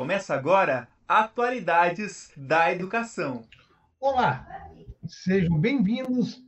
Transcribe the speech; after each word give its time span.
Começa 0.00 0.34
agora 0.34 0.88
Atualidades 1.06 2.32
da 2.34 2.72
Educação. 2.72 3.44
Olá, 4.00 4.46
sejam 5.06 5.60
bem-vindos 5.60 6.42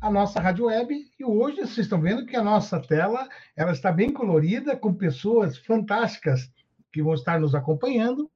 à 0.00 0.10
nossa 0.10 0.40
rádio 0.40 0.64
web 0.64 0.92
e 1.16 1.24
hoje 1.24 1.58
vocês 1.58 1.78
estão 1.78 2.00
vendo 2.00 2.26
que 2.26 2.34
a 2.34 2.42
nossa 2.42 2.80
tela 2.80 3.28
ela 3.54 3.70
está 3.70 3.92
bem 3.92 4.12
colorida 4.12 4.76
com 4.76 4.92
pessoas 4.92 5.58
fantásticas 5.58 6.50
que 6.92 7.00
vão 7.00 7.14
estar 7.14 7.38
nos 7.38 7.54
acompanhando 7.54 8.28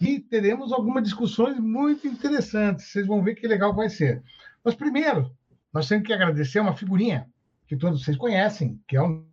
e 0.00 0.20
teremos 0.20 0.72
algumas 0.72 1.02
discussões 1.02 1.58
muito 1.58 2.06
interessantes. 2.06 2.86
Vocês 2.86 3.04
vão 3.04 3.20
ver 3.20 3.34
que 3.34 3.48
legal 3.48 3.74
vai 3.74 3.88
ser. 3.88 4.22
Mas 4.62 4.76
primeiro, 4.76 5.36
nós 5.72 5.88
temos 5.88 6.06
que 6.06 6.12
agradecer 6.12 6.60
uma 6.60 6.76
figurinha 6.76 7.28
que 7.66 7.76
todos 7.76 8.04
vocês 8.04 8.16
conhecem, 8.16 8.80
que 8.86 8.96
é 8.96 9.02
o 9.02 9.27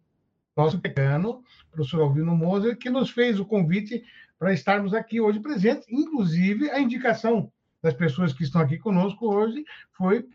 nosso 0.55 0.77
decano, 0.77 1.43
professor 1.71 2.01
Alvino 2.01 2.35
Moser, 2.35 2.77
que 2.77 2.89
nos 2.89 3.09
fez 3.09 3.39
o 3.39 3.45
convite 3.45 4.03
para 4.39 4.53
estarmos 4.53 4.93
aqui 4.93 5.19
hoje 5.19 5.39
presentes. 5.39 5.85
Inclusive, 5.89 6.69
a 6.69 6.79
indicação 6.79 7.51
das 7.81 7.93
pessoas 7.93 8.33
que 8.33 8.43
estão 8.43 8.61
aqui 8.61 8.77
conosco 8.77 9.27
hoje 9.27 9.63
foi 9.93 10.27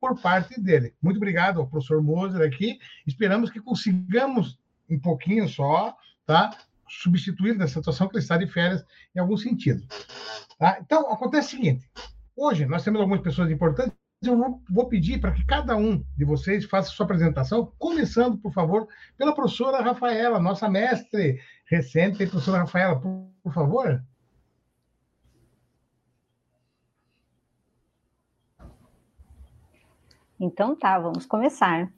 por 0.00 0.20
parte 0.20 0.60
dele. 0.60 0.94
Muito 1.02 1.16
obrigado 1.16 1.60
ao 1.60 1.66
professor 1.66 2.02
Moser 2.02 2.46
aqui. 2.46 2.78
Esperamos 3.06 3.50
que 3.50 3.60
consigamos, 3.60 4.58
um 4.88 4.98
pouquinho 4.98 5.48
só, 5.48 5.96
tá? 6.26 6.50
substituir 6.88 7.54
nessa 7.56 7.74
situação 7.74 8.08
que 8.08 8.16
ele 8.16 8.22
está 8.22 8.36
de 8.36 8.46
férias 8.46 8.84
em 9.14 9.20
algum 9.20 9.36
sentido. 9.36 9.86
Tá? 10.58 10.78
Então, 10.80 11.12
acontece 11.12 11.48
o 11.48 11.50
seguinte: 11.58 11.90
hoje 12.36 12.64
nós 12.66 12.82
temos 12.82 13.00
algumas 13.00 13.20
pessoas 13.20 13.50
importantes. 13.50 13.97
Eu 14.20 14.60
vou 14.68 14.88
pedir 14.88 15.20
para 15.20 15.32
que 15.32 15.44
cada 15.46 15.76
um 15.76 16.04
de 16.16 16.24
vocês 16.24 16.64
faça 16.64 16.90
sua 16.90 17.04
apresentação, 17.04 17.72
começando, 17.78 18.36
por 18.36 18.52
favor, 18.52 18.88
pela 19.16 19.32
professora 19.32 19.80
Rafaela, 19.80 20.40
nossa 20.40 20.68
mestre 20.68 21.40
recente. 21.66 22.26
Professora 22.26 22.58
Rafaela, 22.58 23.00
por, 23.00 23.30
por 23.44 23.54
favor. 23.54 24.02
Então 30.40 30.74
tá, 30.74 30.98
vamos 30.98 31.24
começar. 31.24 31.92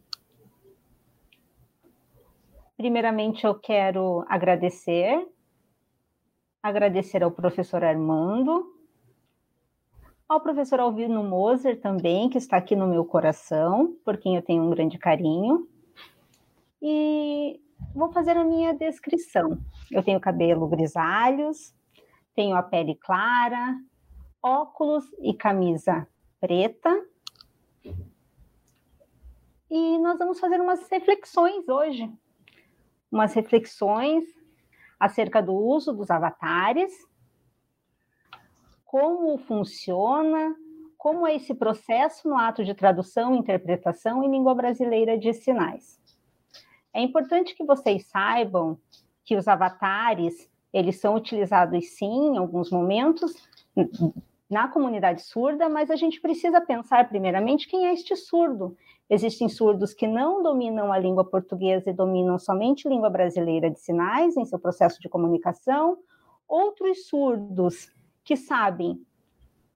Primeiramente, 2.77 3.47
eu 3.47 3.55
quero 3.55 4.25
agradecer, 4.29 5.27
agradecer 6.63 7.23
ao 7.23 7.31
professor 7.31 7.83
Armando, 7.83 8.80
ao 10.31 10.41
professor 10.41 10.79
Alvino 10.79 11.25
Moser 11.25 11.81
também, 11.81 12.31
que 12.31 12.39
está 12.39 12.57
aqui 12.57 12.77
no 12.77 12.87
meu 12.87 13.05
coração, 13.05 13.97
por 14.05 14.17
quem 14.17 14.37
eu 14.37 14.43
tenho 14.43 14.63
um 14.63 14.71
grande 14.71 14.97
carinho. 14.97 15.69
E 16.81 17.61
vou 17.93 18.13
fazer 18.13 18.37
a 18.37 18.45
minha 18.45 18.73
descrição. 18.73 19.59
Eu 19.91 20.05
tenho 20.05 20.21
cabelo 20.21 20.69
grisalhos, 20.69 21.75
tenho 22.35 22.55
a 22.55 22.63
pele 22.63 22.95
clara, 22.95 23.77
óculos 24.41 25.05
e 25.21 25.35
camisa 25.35 26.07
preta. 26.41 27.05
E 29.69 29.99
nós 29.99 30.17
vamos 30.17 30.39
fazer 30.39 30.61
umas 30.61 30.89
reflexões 30.89 31.69
hoje 31.69 32.09
umas 33.11 33.35
reflexões 33.35 34.25
acerca 34.99 35.43
do 35.43 35.53
uso 35.53 35.93
dos 35.93 36.11
avatares, 36.11 36.93
como 38.91 39.39
funciona, 39.39 40.53
como 40.99 41.25
é 41.25 41.37
esse 41.37 41.55
processo 41.55 42.29
no 42.29 42.37
ato 42.37 42.65
de 42.65 42.75
tradução 42.75 43.37
interpretação 43.37 44.25
em 44.25 44.29
língua 44.29 44.53
brasileira 44.53 45.17
de 45.17 45.33
sinais. 45.33 46.01
É 46.93 47.01
importante 47.01 47.55
que 47.55 47.65
vocês 47.65 48.09
saibam 48.09 48.77
que 49.25 49.37
os 49.37 49.47
avatares, 49.47 50.51
eles 50.73 50.99
são 50.99 51.15
utilizados 51.15 51.89
sim 51.91 52.35
em 52.35 52.37
alguns 52.37 52.69
momentos 52.69 53.33
na 54.51 54.67
comunidade 54.67 55.23
surda, 55.23 55.69
mas 55.69 55.89
a 55.89 55.95
gente 55.95 56.21
precisa 56.21 56.61
pensar 56.61 57.09
primeiramente 57.09 57.69
quem 57.69 57.87
é 57.87 57.93
este 57.93 58.17
surdo 58.17 58.77
Existem 59.09 59.49
surdos 59.49 59.93
que 59.93 60.07
não 60.07 60.41
dominam 60.41 60.93
a 60.93 60.99
língua 60.99 61.25
portuguesa 61.25 61.91
e 61.91 61.93
dominam 61.93 62.39
somente 62.41 62.89
língua 62.89 63.11
brasileira 63.11 63.69
de 63.69 63.79
sinais 63.79 64.37
em 64.37 64.45
seu 64.45 64.57
processo 64.57 65.01
de 65.01 65.09
comunicação, 65.09 65.99
outros 66.47 67.09
surdos 67.09 67.89
que 68.31 68.37
sabem 68.37 69.05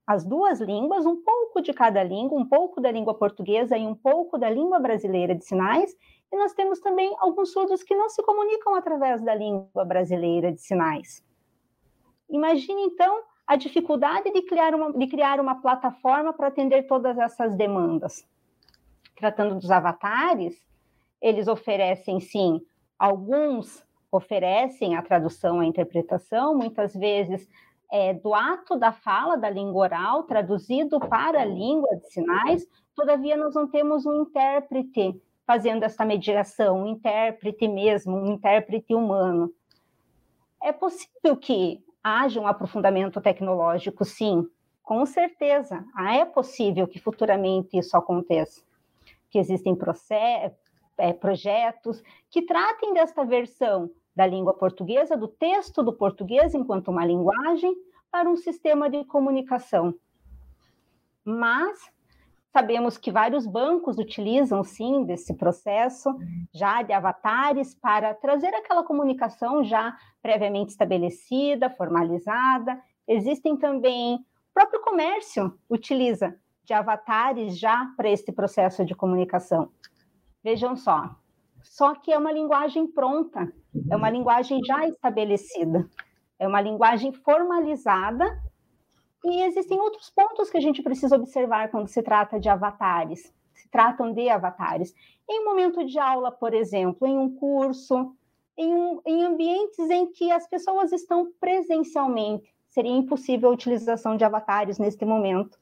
as 0.07 0.25
duas 0.25 0.61
línguas, 0.61 1.05
um 1.05 1.17
pouco 1.17 1.61
de 1.61 1.73
cada 1.73 2.05
língua, 2.05 2.39
um 2.39 2.47
pouco 2.47 2.81
da 2.81 2.89
língua 2.89 3.13
portuguesa 3.13 3.77
e 3.77 3.85
um 3.85 3.97
pouco 3.97 4.39
da 4.39 4.49
língua 4.49 4.79
brasileira 4.79 5.35
de 5.35 5.45
sinais, 5.45 5.93
e 6.31 6.37
nós 6.37 6.53
temos 6.53 6.79
também 6.79 7.13
alguns 7.19 7.51
surdos 7.51 7.83
que 7.83 7.97
não 7.97 8.09
se 8.09 8.23
comunicam 8.23 8.77
através 8.77 9.21
da 9.25 9.35
língua 9.35 9.85
brasileira 9.85 10.53
de 10.53 10.61
sinais. 10.61 11.21
Imagine 12.31 12.83
então 12.83 13.23
a 13.45 13.57
dificuldade 13.57 14.31
de 14.31 14.43
criar 14.43 14.73
uma, 14.73 14.93
de 14.93 15.09
criar 15.09 15.41
uma 15.41 15.57
plataforma 15.61 16.33
para 16.33 16.47
atender 16.47 16.87
todas 16.87 17.19
essas 17.19 17.57
demandas 17.57 18.25
tratando 19.17 19.57
dos 19.57 19.71
avatares, 19.71 20.55
eles 21.21 21.49
oferecem 21.49 22.21
sim, 22.21 22.61
alguns 22.99 23.85
oferecem 24.17 24.95
a 24.95 25.03
tradução, 25.03 25.59
a 25.59 25.67
interpretação, 25.67 26.57
muitas 26.57 26.95
vezes 26.95 27.49
é, 27.95 28.13
do 28.13 28.35
ato 28.35 28.77
da 28.77 28.91
fala 28.91 29.37
da 29.37 29.49
língua 29.49 29.83
oral 29.83 30.25
traduzido 30.25 30.99
para 30.99 31.43
a 31.43 31.45
língua 31.45 31.95
de 31.95 32.13
sinais, 32.13 32.67
todavia 32.93 33.37
nós 33.37 33.55
não 33.55 33.69
temos 33.69 34.05
um 34.05 34.23
intérprete 34.23 35.23
fazendo 35.47 35.85
essa 35.85 36.05
mediação, 36.05 36.83
um 36.83 36.89
intérprete 36.89 37.69
mesmo, 37.69 38.17
um 38.17 38.33
intérprete 38.33 38.93
humano. 38.93 39.49
É 40.61 40.73
possível 40.73 41.37
que 41.37 41.85
haja 42.03 42.41
um 42.41 42.49
aprofundamento 42.49 43.21
tecnológico, 43.21 44.05
sim, 44.05 44.45
com 44.83 45.07
certeza. 45.07 45.85
É 46.09 46.25
possível 46.25 46.89
que 46.89 46.99
futuramente 46.99 47.79
isso 47.79 47.97
aconteça 47.97 48.61
que 49.31 49.39
existem 49.39 49.77
é, 50.99 51.13
projetos 51.13 52.03
que 52.29 52.43
tratem 52.43 52.93
desta 52.93 53.25
versão 53.25 53.89
da 54.15 54.27
língua 54.27 54.55
portuguesa, 54.55 55.17
do 55.17 55.29
texto 55.29 55.83
do 55.83 55.93
português 55.93 56.55
enquanto 56.55 56.89
uma 56.89 57.05
linguagem, 57.05 57.75
para 58.11 58.31
um 58.31 58.37
sistema 58.37 58.89
de 58.89 59.05
comunicação. 59.05 59.93
Mas 61.25 61.93
sabemos 62.53 62.97
que 62.97 63.11
vários 63.11 63.45
bancos 63.45 63.99
utilizam, 63.99 64.63
sim, 64.63 65.05
desse 65.05 65.35
processo 65.35 66.17
já 66.53 66.83
de 66.83 66.93
avatares 66.93 67.75
para 67.75 68.15
trazer 68.15 68.55
aquela 68.55 68.85
comunicação 68.85 69.65
já 69.65 69.97
previamente 70.23 70.71
estabelecida, 70.71 71.69
formalizada. 71.69 72.81
Existem 73.09 73.57
também, 73.57 74.15
o 74.15 74.55
próprio 74.55 74.81
comércio 74.81 75.59
utiliza 75.69 76.39
de 76.63 76.73
avatares 76.73 77.59
já 77.59 77.93
para 77.97 78.09
esse 78.09 78.31
processo 78.31 78.85
de 78.85 78.95
comunicação. 78.95 79.73
Vejam 80.43 80.77
só, 80.77 81.17
só 81.65 81.95
que 81.97 82.13
é 82.13 82.19
uma 82.19 82.31
linguagem 82.31 82.87
pronta, 82.87 83.53
é 83.91 83.97
uma 83.97 84.11
linguagem 84.11 84.61
já 84.65 84.87
estabelecida, 84.87 85.89
é 86.39 86.47
uma 86.47 86.61
linguagem 86.61 87.13
formalizada 87.13 88.25
e 89.25 89.43
existem 89.43 89.81
outros 89.81 90.11
pontos 90.11 90.51
que 90.51 90.59
a 90.59 90.61
gente 90.61 90.83
precisa 90.83 91.17
observar 91.17 91.71
quando 91.71 91.89
se 91.89 92.03
trata 92.03 92.39
de 92.39 92.49
avatares, 92.49 93.33
se 93.55 93.69
tratam 93.69 94.13
de 94.13 94.29
avatares. 94.29 94.95
Em 95.29 95.41
um 95.41 95.45
momento 95.45 95.85
de 95.85 95.99
aula, 95.99 96.31
por 96.31 96.53
exemplo, 96.53 97.07
em 97.07 97.17
um 97.17 97.35
curso, 97.35 98.15
em, 98.57 98.73
um, 98.73 99.01
em 99.07 99.25
ambientes 99.25 99.91
em 99.91 100.11
que 100.13 100.31
as 100.31 100.47
pessoas 100.47 100.93
estão 100.93 101.33
presencialmente, 101.41 102.55
seria 102.69 102.93
impossível 102.93 103.49
a 103.49 103.53
utilização 103.53 104.17
de 104.17 104.25
avatares 104.25 104.79
neste 104.79 105.05
momento 105.05 105.59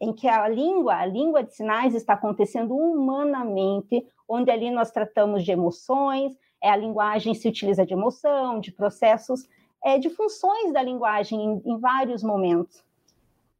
em 0.00 0.12
que 0.12 0.28
a 0.28 0.46
língua, 0.48 0.96
a 0.96 1.06
língua 1.06 1.42
de 1.42 1.54
sinais 1.54 1.94
está 1.94 2.14
acontecendo 2.14 2.74
humanamente, 2.76 4.06
onde 4.28 4.50
ali 4.50 4.70
nós 4.70 4.90
tratamos 4.90 5.44
de 5.44 5.52
emoções, 5.52 6.36
é 6.64 6.70
a 6.70 6.76
linguagem 6.76 7.34
se 7.34 7.46
utiliza 7.46 7.84
de 7.84 7.92
emoção, 7.92 8.58
de 8.58 8.72
processos, 8.72 9.46
é, 9.84 9.98
de 9.98 10.08
funções 10.08 10.72
da 10.72 10.82
linguagem 10.82 11.38
em, 11.38 11.62
em 11.66 11.78
vários 11.78 12.22
momentos. 12.22 12.82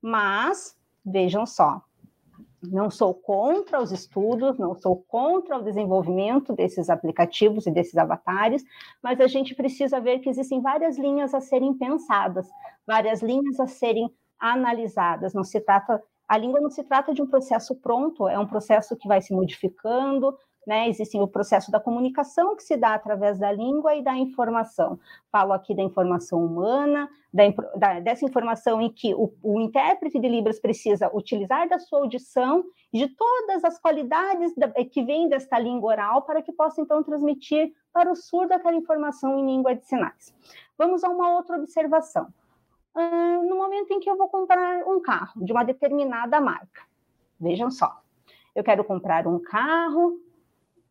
Mas, 0.00 0.74
vejam 1.04 1.44
só, 1.44 1.82
não 2.62 2.90
sou 2.90 3.12
contra 3.12 3.78
os 3.78 3.92
estudos, 3.92 4.58
não 4.58 4.74
sou 4.74 5.04
contra 5.06 5.58
o 5.58 5.62
desenvolvimento 5.62 6.54
desses 6.54 6.88
aplicativos 6.88 7.66
e 7.66 7.70
desses 7.70 7.98
avatares, 7.98 8.64
mas 9.02 9.20
a 9.20 9.26
gente 9.26 9.54
precisa 9.54 10.00
ver 10.00 10.20
que 10.20 10.30
existem 10.30 10.62
várias 10.62 10.96
linhas 10.96 11.34
a 11.34 11.42
serem 11.42 11.74
pensadas, 11.74 12.48
várias 12.86 13.20
linhas 13.20 13.60
a 13.60 13.66
serem 13.66 14.10
analisadas. 14.40 15.34
Não 15.34 15.44
se 15.44 15.60
trata 15.60 16.02
a 16.26 16.38
língua 16.38 16.58
não 16.58 16.70
se 16.70 16.82
trata 16.82 17.12
de 17.12 17.20
um 17.20 17.26
processo 17.26 17.76
pronto, 17.76 18.26
é 18.26 18.38
um 18.38 18.46
processo 18.46 18.96
que 18.96 19.06
vai 19.06 19.20
se 19.20 19.34
modificando, 19.34 20.34
né? 20.66 20.88
Existe 20.88 21.18
o 21.18 21.28
processo 21.28 21.70
da 21.70 21.80
comunicação 21.80 22.56
que 22.56 22.62
se 22.62 22.76
dá 22.76 22.94
através 22.94 23.38
da 23.38 23.52
língua 23.52 23.94
e 23.94 24.02
da 24.02 24.16
informação. 24.16 24.98
Falo 25.30 25.52
aqui 25.52 25.74
da 25.74 25.82
informação 25.82 26.44
humana, 26.44 27.08
da, 27.32 27.42
da, 27.76 28.00
dessa 28.00 28.24
informação 28.24 28.80
em 28.80 28.90
que 28.90 29.14
o, 29.14 29.32
o, 29.42 29.60
intérprete 29.60 30.18
de 30.18 30.28
Libras 30.28 30.60
precisa 30.60 31.10
utilizar 31.14 31.68
da 31.68 31.78
sua 31.78 32.00
audição 32.00 32.64
e 32.92 32.98
de 32.98 33.08
todas 33.14 33.64
as 33.64 33.78
qualidades 33.78 34.54
da, 34.54 34.68
que 34.68 35.02
vêm 35.02 35.28
desta 35.28 35.58
língua 35.58 35.92
oral 35.92 36.22
para 36.22 36.42
que 36.42 36.52
possa 36.52 36.80
então 36.80 37.02
transmitir 37.02 37.72
para 37.92 38.10
o 38.10 38.16
surdo 38.16 38.52
aquela 38.52 38.76
informação 38.76 39.38
em 39.38 39.46
língua 39.46 39.74
de 39.74 39.84
sinais. 39.86 40.34
Vamos 40.78 41.04
a 41.04 41.08
uma 41.08 41.34
outra 41.34 41.56
observação. 41.56 42.28
No 42.94 43.56
momento 43.56 43.92
em 43.92 43.98
que 43.98 44.08
eu 44.08 44.16
vou 44.16 44.28
comprar 44.28 44.86
um 44.86 45.00
carro 45.00 45.44
de 45.44 45.52
uma 45.52 45.64
determinada 45.64 46.40
marca, 46.40 46.82
vejam 47.40 47.68
só, 47.68 48.00
eu 48.54 48.62
quero 48.62 48.84
comprar 48.84 49.26
um 49.26 49.40
carro, 49.40 50.20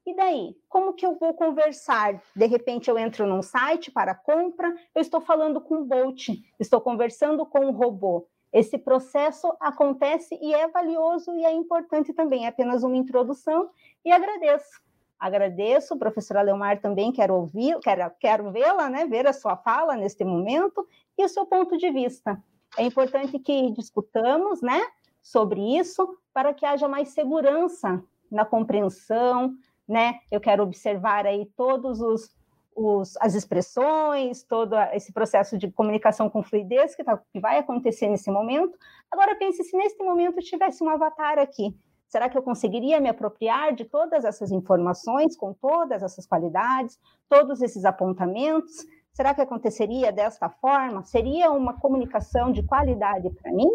e 0.06 0.16
daí? 0.16 0.56
Como 0.68 0.94
que 0.94 1.06
eu 1.06 1.16
vou 1.16 1.34
conversar? 1.34 2.22
De 2.36 2.46
repente 2.46 2.90
eu 2.90 2.98
entro 2.98 3.26
num 3.26 3.42
site 3.42 3.92
para 3.92 4.14
compra, 4.14 4.74
eu 4.94 5.02
estou 5.02 5.22
falando 5.22 5.62
com 5.62 5.76
o 5.76 5.86
Bolt, 5.86 6.30
estou 6.60 6.82
conversando 6.82 7.46
com 7.46 7.68
o 7.68 7.72
robô. 7.72 8.28
Esse 8.52 8.78
processo 8.78 9.52
acontece 9.60 10.38
e 10.42 10.54
é 10.54 10.68
valioso 10.68 11.34
e 11.34 11.44
é 11.44 11.52
importante 11.52 12.14
também, 12.14 12.46
é 12.46 12.50
apenas 12.50 12.84
uma 12.84 12.98
introdução 12.98 13.70
e 14.06 14.12
agradeço. 14.12 14.82
Agradeço, 15.20 15.98
professora 15.98 16.42
Leomar 16.42 16.82
também 16.82 17.12
quero 17.12 17.34
ouvir, 17.34 17.80
quero, 17.80 18.12
quero 18.20 18.52
vê-la, 18.52 18.90
né, 18.90 19.06
ver 19.06 19.26
a 19.26 19.34
sua 19.34 19.56
fala 19.56 19.96
neste 19.96 20.24
momento 20.26 20.86
e 21.18 21.24
o 21.24 21.30
seu 21.30 21.46
ponto 21.46 21.78
de 21.78 21.90
vista. 21.92 22.38
É 22.78 22.84
importante 22.84 23.40
que 23.40 23.72
discutamos, 23.72 24.62
né, 24.62 24.86
sobre 25.22 25.78
isso 25.78 26.18
para 26.34 26.54
que 26.54 26.66
haja 26.66 26.88
mais 26.88 27.10
segurança 27.10 28.04
na 28.30 28.44
compreensão, 28.44 29.56
né? 29.88 30.20
Eu 30.32 30.40
quero 30.40 30.64
observar 30.64 31.26
aí 31.26 31.46
todos 31.56 32.02
os 32.02 32.32
os, 32.76 33.16
as 33.20 33.36
expressões, 33.36 34.44
todo 34.44 34.76
esse 34.94 35.12
processo 35.14 35.58
de 35.58 35.72
comunicação 35.72 36.30
com 36.30 36.44
fluidez 36.44 36.96
que, 36.96 37.04
tá, 37.04 37.20
que 37.32 37.40
vai 37.40 37.60
acontecer 37.60 38.08
nesse 38.08 38.32
momento. 38.32 38.78
Agora 39.12 39.36
pense 39.36 39.64
se 39.64 39.78
nesse 39.78 40.02
momento 40.04 40.40
tivesse 40.40 40.84
um 40.84 40.90
avatar 40.90 41.38
aqui. 41.40 41.76
Será 42.08 42.30
que 42.30 42.38
eu 42.38 42.44
conseguiria 42.44 43.00
me 43.00 43.10
apropriar 43.10 43.74
de 43.74 43.86
todas 43.86 44.24
essas 44.24 44.52
informações, 44.52 45.36
com 45.36 45.54
todas 45.54 46.04
essas 46.04 46.28
qualidades, 46.28 47.00
todos 47.28 47.62
esses 47.62 47.86
apontamentos? 47.86 48.86
Será 49.14 49.34
que 49.34 49.42
aconteceria 49.42 50.12
desta 50.12 50.50
forma? 50.50 51.04
Seria 51.04 51.52
uma 51.52 51.74
comunicação 51.74 52.52
de 52.52 52.64
qualidade 52.64 53.30
para 53.32 53.52
mim? 53.52 53.70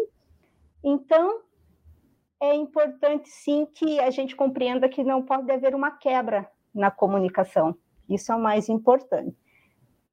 Então, 0.83 1.41
é 2.41 2.53
importante 2.55 3.29
sim 3.29 3.65
que 3.65 3.99
a 3.99 4.09
gente 4.09 4.35
compreenda 4.35 4.87
que 4.87 5.03
não 5.03 5.21
pode 5.21 5.51
haver 5.51 5.75
uma 5.75 5.91
quebra 5.91 6.49
na 6.73 6.89
comunicação. 6.89 7.75
Isso 8.07 8.31
é 8.31 8.35
o 8.35 8.39
mais 8.39 8.69
importante. 8.69 9.35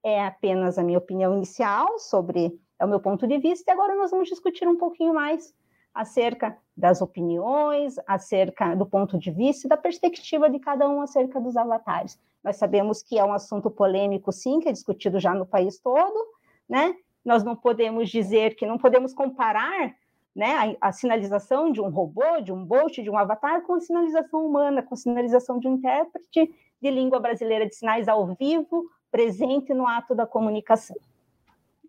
É 0.02 0.25
apenas 0.25 0.78
a 0.78 0.82
minha 0.82 0.99
opinião 0.99 1.37
inicial 1.37 1.99
sobre 1.99 2.58
é 2.78 2.84
o 2.84 2.88
meu 2.88 3.00
ponto 3.00 3.26
de 3.26 3.38
vista, 3.38 3.70
e 3.70 3.73
agora 3.73 3.94
nós 3.94 4.11
vamos 4.11 4.28
discutir 4.28 4.69
um 4.69 4.76
pouquinho 4.76 5.14
mais 5.14 5.55
acerca 5.94 6.56
das 6.76 7.00
opiniões, 7.00 7.94
acerca 8.06 8.75
do 8.75 8.84
ponto 8.84 9.19
de 9.19 9.31
vista 9.31 9.67
e 9.67 9.70
da 9.70 9.79
perspectiva 9.79 10.50
de 10.50 10.58
cada 10.58 10.87
um 10.87 11.00
acerca 11.00 11.40
dos 11.40 11.56
avatares. 11.56 12.20
Nós 12.44 12.56
sabemos 12.56 13.02
que 13.02 13.19
é 13.19 13.25
um 13.25 13.32
assunto 13.32 13.70
polêmico, 13.70 14.31
sim, 14.31 14.61
que 14.61 14.69
é 14.69 14.72
discutido 14.72 15.19
já 15.19 15.34
no 15.34 15.46
país 15.46 15.79
todo, 15.79 16.22
né? 16.69 16.94
Nós 17.25 17.43
não 17.43 17.56
podemos 17.56 18.11
dizer 18.11 18.55
que 18.56 18.67
não 18.67 18.76
podemos 18.76 19.14
comparar 19.14 19.94
né, 20.36 20.76
a, 20.80 20.88
a, 20.88 20.92
sinalização 20.92 21.72
de 21.72 21.80
um 21.80 21.88
robô, 21.88 22.42
de 22.42 22.52
um 22.52 22.62
bot, 22.62 23.02
de 23.02 23.08
um 23.08 23.16
avatar 23.16 23.62
com 23.62 23.72
a 23.72 23.80
sinalização 23.80 24.46
humana, 24.46 24.82
com 24.82 24.92
a 24.92 24.98
sinalização 24.98 25.58
de 25.58 25.66
um 25.66 25.76
intérprete 25.76 26.54
de 26.80 26.90
língua 26.90 27.18
brasileira 27.18 27.66
de 27.66 27.74
sinais 27.74 28.06
ao 28.06 28.26
vivo, 28.34 28.84
presente 29.10 29.72
no 29.72 29.86
ato 29.86 30.14
da 30.14 30.26
comunicação. 30.26 30.96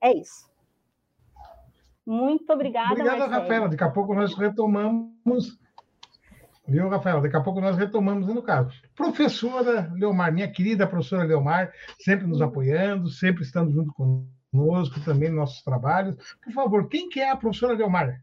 É 0.02 0.14
isso. 0.14 0.50
Muito 2.06 2.50
obrigada. 2.54 2.94
Obrigada, 2.94 3.18
Marcelo. 3.18 3.42
Rafaela. 3.42 3.70
Daqui 3.70 3.84
a 3.84 3.90
pouco 3.90 4.16
nós 4.16 4.34
retomamos. 4.34 5.60
Viu, 6.66 6.88
Rafaela? 6.88 7.22
Daqui 7.22 7.36
a 7.36 7.42
pouco 7.42 7.60
nós 7.60 7.76
retomamos 7.76 8.28
no 8.28 8.42
caso. 8.42 8.72
Professora 8.96 9.92
Leomar, 9.94 10.32
minha 10.32 10.50
querida 10.50 10.88
professora 10.88 11.26
Leomar, 11.26 11.70
sempre 12.00 12.26
nos 12.26 12.42
apoiando, 12.42 13.10
sempre 13.10 13.44
estando 13.44 13.74
junto 13.74 13.94
conosco 13.94 15.02
também 15.04 15.28
nos 15.30 15.40
nossos 15.40 15.64
trabalhos. 15.64 16.16
Por 16.42 16.54
favor, 16.54 16.88
quem 16.88 17.10
que 17.10 17.20
é 17.20 17.30
a 17.30 17.36
professora 17.36 17.74
Leomar? 17.74 18.22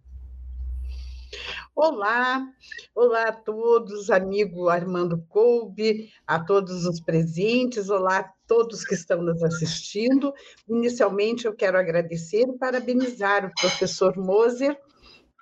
Olá, 1.76 2.46
olá 2.94 3.24
a 3.24 3.32
todos, 3.32 4.08
amigo 4.08 4.68
Armando 4.68 5.20
Coube, 5.28 6.08
a 6.24 6.38
todos 6.38 6.86
os 6.86 7.00
presentes, 7.00 7.90
olá 7.90 8.18
a 8.18 8.32
todos 8.46 8.84
que 8.84 8.94
estão 8.94 9.20
nos 9.20 9.42
assistindo. 9.42 10.32
Inicialmente, 10.68 11.46
eu 11.46 11.52
quero 11.52 11.76
agradecer 11.76 12.42
e 12.42 12.56
parabenizar 12.56 13.44
o 13.44 13.60
professor 13.60 14.16
Moser 14.16 14.78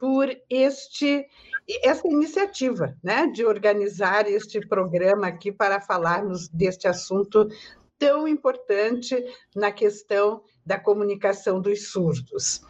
por 0.01 0.27
este 0.49 1.29
essa 1.83 2.09
iniciativa, 2.09 2.97
né, 3.05 3.27
de 3.27 3.45
organizar 3.45 4.27
este 4.27 4.59
programa 4.67 5.27
aqui 5.27 5.53
para 5.53 5.83
falarmos 5.83 6.49
deste 6.49 6.89
assunto 6.89 7.47
tão 7.99 8.27
importante 8.27 9.15
na 9.55 9.71
questão 9.71 10.43
da 10.65 10.79
comunicação 10.79 11.61
dos 11.61 11.91
surdos. 11.91 12.63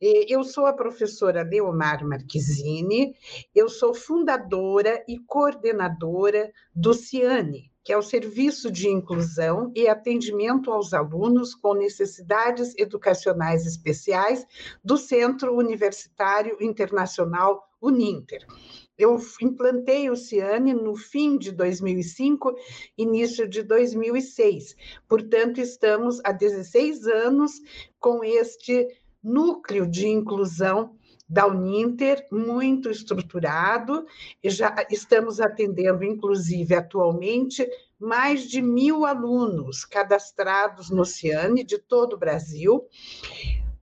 Eu 0.00 0.44
sou 0.44 0.66
a 0.66 0.72
professora 0.72 1.42
Leomar 1.42 2.04
Marquezine, 2.06 3.14
eu 3.54 3.68
sou 3.68 3.94
fundadora 3.94 5.02
e 5.08 5.18
coordenadora 5.18 6.52
do 6.74 6.92
CIANE, 6.92 7.70
que 7.82 7.92
é 7.92 7.96
o 7.96 8.02
Serviço 8.02 8.70
de 8.70 8.88
Inclusão 8.88 9.70
e 9.74 9.86
Atendimento 9.88 10.72
aos 10.72 10.94
Alunos 10.94 11.54
com 11.54 11.74
Necessidades 11.74 12.74
Educacionais 12.78 13.66
Especiais 13.66 14.46
do 14.82 14.96
Centro 14.96 15.54
Universitário 15.54 16.56
Internacional 16.60 17.68
Uninter. 17.80 18.46
Eu 18.96 19.18
implantei 19.42 20.08
o 20.08 20.16
Ciane 20.16 20.72
no 20.72 20.94
fim 20.94 21.36
de 21.36 21.50
2005, 21.50 22.54
início 22.96 23.48
de 23.48 23.62
2006. 23.62 24.76
Portanto, 25.08 25.60
estamos 25.60 26.20
há 26.24 26.30
16 26.30 27.06
anos 27.08 27.60
com 27.98 28.22
este 28.22 28.86
núcleo 29.22 29.86
de 29.86 30.06
inclusão 30.06 30.96
da 31.28 31.46
Uninter 31.46 32.24
muito 32.30 32.88
estruturado 32.88 34.06
e 34.42 34.48
já 34.48 34.74
estamos 34.90 35.40
atendendo, 35.40 36.04
inclusive, 36.04 36.74
atualmente, 36.74 37.68
mais 37.98 38.48
de 38.48 38.62
mil 38.62 39.04
alunos 39.04 39.84
cadastrados 39.84 40.90
no 40.90 41.04
Ciane 41.04 41.64
de 41.64 41.78
todo 41.78 42.12
o 42.12 42.18
Brasil, 42.18 42.86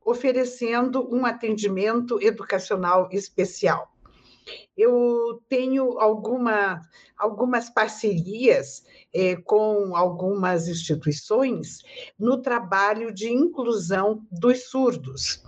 oferecendo 0.02 1.06
um 1.14 1.26
atendimento 1.26 2.18
educacional 2.22 3.08
especial. 3.12 3.91
Eu 4.76 5.42
tenho 5.48 5.98
alguma, 5.98 6.80
algumas 7.16 7.70
parcerias 7.70 8.84
eh, 9.12 9.36
com 9.36 9.96
algumas 9.96 10.68
instituições 10.68 11.82
no 12.18 12.40
trabalho 12.40 13.12
de 13.12 13.30
inclusão 13.30 14.26
dos 14.30 14.64
surdos. 14.64 15.42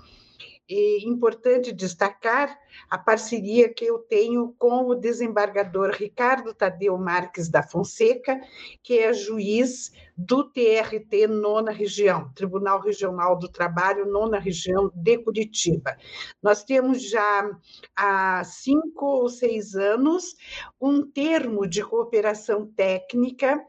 E 0.68 1.06
importante 1.06 1.72
destacar 1.72 2.58
a 2.90 2.98
parceria 2.98 3.72
que 3.72 3.84
eu 3.84 3.98
tenho 3.98 4.54
com 4.58 4.86
o 4.88 4.94
desembargador 4.94 5.90
Ricardo 5.90 6.54
Tadeu 6.54 6.96
Marques 6.98 7.48
da 7.48 7.62
Fonseca, 7.62 8.40
que 8.82 8.98
é 8.98 9.12
juiz 9.12 9.92
do 10.16 10.44
TRT 10.44 11.26
Nona 11.26 11.72
Região, 11.72 12.30
Tribunal 12.34 12.80
Regional 12.80 13.36
do 13.36 13.48
Trabalho, 13.48 14.06
Nona 14.06 14.38
Região 14.38 14.90
de 14.94 15.18
Curitiba. 15.18 15.96
Nós 16.42 16.62
temos 16.62 17.02
já 17.08 17.50
há 17.96 18.44
cinco 18.44 19.06
ou 19.06 19.28
seis 19.28 19.74
anos 19.74 20.36
um 20.80 21.02
termo 21.02 21.66
de 21.66 21.82
cooperação 21.82 22.66
técnica 22.66 23.60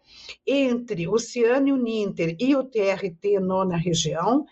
entre 0.46 1.08
o 1.08 1.18
Ciane 1.18 1.72
Ninter 1.72 2.36
e 2.40 2.56
o 2.56 2.64
TRT 2.64 3.40
Nona 3.40 3.78
Região, 3.78 4.46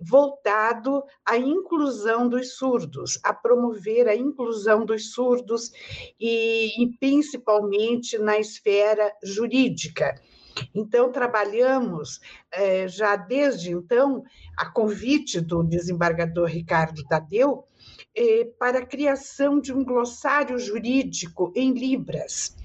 voltado 0.00 1.02
à 1.24 1.36
inclusão 1.36 2.28
dos 2.28 2.56
surdos, 2.56 3.18
a 3.22 3.32
promover 3.32 3.89
a 4.08 4.14
inclusão 4.14 4.84
dos 4.84 5.12
surdos 5.12 5.70
e, 6.18 6.82
e 6.82 6.96
principalmente 6.98 8.18
na 8.18 8.38
esfera 8.38 9.12
jurídica. 9.22 10.20
Então, 10.74 11.10
trabalhamos 11.10 12.20
eh, 12.52 12.88
já 12.88 13.16
desde 13.16 13.70
então, 13.70 14.22
a 14.56 14.70
convite 14.70 15.40
do 15.40 15.62
desembargador 15.62 16.48
Ricardo 16.48 17.04
Tadeu, 17.04 17.64
eh, 18.14 18.44
para 18.58 18.80
a 18.80 18.86
criação 18.86 19.60
de 19.60 19.72
um 19.72 19.84
glossário 19.84 20.58
jurídico 20.58 21.52
em 21.54 21.72
Libras, 21.72 22.56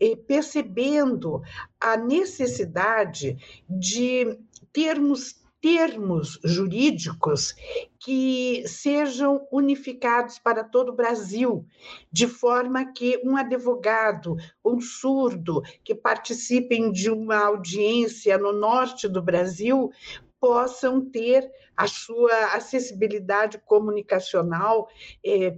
eh, 0.00 0.16
percebendo 0.16 1.42
a 1.80 1.96
necessidade 1.96 3.36
de 3.68 4.38
termos 4.72 5.43
termos 5.64 6.38
jurídicos 6.44 7.54
que 7.98 8.64
sejam 8.66 9.48
unificados 9.50 10.38
para 10.38 10.62
todo 10.62 10.90
o 10.90 10.94
Brasil, 10.94 11.64
de 12.12 12.28
forma 12.28 12.92
que 12.92 13.18
um 13.24 13.34
advogado, 13.34 14.36
um 14.62 14.78
surdo 14.78 15.62
que 15.82 15.94
participem 15.94 16.92
de 16.92 17.10
uma 17.10 17.46
audiência 17.46 18.36
no 18.36 18.52
norte 18.52 19.08
do 19.08 19.22
Brasil 19.22 19.90
possam 20.38 21.00
ter 21.00 21.50
a 21.74 21.86
sua 21.86 22.54
acessibilidade 22.54 23.56
comunicacional 23.64 24.86
é, 25.24 25.56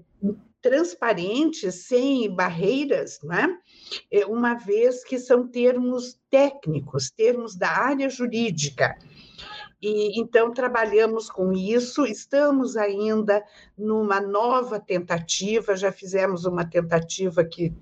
transparentes, 0.62 1.86
sem 1.86 2.32
barreiras, 2.32 3.18
né? 3.24 3.58
uma 4.28 4.54
vez 4.54 5.02
que 5.02 5.18
são 5.18 5.48
termos 5.48 6.16
técnicos, 6.30 7.10
termos 7.10 7.56
da 7.56 7.70
área 7.70 8.08
jurídica. 8.08 8.96
E 9.88 10.18
então 10.18 10.52
trabalhamos 10.52 11.30
com 11.30 11.52
isso, 11.52 12.04
estamos 12.04 12.76
ainda 12.76 13.44
numa 13.78 14.20
nova 14.20 14.80
tentativa, 14.80 15.76
já 15.76 15.92
fizemos 15.92 16.44
uma 16.44 16.68
tentativa 16.68 17.44
que 17.44 17.72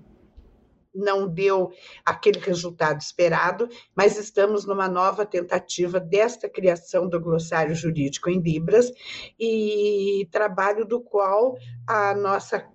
não 0.93 1.27
deu 1.27 1.71
aquele 2.05 2.37
resultado 2.37 3.01
esperado, 3.01 3.67
mas 3.95 4.19
estamos 4.19 4.67
numa 4.67 4.87
nova 4.87 5.25
tentativa 5.25 5.99
desta 5.99 6.47
criação 6.47 7.09
do 7.09 7.19
glossário 7.19 7.73
jurídico 7.73 8.29
em 8.29 8.39
Libras 8.39 8.91
e 9.39 10.27
trabalho 10.31 10.85
do 10.85 11.01
qual 11.01 11.57
a 11.87 12.13
nossa 12.13 12.69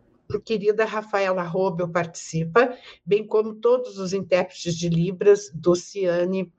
querida 0.45 0.85
Rafaela 0.85 1.45
Robel 1.45 1.89
participa, 1.89 2.77
bem 3.07 3.25
como 3.25 3.55
todos 3.55 3.97
os 3.97 4.13
intérpretes 4.13 4.75
de 4.75 4.89
Libras 4.89 5.53
do 5.55 5.77
Ciane 5.77 6.53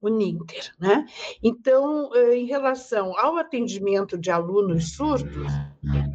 Uninter, 0.00 0.72
né? 0.78 1.06
Então, 1.42 2.14
eh, 2.14 2.36
em 2.36 2.46
relação 2.46 3.18
ao 3.18 3.36
atendimento 3.36 4.16
de 4.16 4.30
alunos 4.30 4.92
surdos, 4.92 5.52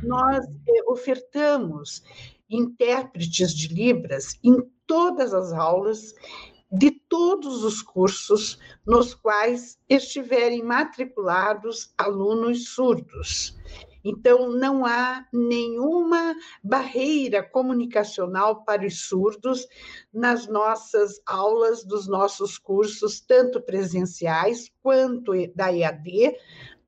nós 0.01 0.45
eh, 0.45 0.83
ofertamos 0.87 2.03
intérpretes 2.49 3.53
de 3.53 3.67
Libras 3.73 4.39
em 4.43 4.57
todas 4.87 5.33
as 5.33 5.51
aulas 5.51 6.13
de 6.71 6.89
todos 6.89 7.63
os 7.63 7.81
cursos 7.83 8.57
nos 8.85 9.13
quais 9.13 9.77
estiverem 9.87 10.63
matriculados 10.63 11.93
alunos 11.97 12.69
surdos. 12.69 13.55
Então, 14.03 14.49
não 14.49 14.85
há 14.85 15.25
nenhuma 15.31 16.35
barreira 16.63 17.41
comunicacional 17.41 18.63
para 18.63 18.85
os 18.85 19.01
surdos 19.07 19.67
nas 20.13 20.47
nossas 20.47 21.21
aulas 21.25 21.83
dos 21.83 22.07
nossos 22.07 22.57
cursos, 22.57 23.21
tanto 23.21 23.61
presenciais 23.61 24.69
quanto 24.81 25.31
da 25.55 25.71
EAD, 25.71 26.35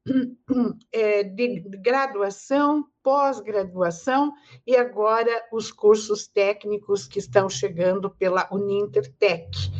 é, 0.91 1.23
de 1.23 1.61
graduação, 1.81 2.85
pós-graduação 3.01 4.33
e 4.65 4.75
agora 4.75 5.31
os 5.51 5.71
cursos 5.71 6.27
técnicos 6.27 7.07
que 7.07 7.19
estão 7.19 7.49
chegando 7.49 8.09
pela 8.09 8.47
Unintertech. 8.51 9.71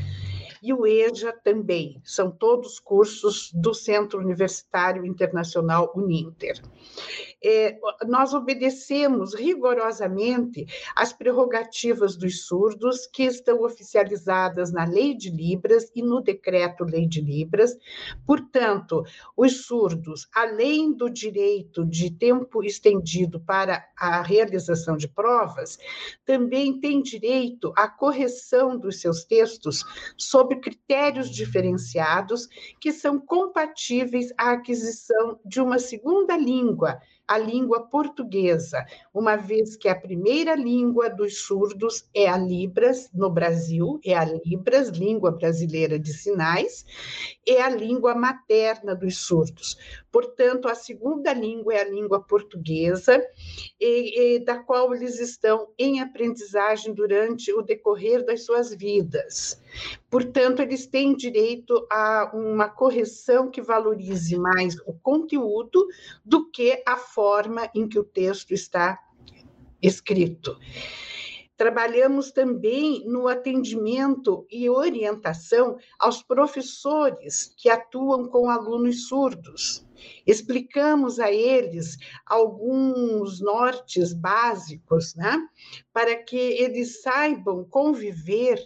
E 0.66 0.74
o 0.74 0.84
EJA 0.88 1.32
também, 1.32 2.02
são 2.04 2.32
todos 2.32 2.80
cursos 2.80 3.52
do 3.54 3.72
Centro 3.72 4.20
Universitário 4.20 5.06
Internacional 5.06 5.94
Uninter 5.96 6.60
é, 7.48 7.78
nós 8.08 8.34
obedecemos 8.34 9.36
rigorosamente 9.36 10.66
às 10.96 11.14
prerrogativas 11.14 12.16
dos 12.16 12.48
surdos, 12.48 13.06
que 13.06 13.22
estão 13.24 13.64
oficializadas 13.64 14.72
na 14.72 14.84
Lei 14.84 15.14
de 15.14 15.30
Libras 15.30 15.92
e 15.96 16.02
no 16.02 16.22
Decreto 16.22 16.84
Lei 16.84 17.08
de 17.08 17.22
Libras. 17.22 17.78
Portanto, 18.26 19.04
os 19.38 19.66
surdos, 19.68 20.28
além 20.34 20.92
do 20.92 21.08
direito 21.08 21.86
de 21.86 22.10
tempo 22.10 22.64
estendido 22.64 23.40
para 23.40 23.86
a 23.96 24.24
realização 24.24 24.98
de 24.98 25.08
provas, 25.08 25.78
também 26.26 26.80
têm 26.80 27.00
direito 27.00 27.72
à 27.78 27.88
correção 27.88 28.76
dos 28.76 29.00
seus 29.00 29.24
textos 29.24 29.84
sob 30.18 30.55
critérios 30.56 31.30
diferenciados 31.30 32.48
que 32.80 32.92
são 32.92 33.20
compatíveis 33.20 34.34
à 34.38 34.52
aquisição 34.52 35.40
de 35.46 35.62
uma 35.62 35.80
segunda 35.80 36.38
língua 36.38 37.00
a 37.28 37.38
língua 37.38 37.88
portuguesa, 37.88 38.86
uma 39.14 39.36
vez 39.36 39.76
que 39.76 39.90
a 39.90 39.96
primeira 39.96 40.56
língua 40.56 41.10
dos 41.10 41.42
surdos 41.42 42.08
é 42.14 42.28
a 42.28 42.38
Libras 42.38 43.10
no 43.14 43.30
Brasil, 43.30 44.00
é 44.06 44.16
a 44.16 44.26
Libras, 44.26 44.90
língua 44.90 45.32
brasileira 45.32 45.98
de 45.98 46.14
sinais, 46.14 46.86
é 47.48 47.62
a 47.62 47.70
língua 47.70 48.14
materna 48.14 48.96
dos 48.96 49.18
surdos. 49.18 49.78
Portanto, 50.12 50.68
a 50.68 50.76
segunda 50.76 51.34
língua 51.34 51.74
é 51.74 51.82
a 51.82 51.90
língua 51.90 52.22
portuguesa, 52.22 53.22
e, 53.80 54.36
e, 54.36 54.40
da 54.40 54.58
qual 54.60 54.94
eles 54.94 55.20
estão 55.20 55.68
em 55.78 56.00
aprendizagem 56.00 56.94
durante 56.94 57.52
o 57.52 57.62
decorrer 57.62 58.26
das 58.26 58.46
suas 58.46 58.74
vidas. 58.74 59.62
Portanto, 60.10 60.62
eles 60.62 60.88
têm 60.88 61.16
direito 61.16 61.86
a 61.92 62.32
uma 62.34 62.70
correção 62.70 63.52
que 63.52 63.62
valorize 63.62 64.38
mais 64.38 64.76
o 64.86 64.94
conteúdo 64.94 65.86
do 66.24 66.50
que 66.50 66.82
a 66.88 66.96
forma 67.16 67.72
em 67.74 67.88
que 67.88 67.98
o 67.98 68.04
texto 68.04 68.52
está 68.52 69.00
escrito. 69.82 70.58
Trabalhamos 71.58 72.32
também 72.32 73.06
no 73.08 73.30
atendimento 73.30 74.46
e 74.52 74.70
orientação 74.70 75.78
aos 75.98 76.22
professores 76.22 77.54
que 77.58 77.70
atuam 77.70 78.28
com 78.28 78.50
alunos 78.50 79.08
surdos. 79.08 79.88
Explicamos 80.28 81.18
a 81.18 81.32
eles 81.32 81.98
alguns 82.26 83.40
nortes 83.40 84.12
básicos, 84.12 85.16
né, 85.16 85.42
para 85.94 86.18
que 86.18 86.36
eles 86.36 87.02
saibam 87.02 87.64
conviver 87.64 88.60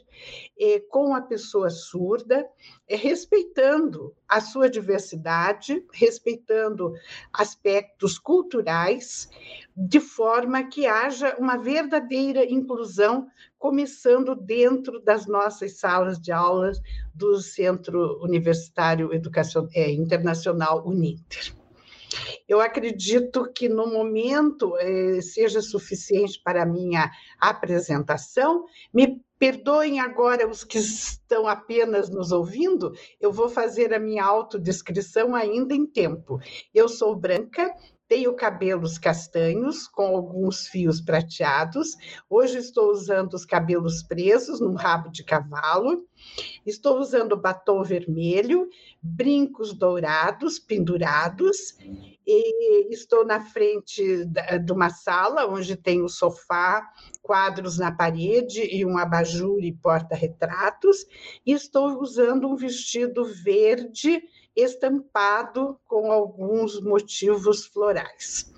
eh, 0.59 0.79
com 0.89 1.13
a 1.13 1.21
pessoa 1.21 1.69
surda, 1.69 2.47
eh, 2.89 2.95
respeitando 2.95 4.15
a 4.27 4.41
sua 4.41 4.69
diversidade, 4.69 5.85
respeitando 5.93 6.93
aspectos 7.31 8.17
culturais, 8.17 9.29
de 9.77 9.99
forma 9.99 10.63
que 10.63 10.87
haja 10.87 11.35
uma 11.37 11.57
verdadeira 11.57 12.43
inclusão, 12.43 13.27
começando 13.57 14.35
dentro 14.35 14.99
das 14.99 15.27
nossas 15.27 15.79
salas 15.79 16.19
de 16.19 16.31
aulas 16.31 16.81
do 17.13 17.39
Centro 17.39 18.19
Universitário 18.23 19.13
Educação, 19.13 19.67
é, 19.73 19.91
Internacional 19.91 20.85
Uninter. 20.87 21.53
Eu 22.47 22.59
acredito 22.59 23.51
que 23.53 23.69
no 23.69 23.85
momento 23.85 24.75
eh, 24.79 25.21
seja 25.21 25.61
suficiente 25.61 26.41
para 26.43 26.63
a 26.63 26.65
minha 26.65 27.11
apresentação. 27.39 28.65
Me 28.91 29.21
perdoem 29.39 30.01
agora 30.01 30.47
os 30.47 30.65
que 30.65 30.77
estão 30.77 31.47
apenas 31.47 32.09
nos 32.09 32.33
ouvindo, 32.33 32.91
eu 33.19 33.31
vou 33.31 33.47
fazer 33.47 33.93
a 33.93 33.99
minha 33.99 34.25
autodescrição 34.25 35.33
ainda 35.33 35.73
em 35.73 35.87
tempo. 35.87 36.39
Eu 36.73 36.89
sou 36.89 37.15
branca, 37.15 37.73
tenho 38.09 38.33
cabelos 38.33 38.97
castanhos 38.97 39.87
com 39.87 40.15
alguns 40.15 40.67
fios 40.67 40.99
prateados. 40.99 41.95
Hoje 42.27 42.57
estou 42.57 42.89
usando 42.89 43.35
os 43.35 43.45
cabelos 43.45 44.01
presos 44.01 44.59
num 44.59 44.73
rabo 44.73 45.11
de 45.11 45.23
cavalo. 45.23 46.07
Estou 46.65 46.97
usando 46.99 47.37
batom 47.37 47.83
vermelho, 47.83 48.67
brincos 48.99 49.73
dourados 49.73 50.57
pendurados. 50.57 51.77
E 52.25 52.91
estou 52.91 53.23
na 53.23 53.41
frente 53.41 54.25
de 54.25 54.71
uma 54.71 54.89
sala 54.89 55.47
onde 55.47 55.75
tem 55.75 56.03
um 56.03 56.07
sofá, 56.07 56.87
quadros 57.21 57.77
na 57.77 57.91
parede 57.91 58.67
e 58.75 58.83
um 58.85 58.97
abajur 58.97 59.63
e 59.63 59.71
porta-retratos. 59.71 61.05
E 61.45 61.53
estou 61.53 62.01
usando 62.01 62.47
um 62.47 62.55
vestido 62.55 63.23
verde 63.23 64.23
estampado 64.55 65.79
com 65.85 66.11
alguns 66.11 66.81
motivos 66.81 67.65
florais. 67.65 68.51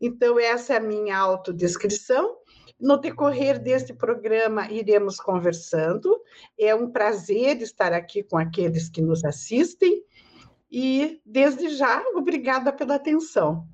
Então, 0.00 0.38
essa 0.38 0.74
é 0.74 0.76
a 0.76 0.80
minha 0.80 1.16
autodescrição. 1.16 2.36
No 2.80 2.96
decorrer 2.96 3.58
deste 3.58 3.94
programa, 3.94 4.70
iremos 4.70 5.16
conversando. 5.16 6.20
É 6.58 6.74
um 6.74 6.90
prazer 6.90 7.62
estar 7.62 7.92
aqui 7.92 8.22
com 8.22 8.36
aqueles 8.36 8.88
que 8.88 9.00
nos 9.00 9.24
assistem. 9.24 10.02
E, 10.70 11.20
desde 11.24 11.68
já, 11.68 12.02
obrigada 12.14 12.72
pela 12.72 12.96
atenção. 12.96 13.66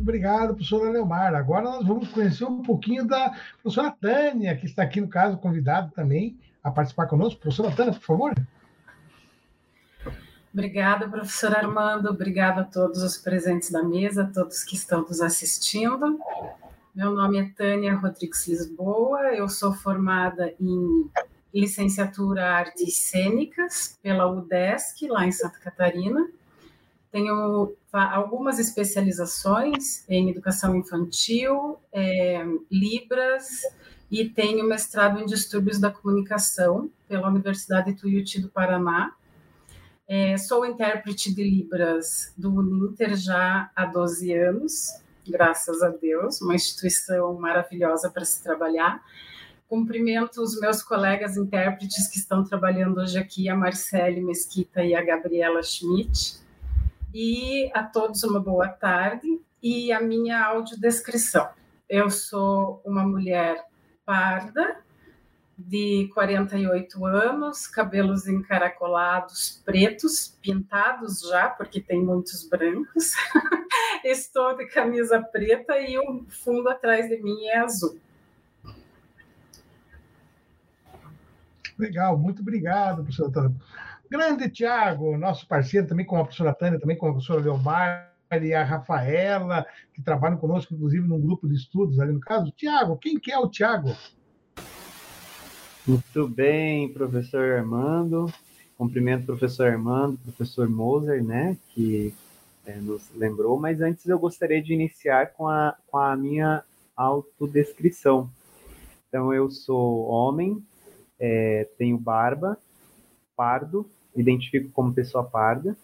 Obrigado, 0.00 0.54
professora 0.54 0.90
Leomar. 0.90 1.34
Agora 1.34 1.64
nós 1.64 1.86
vamos 1.86 2.08
conhecer 2.08 2.44
um 2.44 2.62
pouquinho 2.62 3.06
da 3.06 3.30
professora 3.62 3.94
Tânia, 4.00 4.56
que 4.56 4.64
está 4.64 4.82
aqui, 4.82 5.00
no 5.00 5.08
caso, 5.08 5.36
convidada 5.36 5.92
também 5.94 6.38
a 6.62 6.70
participar 6.70 7.06
conosco. 7.06 7.40
Professora 7.40 7.74
Tânia, 7.74 7.92
por 7.92 8.02
favor. 8.02 8.34
Obrigada, 10.52 11.08
professor 11.08 11.56
Armando. 11.56 12.10
Obrigada 12.10 12.60
a 12.60 12.64
todos 12.64 13.02
os 13.02 13.16
presentes 13.16 13.70
da 13.70 13.82
mesa, 13.82 14.24
a 14.24 14.26
todos 14.26 14.62
que 14.62 14.76
estão 14.76 15.00
nos 15.00 15.20
assistindo. 15.20 16.18
Meu 16.94 17.10
nome 17.10 17.38
é 17.38 17.48
Tânia 17.56 17.94
Rodrigues 17.94 18.46
Lisboa, 18.46 19.34
eu 19.34 19.48
sou 19.48 19.72
formada 19.72 20.54
em 20.60 21.10
licenciatura 21.54 22.44
Artes 22.50 22.98
Cênicas 22.98 23.98
pela 24.02 24.26
UDESC, 24.30 25.08
lá 25.08 25.26
em 25.26 25.32
Santa 25.32 25.58
Catarina. 25.58 26.28
Tenho 27.10 27.74
algumas 27.90 28.58
especializações 28.58 30.06
em 30.06 30.28
educação 30.28 30.76
infantil, 30.76 31.78
é, 31.92 32.44
Libras, 32.70 33.62
e 34.12 34.28
tenho 34.28 34.64
mestrado 34.68 35.18
em 35.18 35.26
distúrbios 35.26 35.80
da 35.80 35.90
comunicação 35.90 36.88
pela 37.08 37.28
Universidade 37.28 37.94
Tuiuti 37.94 38.40
do 38.40 38.48
Paraná 38.48 39.12
é, 40.14 40.36
sou 40.36 40.66
intérprete 40.66 41.34
de 41.34 41.42
Libras 41.42 42.34
do 42.36 42.52
Uninter 42.52 43.16
já 43.16 43.70
há 43.74 43.86
12 43.86 44.30
anos. 44.34 45.00
graças 45.26 45.82
a 45.82 45.88
Deus, 45.88 46.42
uma 46.42 46.54
instituição 46.54 47.32
maravilhosa 47.40 48.10
para 48.10 48.22
se 48.22 48.42
trabalhar. 48.42 49.02
Cumprimento 49.66 50.42
os 50.42 50.60
meus 50.60 50.82
colegas 50.82 51.38
intérpretes 51.38 52.08
que 52.08 52.18
estão 52.18 52.44
trabalhando 52.44 53.00
hoje 53.00 53.16
aqui, 53.16 53.48
a 53.48 53.56
Marcele 53.56 54.20
Mesquita 54.20 54.84
e 54.84 54.94
a 54.94 55.02
Gabriela 55.02 55.62
Schmidt. 55.62 56.40
E 57.14 57.70
a 57.72 57.82
todos 57.82 58.22
uma 58.22 58.38
boa 58.38 58.68
tarde 58.68 59.40
e 59.62 59.92
a 59.92 60.00
minha 60.02 60.44
audiodescrição. 60.44 61.48
Eu 61.88 62.10
sou 62.10 62.82
uma 62.84 63.02
mulher 63.02 63.64
parda, 64.12 64.76
de 65.56 66.10
48 66.12 67.06
anos, 67.06 67.66
cabelos 67.66 68.28
encaracolados, 68.28 69.62
pretos, 69.64 70.36
pintados 70.42 71.20
já, 71.20 71.48
porque 71.48 71.80
tem 71.80 72.04
muitos 72.04 72.46
brancos. 72.46 73.14
Estou 74.04 74.54
de 74.54 74.66
camisa 74.66 75.22
preta 75.22 75.78
e 75.78 75.96
o 75.96 76.26
fundo 76.28 76.68
atrás 76.68 77.08
de 77.08 77.22
mim 77.22 77.46
é 77.46 77.58
azul. 77.58 77.98
Legal, 81.78 82.18
muito 82.18 82.42
obrigado, 82.42 83.02
professora 83.02 83.32
Tânia. 83.32 83.56
Grande 84.10 84.50
Tiago, 84.50 85.16
nosso 85.16 85.48
parceiro 85.48 85.86
também 85.86 86.04
com 86.04 86.18
a 86.18 86.24
professora 86.24 86.52
Tânia, 86.52 86.78
também 86.78 86.98
com 86.98 87.06
a 87.06 87.12
professora 87.12 87.40
Leomar 87.40 88.11
e 88.40 88.54
a 88.54 88.64
Rafaela, 88.64 89.66
que 89.92 90.00
trabalham 90.00 90.38
conosco, 90.38 90.74
inclusive, 90.74 91.06
num 91.06 91.20
grupo 91.20 91.46
de 91.46 91.54
estudos 91.54 92.00
ali 92.00 92.12
no 92.12 92.20
caso. 92.20 92.50
Tiago, 92.52 92.96
quem 92.96 93.18
que 93.18 93.30
é 93.30 93.38
o 93.38 93.48
Tiago? 93.48 93.94
Muito 95.86 96.28
bem, 96.28 96.92
professor 96.92 97.58
Armando. 97.58 98.32
Cumprimento 98.78 99.24
o 99.24 99.26
professor 99.26 99.66
Armando, 99.66 100.16
professor 100.18 100.68
Moser, 100.68 101.22
né, 101.22 101.56
que 101.68 102.14
é, 102.64 102.76
nos 102.76 103.10
lembrou, 103.14 103.58
mas 103.58 103.80
antes 103.80 104.06
eu 104.08 104.18
gostaria 104.18 104.62
de 104.62 104.72
iniciar 104.72 105.32
com 105.34 105.46
a, 105.46 105.76
com 105.88 105.98
a 105.98 106.16
minha 106.16 106.64
autodescrição. 106.96 108.30
Então, 109.08 109.32
eu 109.32 109.50
sou 109.50 110.06
homem, 110.06 110.64
é, 111.20 111.68
tenho 111.76 111.98
barba, 111.98 112.56
pardo, 113.36 113.86
identifico 114.16 114.70
como 114.70 114.94
pessoa 114.94 115.24
parda, 115.24 115.76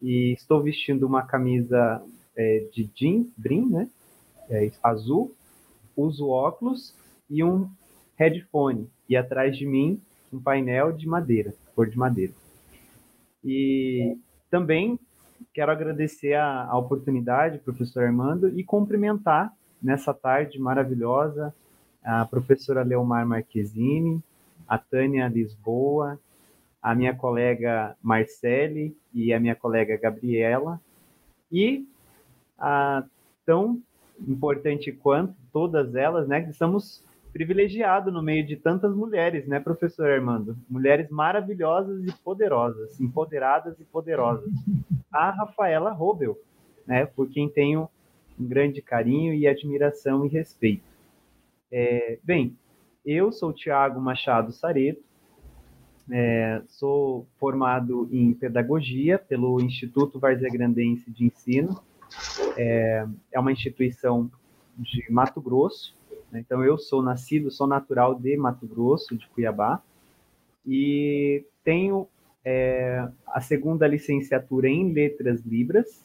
e 0.00 0.32
estou 0.32 0.62
vestindo 0.62 1.06
uma 1.06 1.22
camisa 1.22 2.02
é, 2.36 2.66
de 2.72 2.84
jeans, 2.94 3.28
brim, 3.36 3.66
né, 3.68 3.88
é, 4.50 4.70
azul, 4.82 5.34
uso 5.96 6.28
óculos 6.28 6.94
e 7.28 7.42
um 7.42 7.68
headphone 8.16 8.88
e 9.08 9.16
atrás 9.16 9.56
de 9.56 9.66
mim 9.66 10.00
um 10.32 10.40
painel 10.40 10.92
de 10.92 11.06
madeira, 11.06 11.54
cor 11.74 11.88
de 11.88 11.96
madeira. 11.96 12.32
E 13.44 14.18
também 14.50 14.98
quero 15.54 15.72
agradecer 15.72 16.34
a, 16.34 16.64
a 16.64 16.76
oportunidade, 16.76 17.58
professor 17.58 18.04
Armando, 18.04 18.48
e 18.58 18.64
cumprimentar 18.64 19.52
nessa 19.82 20.12
tarde 20.12 20.58
maravilhosa 20.58 21.54
a 22.02 22.24
professora 22.24 22.82
Leomar 22.82 23.26
Marquezine, 23.26 24.22
a 24.68 24.78
Tânia 24.78 25.28
Lisboa, 25.28 26.18
a 26.86 26.94
minha 26.94 27.12
colega 27.12 27.96
Marcele 28.00 28.96
e 29.12 29.32
a 29.32 29.40
minha 29.40 29.56
colega 29.56 29.96
Gabriela, 29.96 30.80
e 31.50 31.84
a 32.56 33.02
tão 33.44 33.82
importante 34.20 34.92
quanto 34.92 35.34
todas 35.52 35.96
elas, 35.96 36.28
né, 36.28 36.42
que 36.42 36.50
estamos 36.50 37.04
privilegiado 37.32 38.12
no 38.12 38.22
meio 38.22 38.46
de 38.46 38.54
tantas 38.54 38.94
mulheres, 38.94 39.48
né, 39.48 39.58
professor 39.58 40.08
Armando? 40.08 40.56
Mulheres 40.70 41.10
maravilhosas 41.10 42.04
e 42.04 42.12
poderosas, 42.22 43.00
empoderadas 43.00 43.80
e 43.80 43.84
poderosas. 43.84 44.48
A 45.12 45.30
Rafaela 45.30 45.90
Robel, 45.90 46.38
né, 46.86 47.04
por 47.04 47.28
quem 47.28 47.48
tenho 47.48 47.88
um 48.38 48.46
grande 48.46 48.80
carinho 48.80 49.34
e 49.34 49.48
admiração 49.48 50.24
e 50.24 50.28
respeito. 50.28 50.84
É, 51.68 52.20
bem, 52.22 52.56
eu 53.04 53.32
sou 53.32 53.52
Tiago 53.52 54.00
Machado 54.00 54.52
Sareto, 54.52 55.05
é, 56.10 56.62
sou 56.66 57.26
formado 57.38 58.08
em 58.12 58.32
pedagogia 58.32 59.18
pelo 59.18 59.60
Instituto 59.60 60.18
Várzea 60.18 60.50
Grandense 60.50 61.10
de 61.10 61.24
Ensino. 61.24 61.80
É, 62.56 63.06
é 63.32 63.40
uma 63.40 63.52
instituição 63.52 64.30
de 64.78 65.04
Mato 65.10 65.40
Grosso, 65.40 65.96
né? 66.30 66.40
Então, 66.44 66.64
eu 66.64 66.78
sou 66.78 67.02
nascido, 67.02 67.50
sou 67.50 67.66
natural 67.66 68.14
de 68.14 68.36
Mato 68.36 68.66
Grosso, 68.66 69.16
de 69.16 69.26
Cuiabá, 69.28 69.82
e 70.66 71.44
tenho 71.64 72.08
é, 72.44 73.08
a 73.26 73.40
segunda 73.40 73.86
licenciatura 73.86 74.68
em 74.68 74.92
Letras 74.92 75.40
Libras. 75.44 76.04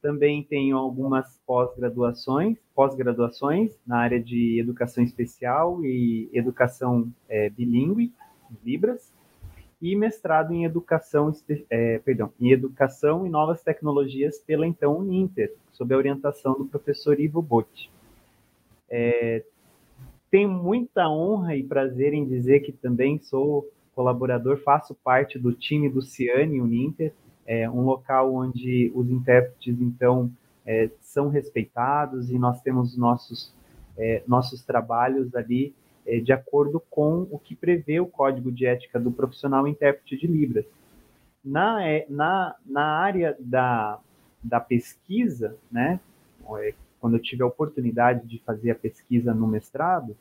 Também 0.00 0.42
tenho 0.42 0.76
algumas 0.76 1.40
pós-graduações, 1.46 2.58
pós-graduações 2.74 3.76
na 3.86 3.98
área 3.98 4.20
de 4.20 4.60
educação 4.60 5.02
especial 5.02 5.84
e 5.84 6.30
educação 6.32 7.12
é, 7.28 7.50
bilíngue, 7.50 8.12
Libras, 8.64 9.12
e 9.80 9.94
mestrado 9.94 10.52
em 10.54 10.64
educação, 10.64 11.32
é, 11.68 11.98
perdão, 11.98 12.32
em 12.40 12.50
educação 12.50 13.26
e 13.26 13.30
novas 13.30 13.62
tecnologias 13.62 14.38
pela 14.38 14.66
então 14.66 14.98
Uninter, 14.98 15.54
sob 15.72 15.94
a 15.94 15.98
orientação 15.98 16.54
do 16.54 16.64
professor 16.64 17.20
Ivo 17.20 17.42
Botti. 17.42 17.90
É, 18.88 19.44
tenho 20.30 20.48
muita 20.48 21.08
honra 21.08 21.56
e 21.56 21.62
prazer 21.62 22.14
em 22.14 22.24
dizer 22.24 22.60
que 22.60 22.72
também 22.72 23.18
sou 23.18 23.68
colaborador, 23.94 24.58
faço 24.58 24.94
parte 24.94 25.38
do 25.38 25.52
time 25.52 25.88
do 25.88 26.02
Ciane 26.02 26.60
Uninter, 26.60 27.12
é 27.46 27.68
um 27.70 27.82
local 27.82 28.34
onde 28.34 28.90
os 28.94 29.08
intérpretes, 29.10 29.80
então, 29.80 30.30
é, 30.66 30.90
são 31.00 31.28
respeitados 31.28 32.30
e 32.30 32.38
nós 32.38 32.60
temos 32.60 32.96
nossos, 32.96 33.54
é, 33.96 34.22
nossos 34.26 34.64
trabalhos 34.64 35.34
ali 35.34 35.72
é, 36.06 36.20
de 36.20 36.32
acordo 36.32 36.80
com 36.88 37.26
o 37.30 37.38
que 37.38 37.54
prevê 37.54 38.00
o 38.00 38.06
Código 38.06 38.52
de 38.52 38.64
Ética 38.64 38.98
do 38.98 39.10
Profissional 39.10 39.66
Intérprete 39.66 40.16
de 40.16 40.26
Libras. 40.26 40.64
Na, 41.44 41.86
é, 41.86 42.06
na, 42.08 42.54
na 42.64 42.84
área 42.84 43.36
da, 43.38 43.98
da 44.42 44.60
pesquisa, 44.60 45.56
né, 45.70 46.00
é, 46.58 46.74
quando 47.00 47.16
eu 47.16 47.22
tive 47.22 47.42
a 47.42 47.46
oportunidade 47.46 48.26
de 48.26 48.38
fazer 48.40 48.70
a 48.70 48.74
pesquisa 48.74 49.34
no 49.34 49.46
mestrado, 49.46 50.16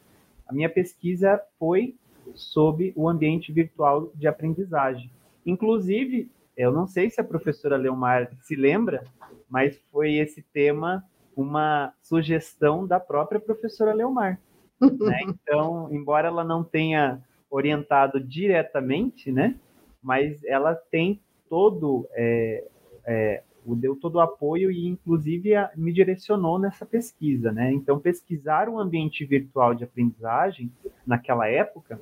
a 0.47 0.53
minha 0.53 0.69
pesquisa 0.69 1.41
foi 1.57 1.95
sobre 2.33 2.91
o 2.95 3.07
ambiente 3.07 3.51
virtual 3.51 4.11
de 4.15 4.27
aprendizagem. 4.27 5.09
Inclusive, 5.45 6.29
eu 6.57 6.71
não 6.71 6.87
sei 6.87 7.09
se 7.09 7.19
a 7.21 7.23
professora 7.23 7.77
Leomar 7.77 8.31
se 8.41 8.55
lembra, 8.55 9.03
mas 9.49 9.79
foi 9.91 10.15
esse 10.15 10.41
tema 10.41 11.03
uma 11.35 11.93
sugestão 12.01 12.87
da 12.87 12.99
própria 12.99 13.39
professora 13.39 13.93
Leomar. 13.93 14.39
Né? 14.79 15.19
Então, 15.27 15.89
embora 15.91 16.27
ela 16.27 16.43
não 16.43 16.63
tenha 16.63 17.21
orientado 17.49 18.19
diretamente, 18.19 19.31
né, 19.31 19.55
mas 20.01 20.43
ela 20.43 20.75
tem 20.75 21.21
todo 21.47 22.07
é, 22.13 22.67
é, 23.05 23.43
deu 23.73 23.95
todo 23.95 24.15
o 24.15 24.19
apoio 24.19 24.69
e, 24.69 24.85
inclusive, 24.85 25.55
a, 25.55 25.71
me 25.75 25.91
direcionou 25.91 26.59
nessa 26.59 26.85
pesquisa, 26.85 27.51
né? 27.51 27.71
Então, 27.71 27.99
pesquisar 27.99 28.69
o 28.69 28.77
ambiente 28.77 29.25
virtual 29.25 29.73
de 29.73 29.83
aprendizagem 29.83 30.71
naquela 31.07 31.47
época, 31.47 31.99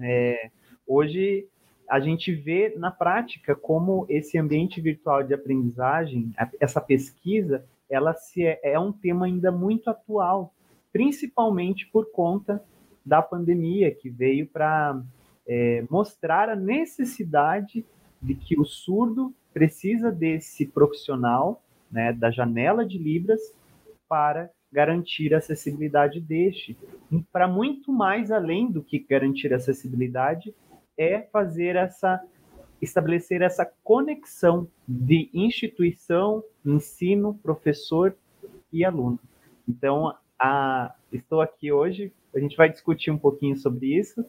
é, 0.00 0.50
hoje 0.86 1.46
a 1.88 2.00
gente 2.00 2.32
vê 2.32 2.74
na 2.76 2.90
prática 2.90 3.54
como 3.54 4.06
esse 4.08 4.38
ambiente 4.38 4.80
virtual 4.80 5.22
de 5.22 5.34
aprendizagem, 5.34 6.32
essa 6.60 6.80
pesquisa, 6.80 7.64
ela 7.90 8.14
se 8.14 8.46
é, 8.46 8.60
é 8.62 8.78
um 8.78 8.92
tema 8.92 9.26
ainda 9.26 9.50
muito 9.50 9.90
atual, 9.90 10.54
principalmente 10.98 11.86
por 11.86 12.10
conta 12.10 12.60
da 13.06 13.22
pandemia 13.22 13.94
que 13.94 14.10
veio 14.10 14.48
para 14.48 15.00
é, 15.46 15.84
mostrar 15.88 16.48
a 16.48 16.56
necessidade 16.56 17.86
de 18.20 18.34
que 18.34 18.58
o 18.58 18.64
surdo 18.64 19.32
precisa 19.54 20.10
desse 20.10 20.66
profissional, 20.66 21.62
né, 21.88 22.12
da 22.12 22.32
janela 22.32 22.84
de 22.84 22.98
Libras, 22.98 23.40
para 24.08 24.50
garantir 24.72 25.32
a 25.32 25.38
acessibilidade 25.38 26.20
deste. 26.20 26.76
Para 27.30 27.46
muito 27.46 27.92
mais 27.92 28.32
além 28.32 28.68
do 28.68 28.82
que 28.82 28.98
garantir 28.98 29.54
acessibilidade, 29.54 30.52
é 30.96 31.20
fazer 31.20 31.76
essa 31.76 32.20
estabelecer 32.82 33.40
essa 33.40 33.64
conexão 33.84 34.66
de 34.86 35.30
instituição, 35.32 36.42
ensino, 36.66 37.38
professor 37.40 38.16
e 38.72 38.84
aluno. 38.84 39.20
Então, 39.68 40.12
a, 40.38 40.94
estou 41.12 41.40
aqui 41.40 41.72
hoje, 41.72 42.12
a 42.34 42.38
gente 42.38 42.56
vai 42.56 42.70
discutir 42.70 43.10
um 43.10 43.18
pouquinho 43.18 43.56
sobre 43.56 43.86
isso 43.86 44.24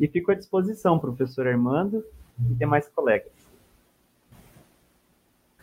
e 0.00 0.08
fico 0.08 0.32
à 0.32 0.34
disposição, 0.34 0.98
professor 0.98 1.46
Armando 1.46 2.04
e 2.50 2.54
demais 2.54 2.88
colegas. 2.88 3.30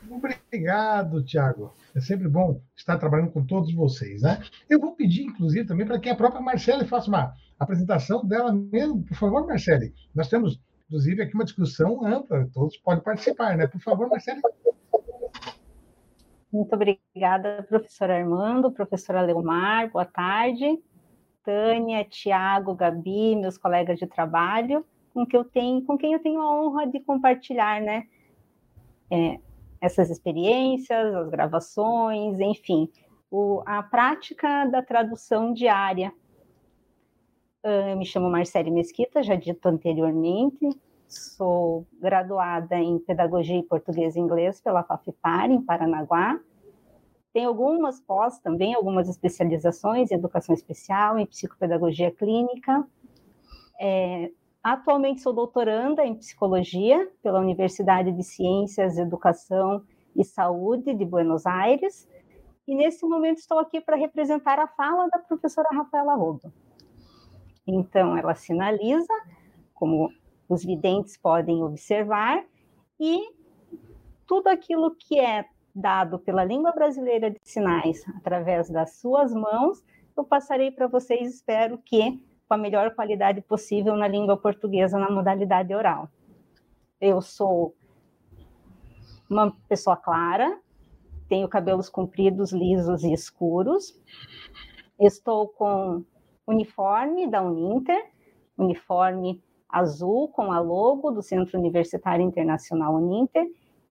Obrigado, 0.09 1.23
Tiago. 1.23 1.73
É 1.93 2.01
sempre 2.01 2.27
bom 2.27 2.61
estar 2.75 2.97
trabalhando 2.97 3.31
com 3.31 3.45
todos 3.45 3.73
vocês, 3.73 4.21
né? 4.21 4.41
Eu 4.69 4.79
vou 4.79 4.95
pedir, 4.95 5.23
inclusive, 5.23 5.67
também 5.67 5.85
para 5.85 5.99
que 5.99 6.09
a 6.09 6.15
própria 6.15 6.41
Marcele 6.41 6.85
faça 6.85 7.07
uma 7.07 7.35
apresentação 7.59 8.25
dela 8.25 8.51
mesmo. 8.51 9.03
Por 9.03 9.15
favor, 9.15 9.45
Marcele. 9.45 9.93
Nós 10.15 10.27
temos, 10.27 10.59
inclusive, 10.87 11.21
aqui 11.21 11.35
uma 11.35 11.43
discussão 11.43 12.03
ampla, 12.05 12.49
todos 12.53 12.77
podem 12.77 13.03
participar, 13.03 13.55
né? 13.55 13.67
Por 13.67 13.81
favor, 13.81 14.09
Marcele. 14.09 14.41
Muito 16.51 16.73
obrigada, 16.73 17.63
professor 17.69 18.09
Armando, 18.09 18.71
professora 18.71 19.21
Leomar, 19.21 19.91
boa 19.91 20.05
tarde. 20.05 20.81
Tânia, 21.43 22.03
Tiago, 22.03 22.73
Gabi, 22.73 23.35
meus 23.35 23.55
colegas 23.55 23.99
de 23.99 24.07
trabalho, 24.07 24.83
com, 25.13 25.25
que 25.25 25.37
eu 25.37 25.43
tenho, 25.43 25.83
com 25.83 25.95
quem 25.95 26.13
eu 26.13 26.19
tenho 26.19 26.41
a 26.41 26.59
honra 26.59 26.87
de 26.87 26.99
compartilhar 27.01 27.79
né, 27.79 28.07
é, 29.11 29.39
essas 29.79 30.09
experiências, 30.09 31.13
as 31.13 31.29
gravações, 31.29 32.39
enfim, 32.39 32.89
o, 33.29 33.61
a 33.65 33.83
prática 33.83 34.65
da 34.65 34.81
tradução 34.81 35.53
diária. 35.53 36.11
Eu 37.63 37.95
me 37.95 38.05
chamo 38.05 38.29
Marcele 38.29 38.71
Mesquita, 38.71 39.21
já 39.21 39.35
dito 39.35 39.67
anteriormente, 39.67 40.67
sou 41.09 41.87
graduada 41.99 42.77
em 42.77 42.99
Pedagogia 42.99 43.55
em 43.55 43.63
Português 43.63 44.15
e 44.15 44.19
Inglês 44.19 44.61
pela 44.61 44.83
FAFIPAR, 44.83 45.49
em 45.49 45.61
Paranaguá. 45.61 46.39
Tenho 47.33 47.49
algumas 47.49 47.99
pós 47.99 48.39
também, 48.39 48.75
algumas 48.75 49.09
especializações 49.09 50.11
em 50.11 50.15
Educação 50.15 50.53
Especial, 50.53 51.17
em 51.17 51.25
Psicopedagogia 51.25 52.11
Clínica. 52.11 52.87
É, 53.81 54.31
atualmente 54.63 55.21
sou 55.21 55.33
doutoranda 55.33 56.05
em 56.05 56.15
Psicologia 56.15 57.09
pela 57.23 57.39
Universidade 57.39 58.11
de 58.11 58.23
Ciências, 58.23 58.97
Educação 58.97 59.83
e 60.15 60.23
Saúde 60.23 60.93
de 60.93 61.05
Buenos 61.05 61.45
Aires. 61.45 62.07
E 62.67 62.75
nesse 62.75 63.03
momento 63.03 63.39
estou 63.39 63.57
aqui 63.57 63.81
para 63.81 63.95
representar 63.95 64.59
a 64.59 64.67
fala 64.67 65.07
da 65.09 65.17
professora 65.17 65.69
Rafaela 65.71 66.13
Rodo. 66.13 66.53
Então, 67.65 68.15
ela 68.15 68.35
sinaliza, 68.35 69.13
como 69.73 70.11
os 70.49 70.65
videntes 70.65 71.15
podem 71.15 71.63
observar, 71.63 72.43
e 72.99 73.31
tudo 74.27 74.47
aquilo 74.47 74.95
que 74.95 75.19
é 75.19 75.45
dado 75.73 76.19
pela 76.19 76.43
língua 76.43 76.71
brasileira 76.71 77.29
de 77.29 77.37
sinais 77.43 78.03
através 78.17 78.69
das 78.69 78.97
suas 78.97 79.31
mãos, 79.31 79.81
eu 80.17 80.23
passarei 80.23 80.71
para 80.71 80.87
vocês, 80.87 81.35
espero 81.35 81.77
que 81.77 82.21
com 82.47 82.55
a 82.55 82.57
melhor 82.57 82.93
qualidade 82.95 83.41
possível 83.41 83.95
na 83.95 84.07
língua 84.07 84.35
portuguesa 84.35 84.97
na 84.97 85.09
modalidade 85.09 85.73
oral. 85.73 86.09
Eu 86.99 87.21
sou 87.21 87.75
uma 89.29 89.55
pessoa 89.69 89.95
clara, 89.95 90.59
tenho 91.29 91.47
cabelos 91.47 91.87
compridos, 91.87 92.51
lisos 92.51 93.03
e 93.03 93.13
escuros. 93.13 93.95
Estou 94.99 95.47
com 95.47 96.03
uniforme 96.45 97.27
da 97.27 97.41
Uninter, 97.43 98.11
uniforme 98.57 99.41
azul 99.69 100.29
com 100.29 100.51
a 100.51 100.59
logo 100.59 101.11
do 101.11 101.21
Centro 101.21 101.59
Universitário 101.59 102.25
Internacional 102.25 102.95
Uninter, 102.95 103.47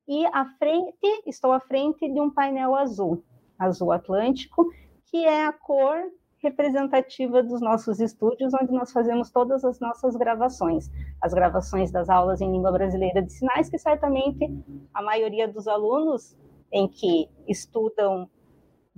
e 0.06 0.24
à 0.26 0.46
frente, 0.58 1.22
estou 1.26 1.52
à 1.52 1.60
frente 1.60 2.10
de 2.10 2.20
um 2.20 2.30
painel 2.30 2.74
azul, 2.74 3.22
azul 3.58 3.92
atlântico, 3.92 4.66
que 5.06 5.24
é 5.24 5.46
a 5.46 5.52
cor 5.52 5.96
representativa 6.42 7.42
dos 7.42 7.60
nossos 7.60 8.00
estúdios, 8.00 8.54
onde 8.54 8.72
nós 8.72 8.92
fazemos 8.92 9.30
todas 9.30 9.64
as 9.64 9.78
nossas 9.80 10.16
gravações. 10.16 10.90
As 11.20 11.34
gravações 11.34 11.90
das 11.90 12.08
aulas 12.08 12.40
em 12.40 12.50
língua 12.50 12.72
brasileira 12.72 13.20
de 13.20 13.32
sinais, 13.32 13.68
que 13.68 13.78
certamente 13.78 14.48
a 14.94 15.02
maioria 15.02 15.48
dos 15.48 15.66
alunos 15.66 16.36
em 16.72 16.88
que 16.88 17.28
estudam 17.46 18.30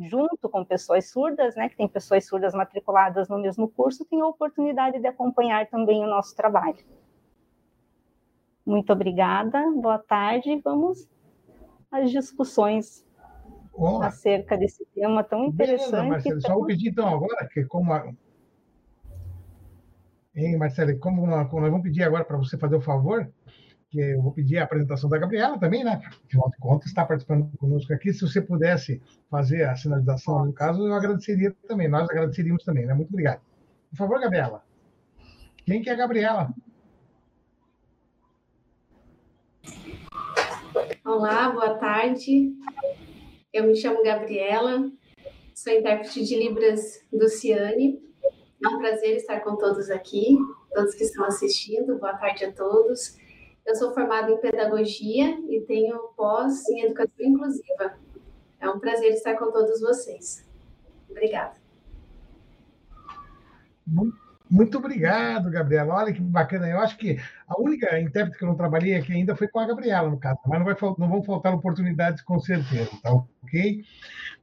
junto 0.00 0.48
com 0.48 0.64
pessoas 0.64 1.10
surdas, 1.10 1.54
né, 1.54 1.68
que 1.68 1.76
tem 1.76 1.86
pessoas 1.86 2.26
surdas 2.26 2.54
matriculadas 2.54 3.28
no 3.28 3.38
mesmo 3.38 3.68
curso, 3.68 4.04
tem 4.04 4.20
a 4.20 4.26
oportunidade 4.26 4.98
de 4.98 5.06
acompanhar 5.06 5.66
também 5.68 6.02
o 6.02 6.06
nosso 6.06 6.34
trabalho. 6.34 6.78
Muito 8.64 8.92
obrigada, 8.92 9.62
boa 9.72 9.98
tarde, 9.98 10.60
vamos 10.64 11.08
às 11.90 12.10
discussões 12.10 13.06
Olá. 13.72 14.06
acerca 14.06 14.56
desse 14.56 14.86
tema 14.86 15.22
tão 15.22 15.46
interessante. 15.46 15.90
Beleza, 15.90 16.08
Marcelo, 16.08 16.40
tão... 16.40 16.50
só 16.50 16.54
vou 16.54 16.66
pedir 16.66 16.90
então 16.90 17.08
agora 17.08 17.48
que 17.52 17.64
como 17.64 17.92
a... 17.92 18.12
Hein, 20.34 20.56
Marcelo, 20.56 20.98
como, 20.98 21.22
como 21.48 21.60
nós 21.60 21.70
vamos 21.70 21.82
pedir 21.82 22.04
agora 22.04 22.24
para 22.24 22.38
você 22.38 22.56
fazer 22.56 22.76
o 22.76 22.80
favor 22.80 23.30
que 23.90 23.98
eu 23.98 24.22
vou 24.22 24.32
pedir 24.32 24.58
a 24.58 24.64
apresentação 24.64 25.10
da 25.10 25.18
Gabriela 25.18 25.58
também, 25.58 25.82
né? 25.82 26.00
Afinal 26.24 26.48
de 26.48 26.56
contas, 26.58 26.86
está 26.86 27.04
participando 27.04 27.50
conosco 27.58 27.92
aqui. 27.92 28.12
Se 28.12 28.20
você 28.20 28.40
pudesse 28.40 29.02
fazer 29.28 29.64
a 29.64 29.74
sinalização, 29.74 30.46
no 30.46 30.52
caso, 30.52 30.86
eu 30.86 30.94
agradeceria 30.94 31.54
também. 31.66 31.88
Nós 31.88 32.08
agradeceríamos 32.08 32.64
também, 32.64 32.86
né? 32.86 32.94
Muito 32.94 33.08
obrigado. 33.08 33.40
Por 33.90 33.96
favor, 33.96 34.20
Gabriela. 34.20 34.62
Quem 35.66 35.82
que 35.82 35.90
é 35.90 35.92
a 35.92 35.96
Gabriela? 35.96 36.54
Olá, 41.04 41.50
boa 41.50 41.74
tarde. 41.74 42.52
Eu 43.52 43.66
me 43.66 43.74
chamo 43.74 44.04
Gabriela, 44.04 44.88
sou 45.52 45.72
intérprete 45.72 46.24
de 46.24 46.36
Libras 46.36 47.04
do 47.12 47.28
Ciane. 47.28 48.00
É 48.64 48.68
um 48.68 48.78
prazer 48.78 49.16
estar 49.16 49.40
com 49.40 49.56
todos 49.56 49.90
aqui, 49.90 50.38
todos 50.72 50.94
que 50.94 51.02
estão 51.02 51.24
assistindo. 51.24 51.98
Boa 51.98 52.14
tarde 52.14 52.44
a 52.44 52.52
todos. 52.52 53.18
Eu 53.70 53.76
sou 53.76 53.94
formada 53.94 54.32
em 54.32 54.36
pedagogia 54.36 55.38
e 55.48 55.60
tenho 55.60 55.96
pós 56.16 56.68
em 56.70 56.86
educação 56.86 57.14
inclusiva. 57.20 57.94
É 58.58 58.68
um 58.68 58.80
prazer 58.80 59.12
estar 59.12 59.36
com 59.36 59.52
todos 59.52 59.80
vocês. 59.80 60.44
Obrigada. 61.08 61.54
Muito 64.50 64.76
obrigado, 64.76 65.48
Gabriela. 65.52 65.94
Olha 65.94 66.12
que 66.12 66.20
bacana. 66.20 66.68
Eu 66.68 66.80
acho 66.80 66.98
que 66.98 67.20
a 67.46 67.60
única 67.60 68.00
intérprete 68.00 68.38
que 68.38 68.44
eu 68.44 68.48
não 68.48 68.56
trabalhei 68.56 68.96
aqui 68.96 69.12
ainda 69.12 69.36
foi 69.36 69.46
com 69.46 69.60
a 69.60 69.66
Gabriela, 69.68 70.10
no 70.10 70.18
caso, 70.18 70.40
mas 70.46 70.58
não, 70.58 70.66
vai, 70.66 70.76
não 70.98 71.08
vão 71.08 71.22
faltar 71.22 71.54
oportunidades 71.54 72.22
com 72.22 72.40
certeza, 72.40 72.90
tá 73.00 73.12
ok? 73.44 73.84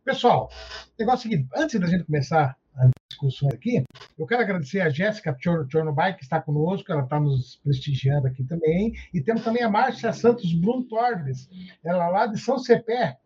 Pessoal, 0.06 0.50
negócio 0.98 1.28
é 1.28 1.32
seguinte: 1.32 1.50
antes 1.54 1.78
da 1.78 1.88
gente 1.88 2.06
começar 2.06 2.58
discussões 3.10 3.54
aqui. 3.54 3.84
Eu 4.18 4.26
quero 4.26 4.42
agradecer 4.42 4.82
a 4.82 4.90
Jéssica 4.90 5.36
Chornobai, 5.40 6.16
que 6.16 6.24
está 6.24 6.42
conosco, 6.42 6.92
ela 6.92 7.04
está 7.04 7.20
nos 7.20 7.56
prestigiando 7.64 8.28
aqui 8.28 8.44
também. 8.44 8.94
E 9.14 9.22
temos 9.22 9.44
também 9.44 9.64
a 9.64 9.70
Márcia 9.70 10.14
Santos 10.14 10.54
Brum 10.54 10.84
Torres, 10.84 11.50
ela 11.84 12.08
lá 12.10 12.28
de 12.28 12.38
São 12.38 12.60
Cepé, 12.60 13.18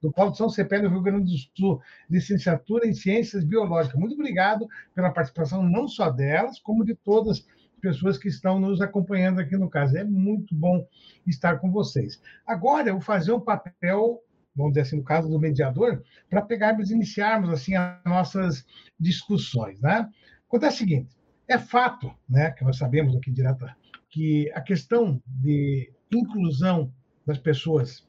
do 0.00 0.12
Polo 0.12 0.32
de 0.32 0.38
São 0.38 0.48
Cepé, 0.48 0.80
no 0.80 0.88
Rio 0.88 1.02
Grande 1.02 1.32
do 1.32 1.38
Sul, 1.56 1.80
licenciatura 2.08 2.86
em 2.86 2.94
Ciências 2.94 3.44
Biológicas. 3.44 3.98
Muito 3.98 4.14
obrigado 4.14 4.66
pela 4.94 5.10
participação, 5.10 5.62
não 5.62 5.88
só 5.88 6.10
delas, 6.10 6.58
como 6.58 6.84
de 6.84 6.94
todas 6.94 7.38
as 7.38 7.80
pessoas 7.80 8.18
que 8.18 8.28
estão 8.28 8.58
nos 8.58 8.80
acompanhando 8.80 9.40
aqui 9.40 9.56
no 9.56 9.70
caso. 9.70 9.96
É 9.96 10.04
muito 10.04 10.54
bom 10.54 10.86
estar 11.26 11.58
com 11.58 11.70
vocês. 11.70 12.20
Agora 12.46 12.88
eu 12.88 12.94
vou 12.94 13.02
fazer 13.02 13.32
um 13.32 13.40
papel 13.40 14.22
vamos 14.56 14.72
dizer 14.72 14.82
assim, 14.82 14.96
no 14.96 15.04
caso 15.04 15.28
do 15.28 15.38
mediador, 15.38 16.02
para 16.30 16.42
pegarmos 16.42 16.90
e 16.90 16.94
iniciarmos 16.94 17.50
assim 17.50 17.74
as 17.74 18.02
nossas 18.04 18.66
discussões, 18.98 19.80
né? 19.80 20.08
Acontece 20.48 20.76
o 20.76 20.78
seguinte, 20.78 21.16
é 21.48 21.58
fato, 21.58 22.10
né, 22.28 22.50
que 22.52 22.64
nós 22.64 22.76
sabemos 22.76 23.14
aqui 23.14 23.30
direto, 23.30 23.66
que 24.08 24.50
a 24.52 24.60
questão 24.60 25.20
de 25.26 25.92
inclusão 26.12 26.92
das 27.26 27.38
pessoas 27.38 28.06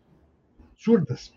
surdas 0.77 1.33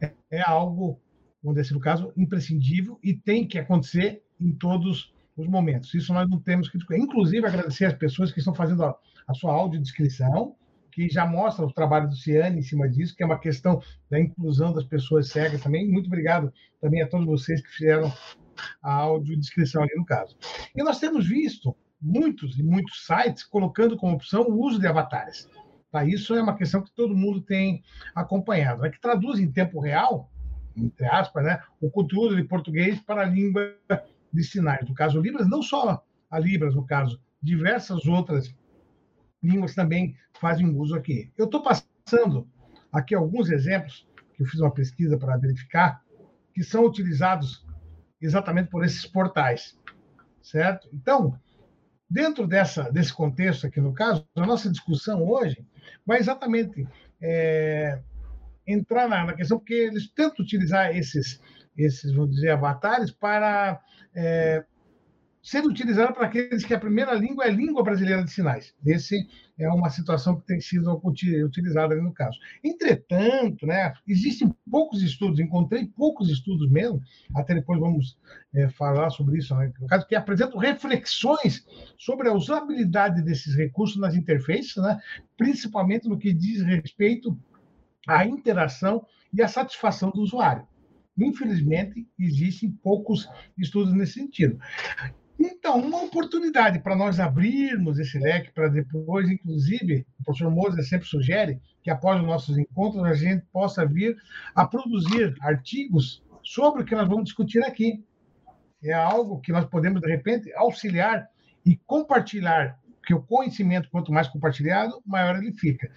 é, 0.00 0.12
é 0.30 0.40
algo, 0.42 1.00
vamos 1.42 1.56
dizer 1.56 1.68
assim, 1.68 1.74
no 1.74 1.80
caso, 1.80 2.12
imprescindível 2.16 2.98
e 3.02 3.14
tem 3.14 3.46
que 3.46 3.58
acontecer 3.58 4.22
em 4.40 4.52
todos 4.52 5.12
os 5.36 5.48
momentos. 5.48 5.92
Isso 5.94 6.12
nós 6.12 6.28
não 6.28 6.38
temos 6.38 6.68
que 6.68 6.78
discutir. 6.78 7.00
Inclusive, 7.00 7.46
agradecer 7.46 7.86
às 7.86 7.94
pessoas 7.94 8.30
que 8.30 8.38
estão 8.38 8.54
fazendo 8.54 8.84
a, 8.84 8.96
a 9.26 9.34
sua 9.34 9.52
audiodescrição, 9.52 10.54
que 10.94 11.08
já 11.08 11.26
mostra 11.26 11.66
o 11.66 11.72
trabalho 11.72 12.08
do 12.08 12.14
Ciane 12.14 12.60
em 12.60 12.62
cima 12.62 12.88
disso, 12.88 13.16
que 13.16 13.22
é 13.22 13.26
uma 13.26 13.38
questão 13.38 13.82
da 14.08 14.20
inclusão 14.20 14.72
das 14.72 14.84
pessoas 14.84 15.28
cegas 15.28 15.60
também. 15.60 15.90
Muito 15.90 16.06
obrigado 16.06 16.52
também 16.80 17.02
a 17.02 17.08
todos 17.08 17.26
vocês 17.26 17.60
que 17.60 17.68
fizeram 17.68 18.12
a 18.80 18.92
audiodescrição 18.92 19.82
ali 19.82 19.94
no 19.96 20.04
caso. 20.04 20.36
E 20.72 20.82
nós 20.84 21.00
temos 21.00 21.28
visto 21.28 21.74
muitos 22.00 22.56
e 22.60 22.62
muitos 22.62 23.04
sites 23.04 23.42
colocando 23.42 23.96
como 23.96 24.14
opção 24.14 24.42
o 24.42 24.64
uso 24.64 24.78
de 24.78 24.86
avatares. 24.86 25.48
Tá? 25.90 26.04
Isso 26.04 26.32
é 26.36 26.40
uma 26.40 26.56
questão 26.56 26.80
que 26.80 26.92
todo 26.92 27.16
mundo 27.16 27.40
tem 27.40 27.82
acompanhado, 28.14 28.82
né? 28.82 28.90
que 28.90 29.00
traduz 29.00 29.40
em 29.40 29.50
tempo 29.50 29.80
real, 29.80 30.30
entre 30.76 31.06
aspas, 31.06 31.44
né, 31.44 31.60
o 31.80 31.90
conteúdo 31.90 32.36
de 32.36 32.44
português 32.44 33.00
para 33.00 33.22
a 33.22 33.26
língua 33.26 33.74
de 34.32 34.44
sinais. 34.44 34.88
No 34.88 34.94
caso 34.94 35.20
Libras, 35.20 35.48
não 35.48 35.62
só 35.62 36.04
a 36.30 36.38
Libras, 36.38 36.74
no 36.74 36.86
caso, 36.86 37.20
diversas 37.42 38.06
outras 38.06 38.54
línguas 39.44 39.74
também 39.74 40.16
fazem 40.40 40.68
uso 40.68 40.94
aqui. 40.94 41.30
Eu 41.36 41.44
estou 41.44 41.62
passando 41.62 42.48
aqui 42.92 43.14
alguns 43.14 43.50
exemplos 43.50 44.06
que 44.34 44.42
eu 44.42 44.46
fiz 44.46 44.60
uma 44.60 44.72
pesquisa 44.72 45.16
para 45.16 45.36
verificar, 45.36 46.02
que 46.52 46.62
são 46.62 46.84
utilizados 46.84 47.64
exatamente 48.20 48.70
por 48.70 48.84
esses 48.84 49.06
portais, 49.06 49.78
certo? 50.42 50.88
Então, 50.92 51.38
dentro 52.08 52.46
dessa, 52.46 52.90
desse 52.90 53.12
contexto 53.12 53.66
aqui 53.66 53.80
no 53.80 53.92
caso, 53.92 54.26
a 54.34 54.46
nossa 54.46 54.70
discussão 54.70 55.22
hoje 55.22 55.64
vai 56.06 56.18
exatamente 56.18 56.86
é, 57.20 58.00
entrar 58.66 59.08
na, 59.08 59.32
questão, 59.34 59.58
porque 59.58 59.74
eles 59.74 60.08
tentam 60.08 60.44
utilizar 60.44 60.96
esses, 60.96 61.40
esses, 61.76 62.12
vamos 62.12 62.34
dizer, 62.34 62.50
avatares 62.50 63.10
para 63.10 63.80
é, 64.14 64.64
sendo 65.44 65.68
utilizada 65.68 66.10
para 66.10 66.26
aqueles 66.26 66.64
que 66.64 66.72
a 66.72 66.80
primeira 66.80 67.12
língua 67.12 67.44
é 67.44 67.50
língua 67.50 67.82
brasileira 67.82 68.24
de 68.24 68.32
sinais. 68.32 68.74
Esse 68.84 69.28
é 69.58 69.68
uma 69.68 69.90
situação 69.90 70.40
que 70.40 70.46
tem 70.46 70.58
sido 70.58 70.90
utilizada 71.04 71.94
no 71.96 72.14
caso. 72.14 72.38
Entretanto, 72.64 73.66
né, 73.66 73.92
existem 74.08 74.52
poucos 74.70 75.02
estudos, 75.02 75.38
encontrei 75.38 75.86
poucos 75.86 76.30
estudos 76.30 76.68
mesmo, 76.70 77.00
até 77.36 77.54
depois 77.54 77.78
vamos 77.78 78.18
é, 78.54 78.70
falar 78.70 79.10
sobre 79.10 79.36
isso, 79.36 79.54
né, 79.54 79.70
no 79.78 79.86
caso, 79.86 80.06
que 80.06 80.16
apresentam 80.16 80.58
reflexões 80.58 81.64
sobre 81.98 82.28
a 82.28 82.32
usabilidade 82.32 83.20
desses 83.20 83.54
recursos 83.54 84.00
nas 84.00 84.14
interfaces, 84.14 84.76
né, 84.76 84.98
principalmente 85.36 86.08
no 86.08 86.18
que 86.18 86.32
diz 86.32 86.62
respeito 86.62 87.38
à 88.08 88.24
interação 88.24 89.06
e 89.30 89.42
à 89.42 89.46
satisfação 89.46 90.10
do 90.10 90.22
usuário. 90.22 90.66
Infelizmente, 91.16 92.08
existem 92.18 92.70
poucos 92.70 93.28
estudos 93.56 93.92
nesse 93.92 94.14
sentido. 94.14 94.58
Então, 95.38 95.78
uma 95.80 96.02
oportunidade 96.02 96.78
para 96.78 96.94
nós 96.94 97.18
abrirmos 97.18 97.98
esse 97.98 98.18
leque 98.18 98.52
para 98.52 98.68
depois, 98.68 99.28
inclusive, 99.28 100.06
o 100.20 100.24
professor 100.24 100.50
Moser 100.50 100.84
sempre 100.84 101.08
sugere 101.08 101.60
que 101.82 101.90
após 101.90 102.20
os 102.20 102.26
nossos 102.26 102.56
encontros 102.56 103.02
a 103.04 103.14
gente 103.14 103.44
possa 103.52 103.84
vir 103.84 104.16
a 104.54 104.66
produzir 104.66 105.34
artigos 105.40 106.22
sobre 106.42 106.82
o 106.82 106.84
que 106.84 106.94
nós 106.94 107.08
vamos 107.08 107.24
discutir 107.24 107.62
aqui. 107.64 108.04
É 108.82 108.92
algo 108.92 109.40
que 109.40 109.52
nós 109.52 109.64
podemos, 109.64 110.00
de 110.00 110.08
repente, 110.08 110.52
auxiliar 110.54 111.26
e 111.64 111.76
compartilhar, 111.86 112.78
porque 112.98 113.14
o 113.14 113.22
conhecimento, 113.22 113.88
quanto 113.90 114.12
mais 114.12 114.28
compartilhado, 114.28 115.02
maior 115.04 115.36
ele 115.36 115.52
fica. 115.52 115.90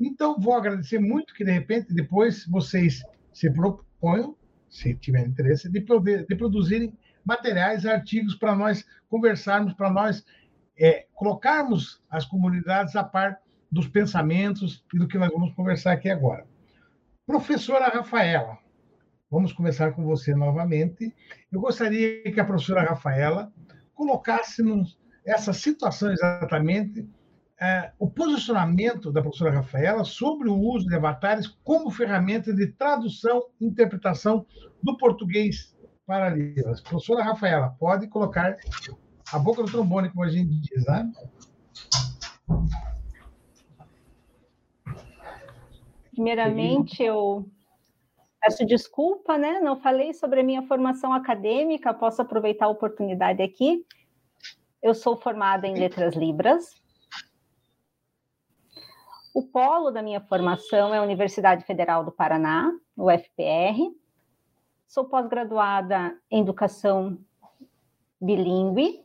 Então, 0.00 0.38
vou 0.38 0.54
agradecer 0.54 0.98
muito 0.98 1.34
que, 1.34 1.44
de 1.44 1.52
repente, 1.52 1.92
depois 1.92 2.46
vocês 2.46 3.02
se 3.32 3.50
proponham, 3.52 4.34
se 4.68 4.94
tiverem 4.94 5.28
interesse, 5.28 5.70
de, 5.70 5.80
poder, 5.80 6.26
de 6.26 6.34
produzirem 6.34 6.92
materiais, 7.24 7.86
artigos 7.86 8.34
para 8.34 8.54
nós 8.54 8.84
conversarmos, 9.08 9.72
para 9.74 9.90
nós 9.90 10.24
é, 10.78 11.06
colocarmos 11.14 12.02
as 12.10 12.24
comunidades 12.24 12.96
a 12.96 13.04
par 13.04 13.38
dos 13.70 13.88
pensamentos 13.88 14.84
e 14.94 14.98
do 14.98 15.08
que 15.08 15.18
nós 15.18 15.30
vamos 15.32 15.52
conversar 15.54 15.92
aqui 15.92 16.08
agora. 16.08 16.46
Professora 17.26 17.88
Rafaela, 17.88 18.58
vamos 19.30 19.52
começar 19.52 19.92
com 19.92 20.04
você 20.04 20.34
novamente. 20.34 21.14
Eu 21.50 21.60
gostaria 21.60 22.22
que 22.22 22.38
a 22.38 22.44
professora 22.44 22.82
Rafaela 22.82 23.52
colocasse-nos 23.94 24.98
essa 25.24 25.52
situação 25.52 26.12
exatamente, 26.12 27.08
é, 27.60 27.92
o 27.98 28.10
posicionamento 28.10 29.10
da 29.10 29.22
professora 29.22 29.54
Rafaela 29.54 30.04
sobre 30.04 30.48
o 30.48 30.56
uso 30.56 30.86
de 30.86 30.94
avatares 30.94 31.46
como 31.64 31.90
ferramenta 31.90 32.52
de 32.52 32.66
tradução 32.66 33.42
e 33.60 33.66
interpretação 33.66 34.44
do 34.82 34.96
português 34.96 35.73
para 36.06 36.28
Libras. 36.28 36.80
Professora 36.80 37.22
Rafaela, 37.22 37.74
pode 37.78 38.08
colocar 38.08 38.56
a 39.32 39.38
boca 39.38 39.62
do 39.62 39.70
trombone, 39.70 40.10
como 40.10 40.24
a 40.24 40.28
gente 40.28 40.54
diz, 40.60 40.86
né? 40.86 41.10
Primeiramente, 46.12 47.02
eu 47.02 47.48
peço 48.40 48.64
desculpa, 48.66 49.36
né? 49.36 49.60
Não 49.60 49.80
falei 49.80 50.14
sobre 50.14 50.40
a 50.40 50.44
minha 50.44 50.62
formação 50.62 51.12
acadêmica, 51.12 51.92
posso 51.94 52.22
aproveitar 52.22 52.66
a 52.66 52.70
oportunidade 52.70 53.42
aqui. 53.42 53.84
Eu 54.82 54.94
sou 54.94 55.16
formada 55.16 55.66
em 55.66 55.74
Letras 55.74 56.14
Libras. 56.14 56.82
O 59.34 59.42
polo 59.42 59.90
da 59.90 60.02
minha 60.02 60.20
formação 60.20 60.94
é 60.94 60.98
a 60.98 61.02
Universidade 61.02 61.64
Federal 61.64 62.04
do 62.04 62.12
Paraná, 62.12 62.70
UFPR. 62.96 64.03
Sou 64.94 65.04
pós-graduada 65.04 66.16
em 66.30 66.40
educação 66.40 67.18
bilíngue, 68.20 69.04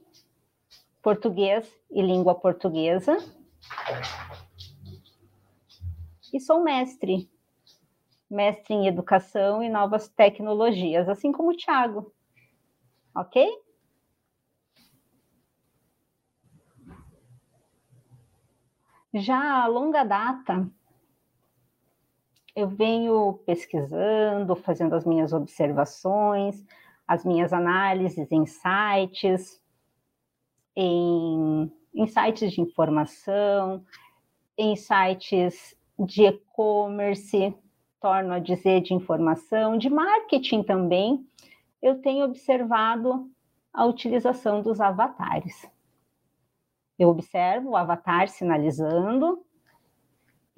português 1.01 1.67
e 1.89 1.99
língua 1.99 2.35
portuguesa. 2.35 3.17
E 6.31 6.39
sou 6.39 6.63
mestre, 6.63 7.27
mestre 8.29 8.75
em 8.75 8.85
educação 8.85 9.63
e 9.63 9.67
novas 9.67 10.07
tecnologias, 10.07 11.09
assim 11.09 11.31
como 11.31 11.49
o 11.49 11.57
Tiago. 11.57 12.13
Ok? 13.15 13.49
Já 19.15 19.63
a 19.63 19.65
longa 19.65 20.03
data, 20.03 20.69
eu 22.59 22.67
venho 22.67 23.39
pesquisando, 23.45 24.55
fazendo 24.55 24.93
as 24.93 25.05
minhas 25.05 25.31
observações, 25.33 26.65
as 27.07 27.23
minhas 27.23 27.53
análises 27.53 28.31
em 28.31 28.45
sites, 28.45 29.61
em, 30.75 31.71
sites 32.07 32.51
de 32.51 32.61
informação, 32.61 33.83
em 34.57 34.75
sites 34.75 35.75
de 35.97 36.25
e-commerce, 36.25 37.55
torno 37.99 38.33
a 38.33 38.39
dizer, 38.39 38.81
de 38.81 38.93
informação, 38.93 39.77
de 39.77 39.89
marketing 39.89 40.63
também, 40.63 41.25
eu 41.81 42.01
tenho 42.01 42.25
observado 42.25 43.29
a 43.73 43.85
utilização 43.85 44.61
dos 44.61 44.79
avatares. 44.81 45.69
Eu 46.97 47.09
observo 47.09 47.69
o 47.69 47.77
avatar 47.77 48.27
sinalizando 48.27 49.45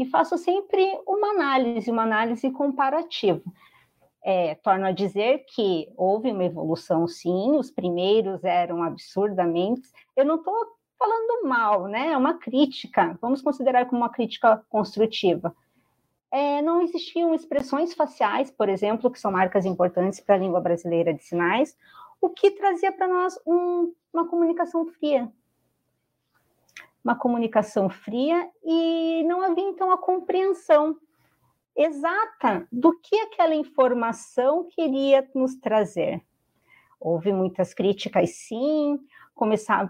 e 0.01 0.05
faço 0.05 0.35
sempre 0.35 0.83
uma 1.07 1.29
análise, 1.29 1.91
uma 1.91 2.01
análise 2.01 2.49
comparativa. 2.49 3.43
É, 4.23 4.55
torno 4.55 4.87
a 4.87 4.91
dizer 4.91 5.45
que 5.47 5.87
houve 5.95 6.31
uma 6.31 6.43
evolução, 6.43 7.07
sim, 7.07 7.51
os 7.55 7.69
primeiros 7.69 8.43
eram 8.43 8.81
absurdamente. 8.81 9.87
Eu 10.15 10.25
não 10.25 10.35
estou 10.37 10.55
falando 10.97 11.47
mal, 11.47 11.87
né? 11.87 12.13
É 12.13 12.17
uma 12.17 12.33
crítica, 12.33 13.15
vamos 13.21 13.43
considerar 13.43 13.85
como 13.85 14.01
uma 14.01 14.09
crítica 14.09 14.63
construtiva. 14.69 15.55
É, 16.31 16.63
não 16.63 16.81
existiam 16.81 17.35
expressões 17.35 17.93
faciais, 17.93 18.49
por 18.49 18.69
exemplo, 18.69 19.11
que 19.11 19.19
são 19.19 19.31
marcas 19.31 19.65
importantes 19.65 20.19
para 20.19 20.33
a 20.33 20.39
língua 20.39 20.61
brasileira 20.61 21.13
de 21.13 21.23
sinais, 21.23 21.77
o 22.19 22.29
que 22.29 22.51
trazia 22.51 22.91
para 22.91 23.07
nós 23.07 23.37
um, 23.45 23.93
uma 24.11 24.27
comunicação 24.27 24.87
fria, 24.87 25.31
uma 27.03 27.15
comunicação 27.15 27.89
fria 27.89 28.49
e 28.63 29.23
não 29.27 29.41
havia 29.41 29.67
então 29.67 29.91
a 29.91 29.97
compreensão 29.97 30.95
exata 31.75 32.67
do 32.71 32.97
que 32.99 33.15
aquela 33.21 33.55
informação 33.55 34.67
queria 34.69 35.27
nos 35.33 35.55
trazer. 35.55 36.21
Houve 36.99 37.33
muitas 37.33 37.73
críticas, 37.73 38.29
sim, 38.35 38.99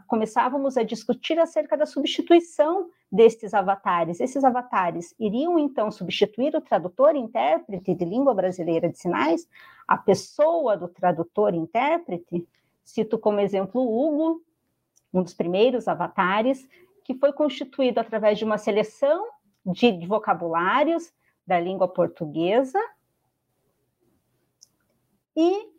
começávamos 0.08 0.78
a 0.78 0.84
discutir 0.84 1.38
acerca 1.38 1.76
da 1.76 1.86
substituição 1.86 2.90
destes 3.12 3.54
avatares. 3.54 4.22
Esses 4.22 4.46
avatares 4.46 5.14
iriam 5.20 5.60
então 5.60 5.92
substituir 5.92 6.56
o 6.56 6.62
tradutor 6.62 7.16
intérprete 7.16 7.94
de 7.94 8.06
língua 8.06 8.34
brasileira 8.34 8.88
de 8.88 8.98
sinais, 8.98 9.46
a 9.86 9.98
pessoa 9.98 10.78
do 10.78 10.88
tradutor 10.88 11.54
intérprete. 11.54 12.48
Cito 12.86 13.20
como 13.20 13.42
exemplo 13.42 13.82
o 13.82 14.08
Hugo, 14.08 14.42
um 15.14 15.22
dos 15.22 15.34
primeiros 15.34 15.90
avatares, 15.90 16.66
que 17.04 17.16
foi 17.16 17.34
constituído 17.34 18.00
através 18.00 18.38
de 18.38 18.46
uma 18.46 18.58
seleção 18.58 19.28
de 19.66 20.06
vocabulários 20.06 21.12
da 21.46 21.60
língua 21.60 21.88
portuguesa 21.88 22.80
e 25.36 25.70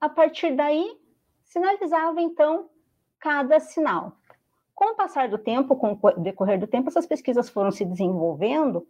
a 0.00 0.08
partir 0.08 0.54
daí 0.56 0.98
sinalizava 1.44 2.20
então 2.20 2.68
cada 3.18 3.60
sinal. 3.60 4.16
Com 4.74 4.92
o 4.92 4.96
passar 4.96 5.28
do 5.28 5.38
tempo, 5.38 5.76
com 5.76 5.98
o 6.00 6.10
decorrer 6.20 6.58
do 6.58 6.66
tempo, 6.66 6.88
essas 6.88 7.06
pesquisas 7.06 7.48
foram 7.48 7.70
se 7.70 7.84
desenvolvendo. 7.84 8.86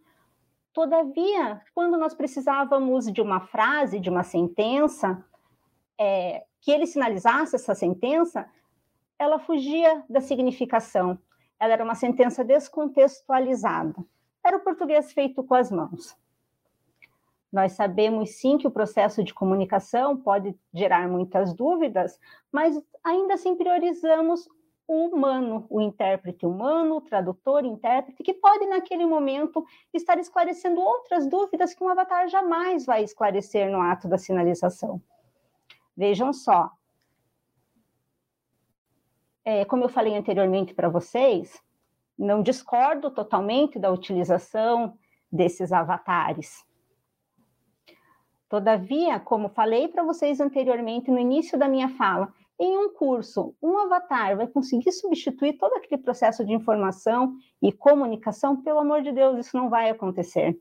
Todavia, 0.72 1.61
quando 1.74 1.98
nós 1.98 2.14
precisávamos 2.14 3.12
de 3.12 3.20
uma 3.20 3.40
frase, 3.40 4.00
de 4.00 4.09
uma 4.09 4.22
sentença, 4.22 5.22
é, 5.98 6.44
que 6.61 6.70
ele 6.70 6.87
sinalizasse 6.87 7.57
essa 7.57 7.74
sentença, 7.74 8.48
ela 9.18 9.38
fugia 9.38 10.02
da 10.09 10.20
significação 10.20 11.18
ela 11.62 11.75
era 11.75 11.85
uma 11.85 11.94
sentença 11.94 12.42
descontextualizada. 12.42 13.94
Era 14.44 14.57
o 14.57 14.61
português 14.61 15.12
feito 15.12 15.44
com 15.44 15.55
as 15.55 15.70
mãos. 15.70 16.16
Nós 17.53 17.72
sabemos 17.72 18.31
sim 18.31 18.59
que 18.59 18.66
o 18.66 18.70
processo 18.70 19.22
de 19.22 19.33
comunicação 19.33 20.16
pode 20.16 20.59
gerar 20.75 21.07
muitas 21.07 21.55
dúvidas, 21.55 22.18
mas 22.51 22.77
ainda 23.05 23.35
assim 23.35 23.55
priorizamos 23.55 24.48
o 24.88 25.07
humano, 25.07 25.64
o 25.70 25.81
intérprete 25.81 26.44
humano, 26.44 26.96
o 26.96 27.01
tradutor, 27.01 27.64
intérprete, 27.64 28.25
que 28.25 28.35
pode 28.35 28.66
naquele 28.66 29.07
momento 29.07 29.64
estar 29.94 30.18
esclarecendo 30.18 30.81
outras 30.81 31.29
dúvidas 31.29 31.75
que 31.75 31.85
um 31.85 31.88
avatar 31.88 32.27
jamais 32.27 32.85
vai 32.85 33.05
esclarecer 33.05 33.70
no 33.70 33.81
ato 33.81 34.09
da 34.09 34.18
sinalização. 34.18 35.01
Vejam 35.96 36.33
só, 36.33 36.72
é, 39.44 39.64
como 39.64 39.85
eu 39.85 39.88
falei 39.88 40.16
anteriormente 40.16 40.74
para 40.74 40.88
vocês, 40.88 41.61
não 42.18 42.42
discordo 42.42 43.11
totalmente 43.11 43.78
da 43.78 43.90
utilização 43.90 44.96
desses 45.31 45.72
avatares. 45.72 46.64
Todavia, 48.48 49.18
como 49.18 49.48
falei 49.48 49.88
para 49.88 50.05
vocês 50.05 50.38
anteriormente 50.38 51.11
no 51.11 51.18
início 51.18 51.59
da 51.59 51.66
minha 51.66 51.88
fala, 51.88 52.33
em 52.61 52.76
um 52.76 52.92
curso, 52.92 53.57
um 53.62 53.78
avatar 53.78 54.37
vai 54.37 54.46
conseguir 54.46 54.92
substituir 54.92 55.55
todo 55.55 55.72
aquele 55.74 56.00
processo 56.00 56.44
de 56.44 56.52
informação 56.52 57.35
e 57.61 57.72
comunicação? 57.72 58.62
Pelo 58.62 58.78
amor 58.78 59.02
de 59.02 59.11
Deus, 59.11 59.38
isso 59.38 59.57
não 59.57 59.70
vai 59.70 59.90
acontecer. 59.90 60.57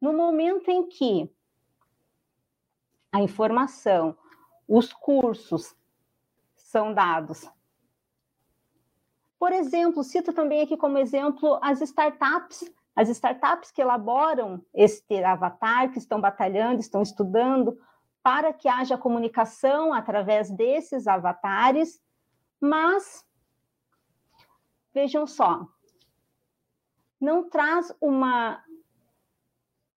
No 0.00 0.12
momento 0.12 0.68
em 0.70 0.88
que 0.88 1.30
a 3.12 3.22
informação, 3.22 4.16
os 4.66 4.92
cursos 4.92 5.76
são 6.56 6.92
dados. 6.92 7.48
Por 9.42 9.52
exemplo, 9.52 10.04
cito 10.04 10.32
também 10.32 10.60
aqui 10.62 10.76
como 10.76 10.96
exemplo 10.98 11.58
as 11.60 11.80
startups, 11.80 12.62
as 12.94 13.08
startups 13.08 13.72
que 13.72 13.82
elaboram 13.82 14.64
este 14.72 15.20
avatar, 15.24 15.90
que 15.90 15.98
estão 15.98 16.20
batalhando, 16.20 16.78
estão 16.78 17.02
estudando 17.02 17.76
para 18.22 18.52
que 18.52 18.68
haja 18.68 18.96
comunicação 18.96 19.92
através 19.92 20.48
desses 20.48 21.08
avatares, 21.08 22.00
mas 22.60 23.26
vejam 24.94 25.26
só, 25.26 25.66
não 27.20 27.50
traz 27.50 27.92
uma 28.00 28.62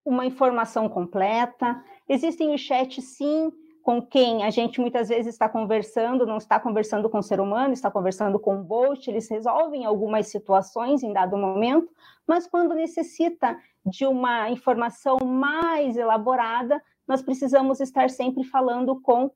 uma 0.04 0.26
informação 0.26 0.88
completa. 0.88 1.84
Existem 2.08 2.52
os 2.52 2.60
chats, 2.60 3.16
sim, 3.16 3.52
com 3.86 4.02
quem 4.02 4.42
a 4.42 4.50
gente 4.50 4.80
muitas 4.80 5.10
vezes 5.10 5.34
está 5.34 5.48
conversando, 5.48 6.26
não 6.26 6.38
está 6.38 6.58
conversando 6.58 7.08
com 7.08 7.18
o 7.18 7.22
ser 7.22 7.38
humano, 7.38 7.72
está 7.72 7.88
conversando 7.88 8.36
com 8.36 8.56
o 8.56 8.64
bot, 8.64 9.08
eles 9.08 9.30
resolvem 9.30 9.84
algumas 9.84 10.26
situações 10.26 11.04
em 11.04 11.12
dado 11.12 11.36
momento, 11.36 11.88
mas 12.26 12.48
quando 12.48 12.74
necessita 12.74 13.56
de 13.84 14.04
uma 14.04 14.50
informação 14.50 15.18
mais 15.24 15.96
elaborada, 15.96 16.82
nós 17.06 17.22
precisamos 17.22 17.78
estar 17.78 18.10
sempre 18.10 18.42
falando 18.42 19.00
com 19.00 19.30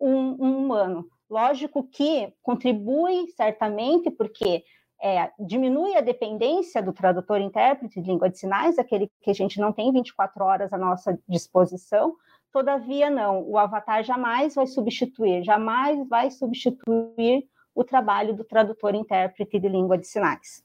um, 0.00 0.42
um 0.42 0.64
humano. 0.64 1.06
Lógico 1.28 1.82
que 1.82 2.32
contribui 2.42 3.26
certamente, 3.36 4.10
porque 4.10 4.64
é, 5.02 5.30
diminui 5.38 5.94
a 5.96 6.00
dependência 6.00 6.82
do 6.82 6.94
tradutor-intérprete 6.94 8.00
de 8.00 8.10
língua 8.10 8.30
de 8.30 8.38
sinais, 8.38 8.78
aquele 8.78 9.10
que 9.20 9.30
a 9.30 9.34
gente 9.34 9.60
não 9.60 9.70
tem 9.70 9.92
24 9.92 10.42
horas 10.42 10.72
à 10.72 10.78
nossa 10.78 11.18
disposição, 11.28 12.16
todavia 12.52 13.08
não, 13.08 13.42
o 13.48 13.58
avatar 13.58 14.04
jamais 14.04 14.54
vai 14.54 14.66
substituir, 14.66 15.42
jamais 15.42 16.06
vai 16.08 16.30
substituir 16.30 17.48
o 17.74 17.82
trabalho 17.82 18.34
do 18.36 18.44
tradutor-intérprete 18.44 19.58
de 19.58 19.68
língua 19.68 19.96
de 19.96 20.06
sinais. 20.06 20.62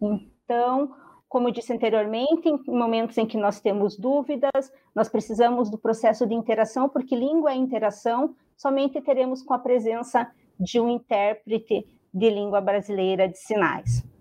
Então, 0.00 0.94
como 1.28 1.48
eu 1.48 1.52
disse 1.52 1.72
anteriormente, 1.72 2.48
em 2.48 2.58
momentos 2.66 3.16
em 3.16 3.24
que 3.24 3.38
nós 3.38 3.60
temos 3.60 3.96
dúvidas, 3.96 4.72
nós 4.94 5.08
precisamos 5.08 5.70
do 5.70 5.78
processo 5.78 6.26
de 6.26 6.34
interação, 6.34 6.88
porque 6.88 7.14
língua 7.14 7.52
é 7.52 7.54
interação, 7.54 8.34
somente 8.56 9.00
teremos 9.00 9.42
com 9.42 9.54
a 9.54 9.58
presença 9.58 10.30
de 10.58 10.80
um 10.80 10.88
intérprete 10.90 11.86
de 12.12 12.30
língua 12.30 12.60
brasileira 12.60 13.28
de 13.28 13.38
sinais. 13.38 14.11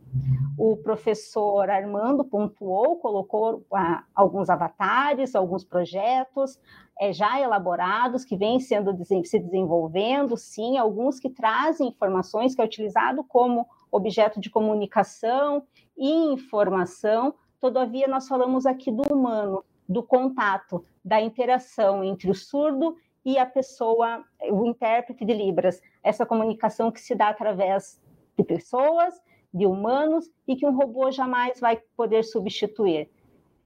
O 0.57 0.77
professor 0.77 1.69
Armando 1.69 2.23
pontuou, 2.23 2.97
colocou 2.97 3.65
ah, 3.73 4.03
alguns 4.13 4.49
avatares, 4.49 5.35
alguns 5.35 5.63
projetos 5.63 6.59
é, 6.99 7.11
já 7.11 7.39
elaborados 7.39 8.23
que 8.23 8.37
vêm 8.37 8.59
sendo 8.59 8.93
se 9.05 9.39
desenvolvendo, 9.39 10.37
sim, 10.37 10.77
alguns 10.77 11.19
que 11.19 11.29
trazem 11.29 11.87
informações 11.87 12.53
que 12.53 12.61
é 12.61 12.65
utilizado 12.65 13.23
como 13.23 13.65
objeto 13.91 14.39
de 14.39 14.49
comunicação 14.49 15.63
e 15.97 16.09
informação, 16.33 17.33
todavia 17.59 18.07
nós 18.07 18.27
falamos 18.27 18.65
aqui 18.65 18.91
do 18.91 19.03
humano, 19.11 19.63
do 19.87 20.03
contato, 20.03 20.85
da 21.03 21.19
interação 21.19 22.03
entre 22.03 22.29
o 22.29 22.35
surdo 22.35 22.95
e 23.25 23.37
a 23.37 23.45
pessoa, 23.45 24.23
o 24.49 24.65
intérprete 24.65 25.25
de 25.25 25.33
Libras, 25.33 25.81
essa 26.03 26.25
comunicação 26.25 26.91
que 26.91 26.99
se 26.99 27.15
dá 27.15 27.29
através 27.29 28.01
de 28.37 28.43
pessoas, 28.43 29.21
de 29.53 29.65
humanos 29.65 30.29
e 30.47 30.55
que 30.55 30.65
um 30.65 30.75
robô 30.75 31.11
jamais 31.11 31.59
vai 31.59 31.81
poder 31.95 32.23
substituir. 32.23 33.09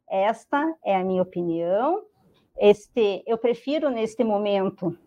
Esta 0.10 0.76
é 0.84 0.96
a 0.96 1.04
minha 1.04 1.22
opinião. 1.22 2.04
Este, 2.58 3.24
eu 3.26 3.38
prefiro 3.38 3.90
neste 3.90 4.24
momento 4.24 4.98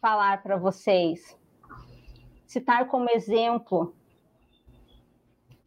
falar 0.00 0.42
para 0.42 0.56
vocês, 0.56 1.36
citar 2.46 2.86
como 2.86 3.10
exemplo 3.10 3.94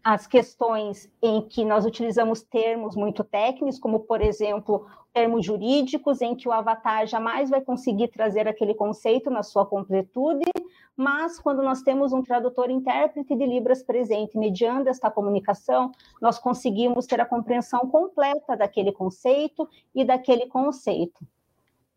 as 0.03 0.25
questões 0.25 1.09
em 1.21 1.41
que 1.41 1.63
nós 1.63 1.85
utilizamos 1.85 2.41
termos 2.41 2.95
muito 2.95 3.23
técnicos, 3.23 3.79
como, 3.79 3.99
por 3.99 4.21
exemplo, 4.21 4.87
termos 5.13 5.45
jurídicos, 5.45 6.21
em 6.21 6.35
que 6.35 6.47
o 6.47 6.51
avatar 6.51 7.05
jamais 7.05 7.49
vai 7.49 7.61
conseguir 7.61 8.07
trazer 8.07 8.47
aquele 8.47 8.73
conceito 8.73 9.29
na 9.29 9.43
sua 9.43 9.65
completude, 9.65 10.49
mas 10.95 11.39
quando 11.39 11.61
nós 11.61 11.81
temos 11.81 12.13
um 12.13 12.23
tradutor-intérprete 12.23 13.35
de 13.35 13.45
Libras 13.45 13.83
presente, 13.83 14.37
mediando 14.37 14.89
esta 14.89 15.11
comunicação, 15.11 15.91
nós 16.19 16.39
conseguimos 16.39 17.05
ter 17.05 17.21
a 17.21 17.25
compreensão 17.25 17.81
completa 17.81 18.57
daquele 18.57 18.91
conceito 18.91 19.69
e 19.93 20.03
daquele 20.03 20.47
conceito. 20.47 21.25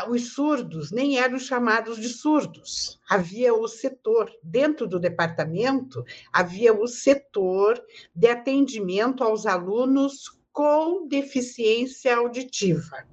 os 0.07 0.31
surdos 0.33 0.89
nem 0.89 1.19
eram 1.19 1.37
chamados 1.37 1.97
de 1.97 2.07
surdos. 2.07 2.97
Havia 3.09 3.53
o 3.53 3.67
setor, 3.67 4.31
dentro 4.41 4.87
do 4.87 5.01
departamento, 5.01 6.01
havia 6.31 6.73
o 6.73 6.87
setor 6.87 7.77
de 8.15 8.29
atendimento 8.29 9.21
aos 9.21 9.45
alunos 9.45 10.29
com 10.49 11.09
deficiência 11.09 12.15
auditiva. 12.15 13.05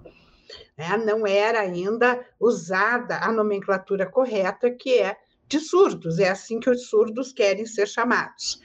Né? 0.79 0.97
Não 0.99 1.27
era 1.27 1.63
ainda 1.63 2.25
usada 2.39 3.19
a 3.19 3.33
nomenclatura 3.33 4.07
correta, 4.07 4.71
que 4.71 5.01
é 5.01 5.17
de 5.49 5.61
surdos, 5.61 6.19
é 6.19 6.29
assim 6.29 6.59
que 6.59 6.71
os 6.71 6.89
surdos 6.89 7.33
querem 7.33 7.67
ser 7.67 7.87
chamados. 7.87 8.61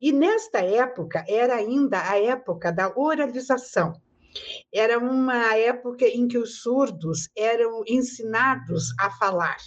E 0.00 0.12
nesta 0.12 0.60
época, 0.60 1.24
era 1.28 1.56
ainda 1.56 2.00
a 2.08 2.18
época 2.18 2.72
da 2.72 2.92
oralização. 2.96 3.92
Era 4.72 4.98
uma 4.98 5.56
época 5.56 6.06
em 6.06 6.26
que 6.28 6.38
os 6.38 6.62
surdos 6.62 7.28
eram 7.36 7.82
ensinados 7.86 8.94
a 8.98 9.10
falar. 9.10 9.58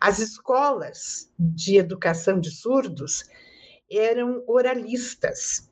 As 0.00 0.18
escolas 0.18 1.32
de 1.38 1.76
educação 1.76 2.38
de 2.38 2.50
surdos 2.50 3.24
eram 3.90 4.44
oralistas. 4.46 5.67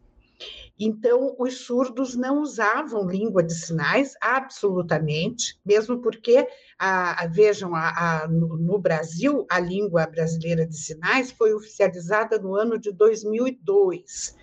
Então, 0.79 1.35
os 1.39 1.59
surdos 1.61 2.14
não 2.14 2.43
usavam 2.43 3.09
língua 3.09 3.43
de 3.43 3.55
sinais 3.55 4.14
absolutamente, 4.20 5.59
mesmo 5.64 6.03
porque, 6.03 6.47
a, 6.79 7.24
a, 7.24 7.27
vejam, 7.27 7.74
a, 7.74 8.29
no, 8.29 8.59
no, 8.59 8.79
Brasil, 8.79 9.47
a 9.49 9.59
língua 9.59 10.07
brasileira 10.07 10.66
de 10.66 10.77
sinais 10.77 11.33
foi 11.33 11.55
oficializada 11.55 12.39
no 12.39 12.55
ano 12.55 12.79
de 12.79 12.93
2002. 12.93 14.37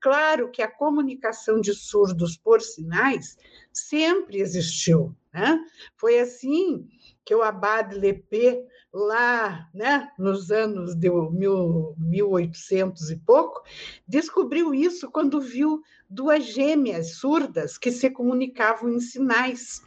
Claro 0.00 0.50
que 0.50 0.60
a 0.60 0.70
comunicação 0.70 1.60
de 1.60 1.72
surdos 1.72 2.36
por 2.36 2.60
sinais 2.60 3.36
sempre 3.72 4.40
existiu. 4.40 5.14
Né? 5.32 5.58
Foi 5.96 6.18
assim 6.18 6.88
que 7.24 7.34
o 7.34 7.42
Abad 7.42 7.92
Lepé 7.94 8.64
lá 8.92 9.68
né, 9.74 10.10
nos 10.18 10.50
anos 10.50 10.94
de 10.94 11.10
mil, 11.10 11.94
1800 11.98 13.10
e 13.10 13.16
pouco, 13.16 13.62
descobriu 14.06 14.74
isso 14.74 15.10
quando 15.10 15.40
viu 15.40 15.82
duas 16.08 16.44
gêmeas 16.44 17.16
surdas 17.16 17.76
que 17.76 17.90
se 17.90 18.10
comunicavam 18.10 18.90
em 18.90 19.00
sinais. 19.00 19.82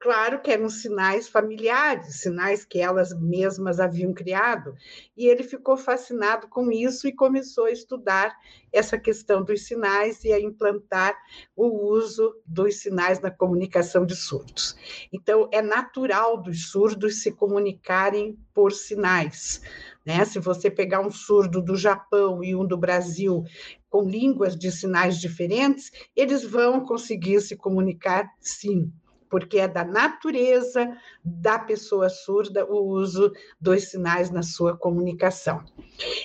Claro 0.00 0.40
que 0.40 0.52
eram 0.52 0.68
sinais 0.68 1.28
familiares, 1.28 2.20
sinais 2.20 2.64
que 2.64 2.78
elas 2.78 3.12
mesmas 3.18 3.80
haviam 3.80 4.14
criado, 4.14 4.76
e 5.16 5.26
ele 5.26 5.42
ficou 5.42 5.76
fascinado 5.76 6.46
com 6.46 6.70
isso 6.70 7.08
e 7.08 7.12
começou 7.12 7.64
a 7.64 7.72
estudar 7.72 8.32
essa 8.72 8.96
questão 8.96 9.42
dos 9.42 9.66
sinais 9.66 10.22
e 10.22 10.32
a 10.32 10.40
implantar 10.40 11.18
o 11.56 11.66
uso 11.92 12.32
dos 12.46 12.76
sinais 12.76 13.20
na 13.20 13.28
comunicação 13.28 14.06
de 14.06 14.14
surdos. 14.14 14.76
Então, 15.12 15.48
é 15.52 15.60
natural 15.60 16.40
dos 16.40 16.70
surdos 16.70 17.20
se 17.20 17.32
comunicarem 17.32 18.38
por 18.54 18.72
sinais. 18.72 19.60
Né? 20.06 20.24
Se 20.24 20.38
você 20.38 20.70
pegar 20.70 21.00
um 21.00 21.10
surdo 21.10 21.60
do 21.60 21.76
Japão 21.76 22.44
e 22.44 22.54
um 22.54 22.64
do 22.64 22.78
Brasil 22.78 23.42
com 23.90 24.08
línguas 24.08 24.56
de 24.56 24.70
sinais 24.70 25.18
diferentes, 25.18 25.90
eles 26.14 26.44
vão 26.44 26.84
conseguir 26.84 27.40
se 27.40 27.56
comunicar 27.56 28.30
sim 28.38 28.92
porque 29.28 29.58
é 29.58 29.68
da 29.68 29.84
natureza 29.84 30.96
da 31.24 31.58
pessoa 31.58 32.08
surda 32.08 32.64
o 32.64 32.86
uso 32.86 33.32
dos 33.60 33.90
sinais 33.90 34.30
na 34.30 34.42
sua 34.42 34.76
comunicação. 34.76 35.64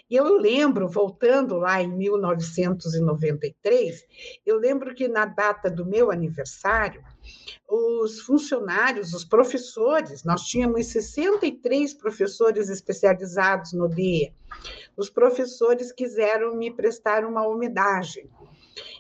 Eu 0.10 0.38
lembro, 0.38 0.88
voltando 0.88 1.58
lá 1.58 1.82
em 1.82 1.92
1993, 1.92 4.06
eu 4.46 4.58
lembro 4.58 4.94
que 4.94 5.08
na 5.08 5.26
data 5.26 5.68
do 5.70 5.86
meu 5.86 6.12
aniversário, 6.12 7.04
os 7.68 8.22
funcionários, 8.22 9.14
os 9.14 9.26
professores, 9.26 10.24
nós 10.24 10.44
tínhamos 10.44 10.86
63 10.88 11.94
professores 11.96 12.70
especializados 12.70 13.74
no 13.74 13.90
DIA. 13.90 14.32
Os 14.96 15.10
professores 15.10 15.92
quiseram 15.92 16.56
me 16.56 16.72
prestar 16.72 17.26
uma 17.26 17.48
homenagem 17.48 18.30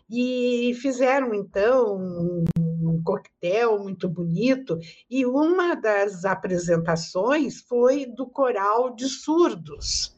e 0.09 0.75
fizeram 0.81 1.33
então 1.33 2.43
um 2.87 3.01
coquetel 3.01 3.79
muito 3.79 4.07
bonito, 4.09 4.79
e 5.09 5.25
uma 5.25 5.75
das 5.75 6.25
apresentações 6.25 7.61
foi 7.61 8.05
do 8.05 8.27
coral 8.27 8.95
de 8.95 9.07
surdos, 9.07 10.17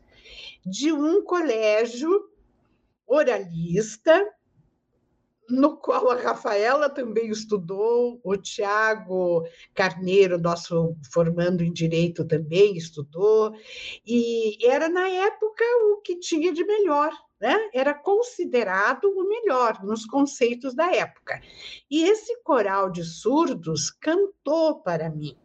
de 0.66 0.91
um 0.91 1.24
colégio 1.24 2.30
oralista, 3.07 4.26
no 5.47 5.78
qual 5.78 6.09
a 6.09 6.16
Rafaela 6.16 6.89
também 6.89 7.30
estudou, 7.30 8.20
o 8.24 8.36
Tiago 8.36 9.43
Carneiro, 9.76 10.39
nosso 10.39 10.95
formando 11.11 11.63
em 11.63 11.72
Direito, 11.72 12.26
também 12.26 12.76
estudou, 12.76 13.53
e 14.05 14.57
era, 14.66 14.89
na 14.89 15.07
época, 15.07 15.63
o 15.91 16.01
que 16.01 16.18
tinha 16.18 16.51
de 16.51 16.66
melhor 16.66 17.11
né, 17.39 17.69
era 17.73 17.93
considerado 17.93 19.05
o 19.05 19.27
melhor 19.27 19.83
nos 19.83 20.05
conceitos 20.05 20.73
da 20.73 20.91
época. 20.93 21.41
E 21.89 22.03
esse 22.03 22.41
coral 22.41 22.89
de 22.89 23.03
surdos 23.03 23.89
cantou 23.89 24.81
para 24.81 25.09
mim. 25.09 25.38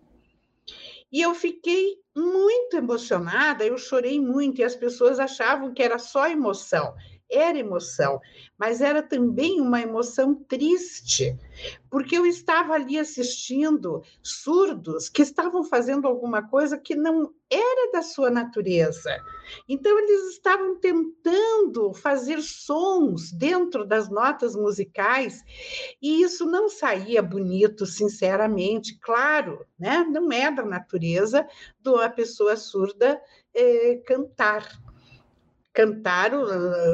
E 1.12 1.20
eu 1.20 1.34
fiquei 1.34 1.98
muito 2.16 2.76
emocionada, 2.76 3.64
eu 3.64 3.76
chorei 3.76 4.20
muito, 4.20 4.60
e 4.60 4.64
as 4.64 4.76
pessoas 4.76 5.18
achavam 5.18 5.74
que 5.74 5.82
era 5.82 5.98
só 5.98 6.28
emoção 6.28 6.94
era 7.30 7.58
emoção, 7.58 8.20
mas 8.58 8.80
era 8.80 9.02
também 9.02 9.60
uma 9.60 9.80
emoção 9.80 10.34
triste, 10.34 11.36
porque 11.90 12.16
eu 12.16 12.26
estava 12.26 12.74
ali 12.74 12.98
assistindo 12.98 14.02
surdos 14.22 15.08
que 15.08 15.22
estavam 15.22 15.64
fazendo 15.64 16.06
alguma 16.06 16.46
coisa 16.48 16.76
que 16.76 16.94
não 16.94 17.32
era 17.48 17.92
da 17.92 18.02
sua 18.02 18.30
natureza. 18.30 19.10
Então, 19.68 19.98
eles 19.98 20.30
estavam 20.30 20.78
tentando 20.78 21.92
fazer 21.92 22.40
sons 22.42 23.32
dentro 23.32 23.84
das 23.84 24.08
notas 24.08 24.54
musicais, 24.54 25.42
e 26.00 26.22
isso 26.22 26.46
não 26.46 26.68
saía 26.68 27.22
bonito, 27.22 27.86
sinceramente, 27.86 28.98
claro, 29.00 29.64
né? 29.78 30.04
não 30.10 30.30
é 30.32 30.50
da 30.50 30.64
natureza 30.64 31.46
de 31.80 31.90
uma 31.90 32.08
pessoa 32.08 32.56
surda 32.56 33.20
eh, 33.54 34.02
cantar 34.06 34.68
cantar 35.72 36.32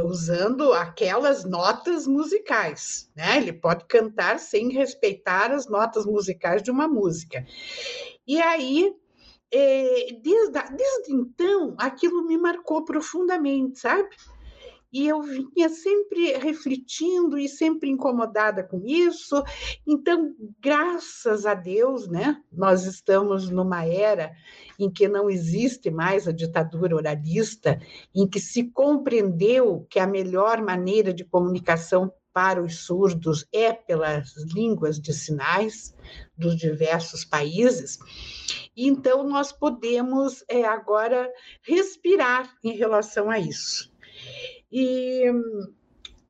usando 0.04 0.72
aquelas 0.72 1.44
notas 1.44 2.06
musicais, 2.06 3.10
né? 3.16 3.38
Ele 3.38 3.52
pode 3.52 3.84
cantar 3.86 4.38
sem 4.38 4.70
respeitar 4.70 5.50
as 5.50 5.66
notas 5.66 6.04
musicais 6.04 6.62
de 6.62 6.70
uma 6.70 6.86
música. 6.86 7.44
E 8.26 8.40
aí, 8.40 8.94
é, 9.52 10.08
desde, 10.22 10.62
desde 10.76 11.12
então, 11.12 11.74
aquilo 11.78 12.26
me 12.26 12.36
marcou 12.36 12.84
profundamente, 12.84 13.78
sabe? 13.78 14.10
E 14.92 15.06
eu 15.06 15.22
vinha 15.22 15.68
sempre 15.68 16.32
refletindo 16.38 17.38
e 17.38 17.48
sempre 17.48 17.90
incomodada 17.90 18.62
com 18.62 18.82
isso. 18.84 19.42
Então, 19.86 20.34
graças 20.60 21.44
a 21.44 21.54
Deus, 21.54 22.08
né, 22.08 22.40
nós 22.52 22.84
estamos 22.84 23.50
numa 23.50 23.84
era 23.84 24.32
em 24.78 24.90
que 24.90 25.08
não 25.08 25.28
existe 25.28 25.90
mais 25.90 26.28
a 26.28 26.32
ditadura 26.32 26.96
oralista, 26.96 27.80
em 28.14 28.26
que 28.28 28.40
se 28.40 28.64
compreendeu 28.70 29.86
que 29.90 29.98
a 29.98 30.06
melhor 30.06 30.62
maneira 30.62 31.12
de 31.12 31.24
comunicação 31.24 32.12
para 32.32 32.62
os 32.62 32.84
surdos 32.84 33.46
é 33.50 33.72
pelas 33.72 34.34
línguas 34.54 35.00
de 35.00 35.14
sinais 35.14 35.94
dos 36.36 36.54
diversos 36.54 37.24
países. 37.24 37.98
Então, 38.76 39.26
nós 39.26 39.52
podemos 39.52 40.44
é, 40.46 40.62
agora 40.62 41.32
respirar 41.62 42.54
em 42.62 42.76
relação 42.76 43.30
a 43.30 43.38
isso. 43.38 43.90
E 44.70 45.24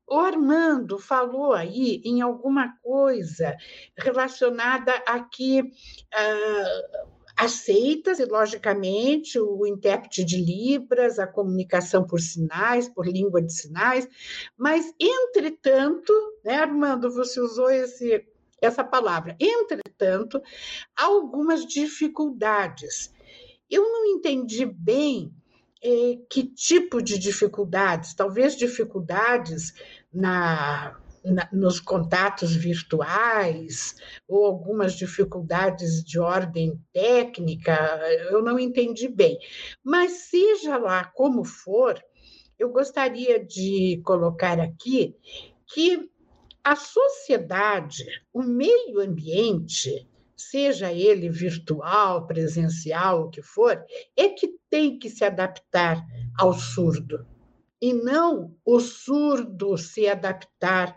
o 0.09 0.19
Armando 0.19 0.99
falou 0.99 1.53
aí 1.53 2.01
em 2.05 2.21
alguma 2.21 2.77
coisa 2.83 3.57
relacionada 3.99 4.93
a 5.07 5.21
que 5.21 5.63
uh, 5.63 7.17
aceita-se, 7.37 8.25
logicamente, 8.25 9.39
o 9.39 9.67
intérprete 9.67 10.25
de 10.25 10.37
Libras, 10.37 11.19
a 11.19 11.27
comunicação 11.27 12.07
por 12.07 12.21
sinais, 12.21 12.89
por 12.89 13.07
língua 13.07 13.43
de 13.43 13.53
sinais, 13.53 14.09
mas, 14.57 14.95
entretanto, 14.99 16.13
né, 16.45 16.55
Armando, 16.55 17.13
você 17.13 17.41
usou 17.41 17.69
esse, 17.69 18.25
essa 18.63 18.83
palavra, 18.83 19.37
entretanto, 19.39 20.41
há 20.97 21.05
algumas 21.05 21.67
dificuldades. 21.67 23.13
Eu 23.69 23.83
não 23.83 24.07
entendi 24.07 24.65
bem 24.65 25.35
que 26.29 26.45
tipo 26.45 27.01
de 27.03 27.19
dificuldades? 27.19 28.15
Talvez 28.15 28.57
dificuldades 28.57 29.73
na, 30.13 30.99
na, 31.25 31.49
nos 31.53 31.81
contatos 31.81 32.55
virtuais, 32.55 33.95
ou 34.29 34.47
algumas 34.47 34.95
dificuldades 34.95 36.03
de 36.05 36.19
ordem 36.19 36.81
técnica, 36.93 37.75
eu 38.31 38.43
não 38.43 38.59
entendi 38.59 39.09
bem. 39.09 39.39
Mas, 39.83 40.29
seja 40.29 40.77
lá 40.77 41.05
como 41.05 41.45
for, 41.45 42.03
eu 42.59 42.71
gostaria 42.71 43.45
de 43.45 44.01
colocar 44.05 44.59
aqui 44.61 45.15
que 45.73 46.11
a 46.65 46.75
sociedade, 46.75 48.05
o 48.33 48.43
meio 48.43 49.01
ambiente, 49.01 50.09
seja 50.37 50.93
ele 50.93 51.31
virtual, 51.31 52.27
presencial, 52.27 53.23
o 53.23 53.31
que 53.31 53.41
for, 53.41 53.83
é 54.17 54.29
que 54.29 54.55
tem 54.69 54.99
que 54.99 55.09
se 55.09 55.25
adaptar 55.25 56.05
ao 56.39 56.53
surdo, 56.53 57.27
e 57.81 57.93
não 57.93 58.55
o 58.65 58.79
surdo 58.79 59.77
se 59.79 60.07
adaptar 60.07 60.97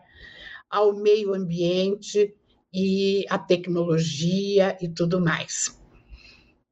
ao 0.70 0.94
meio 0.94 1.34
ambiente 1.34 2.36
e 2.74 3.26
à 3.30 3.40
tecnologia 3.40 4.78
e 4.82 4.88
tudo 4.88 5.20
mais. 5.20 5.80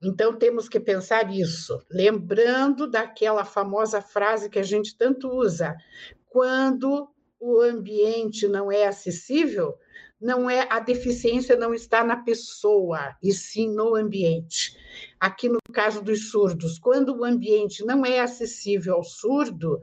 Então, 0.02 0.38
temos 0.38 0.70
que 0.70 0.80
pensar 0.80 1.34
isso, 1.34 1.82
lembrando 1.90 2.88
daquela 2.88 3.44
famosa 3.44 4.00
frase 4.00 4.50
que 4.50 4.60
a 4.60 4.64
gente 4.64 4.96
tanto 4.96 5.28
usa: 5.28 5.76
quando 6.28 7.10
o 7.40 7.62
ambiente 7.62 8.48
não 8.48 8.72
é 8.72 8.86
acessível, 8.86 9.76
não 10.20 10.50
é 10.50 10.68
a 10.70 10.80
deficiência 10.80 11.56
não 11.56 11.74
está 11.74 12.04
na 12.04 12.18
pessoa, 12.18 13.16
e 13.22 13.32
sim 13.32 13.70
no 13.70 13.96
ambiente. 13.96 14.76
Aqui 15.20 15.48
no 15.48 15.60
caso 15.72 16.02
dos 16.02 16.30
surdos, 16.32 16.80
quando 16.80 17.16
o 17.16 17.24
ambiente 17.24 17.86
não 17.86 18.06
é 18.06 18.20
acessível 18.20 18.96
ao 18.96 19.04
surdo, 19.04 19.82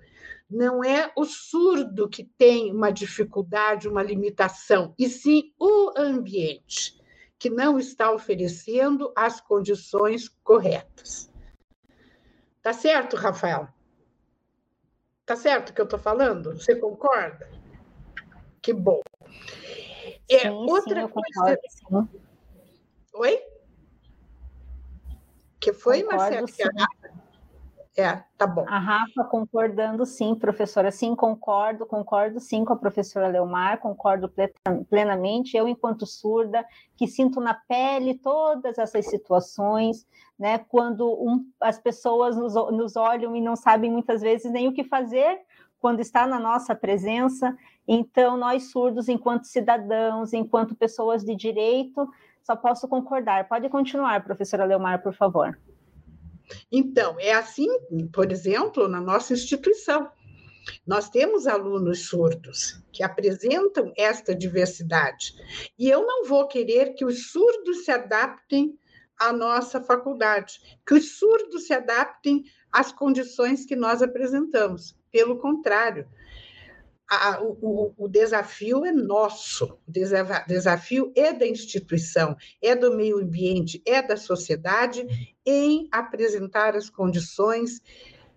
não 0.51 0.85
é 0.85 1.13
o 1.17 1.25
surdo 1.25 2.09
que 2.09 2.25
tem 2.25 2.73
uma 2.73 2.91
dificuldade, 2.91 3.89
uma 3.89 4.03
limitação, 4.03 4.95
e 4.99 5.09
sim 5.09 5.53
o 5.59 5.93
ambiente 5.97 7.01
que 7.39 7.51
não 7.51 7.79
está 7.79 8.11
oferecendo 8.11 9.13
as 9.15 9.41
condições 9.41 10.29
corretas. 10.43 11.31
Tá 12.63 12.73
certo, 12.73 13.17
Rafael? 13.17 13.69
Tá 15.27 15.37
certo 15.37 15.71
o 15.71 15.75
que 15.75 15.81
eu 15.81 15.85
estou 15.85 15.99
falando? 15.99 16.53
Você 16.53 16.75
concorda? 16.77 17.51
Que 18.63 18.73
bom. 18.73 19.01
É, 20.29 20.39
sim, 20.41 20.49
outra 20.49 21.07
sim, 21.07 21.13
coisa. 21.13 21.59
Concordo, 21.85 22.09
Oi? 23.15 23.41
Que 25.61 25.73
foi, 25.73 26.03
concordo, 26.03 26.37
Marcelo? 26.37 26.71
É, 27.97 28.25
tá 28.37 28.45
bom. 28.45 28.65
A 28.67 28.79
Rafa 28.79 29.23
concordando, 29.25 30.05
sim, 30.05 30.35
professora, 30.35 30.91
sim, 30.91 31.15
concordo, 31.15 31.87
concordo 31.87 32.41
sim 32.41 32.65
com 32.65 32.73
a 32.73 32.77
professora 32.77 33.29
Leomar, 33.29 33.79
concordo 33.79 34.29
plenamente. 34.91 35.57
Eu, 35.57 35.69
enquanto 35.69 36.05
surda, 36.05 36.67
que 36.97 37.07
sinto 37.07 37.41
na 37.41 37.55
pele 37.55 38.15
todas 38.19 38.79
essas 38.79 39.07
situações, 39.07 40.05
né? 40.37 40.59
Quando 40.59 41.09
um, 41.09 41.47
as 41.61 41.79
pessoas 41.79 42.37
nos, 42.37 42.55
nos 42.55 42.97
olham 42.97 43.37
e 43.37 43.41
não 43.41 43.55
sabem 43.55 43.93
muitas 43.93 44.21
vezes 44.21 44.51
nem 44.51 44.67
o 44.67 44.75
que 44.75 44.83
fazer 44.83 45.41
quando 45.79 46.01
está 46.01 46.27
na 46.27 46.41
nossa 46.41 46.75
presença. 46.75 47.57
Então, 47.87 48.37
nós 48.37 48.71
surdos, 48.71 49.09
enquanto 49.09 49.45
cidadãos, 49.45 50.33
enquanto 50.33 50.75
pessoas 50.75 51.23
de 51.25 51.35
direito, 51.35 52.09
só 52.43 52.57
posso 52.57 52.89
concordar. 52.89 53.49
Pode 53.49 53.69
continuar, 53.69 54.25
professora 54.25 54.65
Leomar, 54.65 55.03
por 55.03 55.15
favor. 55.15 55.59
Então, 56.71 57.17
é 57.19 57.33
assim, 57.33 57.69
por 58.13 58.31
exemplo, 58.31 58.89
na 58.89 59.01
nossa 59.01 59.33
instituição. 59.33 60.11
Nós 60.87 61.11
temos 61.11 61.47
alunos 61.47 62.07
surdos 62.07 62.83
que 62.93 63.03
apresentam 63.03 63.93
esta 63.97 64.35
diversidade. 64.35 65.35
E 65.79 65.89
eu 65.89 66.07
não 66.07 66.25
vou 66.25 66.47
querer 66.49 66.95
que 66.95 67.05
os 67.05 67.31
surdos 67.31 67.85
se 67.85 67.91
adaptem 67.91 68.79
à 69.19 69.33
nossa 69.33 69.81
faculdade, 69.81 70.61
que 70.87 70.95
os 70.95 71.19
surdos 71.19 71.67
se 71.67 71.75
adaptem 71.75 72.45
às 72.73 72.91
condições 72.91 73.65
que 73.65 73.77
nós 73.77 74.03
apresentamos. 74.03 74.97
Pelo 75.13 75.39
contrário, 75.39 76.09
a, 77.09 77.43
o, 77.43 77.93
o, 77.97 78.09
desafio 78.09 78.85
é 78.85 78.93
nosso, 78.93 79.79
o 79.87 79.93
desafio 80.47 81.13
é 81.15 81.33
da 81.33 81.47
instituição, 81.47 82.37
é 82.63 82.75
do 82.75 82.97
meio 82.97 83.19
ambiente, 83.19 83.83
é 83.87 84.03
da 84.03 84.17
sociedade 84.17 85.37
em 85.45 85.89
apresentar 85.93 86.75
as 86.75 86.89
condições 86.89 87.81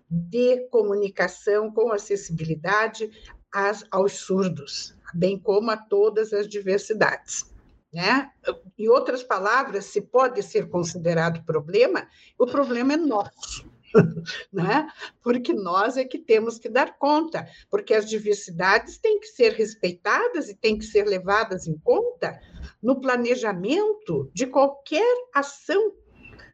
de 0.08 0.68
comunicação 0.68 1.70
com 1.70 1.92
acessibilidade 1.92 3.10
às, 3.52 3.84
aos 3.90 4.12
surdos, 4.12 4.94
bem 5.14 5.38
como 5.38 5.70
a 5.70 5.76
todas 5.76 6.32
as 6.32 6.48
diversidades. 6.48 7.46
Né? 7.92 8.30
Em 8.78 8.88
outras 8.88 9.22
palavras, 9.22 9.86
se 9.86 10.02
pode 10.02 10.42
ser 10.42 10.68
considerado 10.68 11.44
problema, 11.44 12.06
o 12.38 12.46
problema 12.46 12.92
é 12.92 12.96
nosso 12.96 13.66
né? 14.52 14.88
Porque 15.22 15.52
nós 15.52 15.96
é 15.96 16.04
que 16.04 16.18
temos 16.18 16.58
que 16.58 16.68
dar 16.68 16.98
conta, 16.98 17.48
porque 17.70 17.94
as 17.94 18.08
diversidades 18.08 18.98
têm 18.98 19.18
que 19.20 19.26
ser 19.26 19.52
respeitadas 19.52 20.48
e 20.48 20.54
têm 20.54 20.78
que 20.78 20.84
ser 20.84 21.04
levadas 21.04 21.66
em 21.66 21.78
conta 21.78 22.38
no 22.82 23.00
planejamento 23.00 24.30
de 24.34 24.46
qualquer 24.46 25.14
ação 25.34 25.92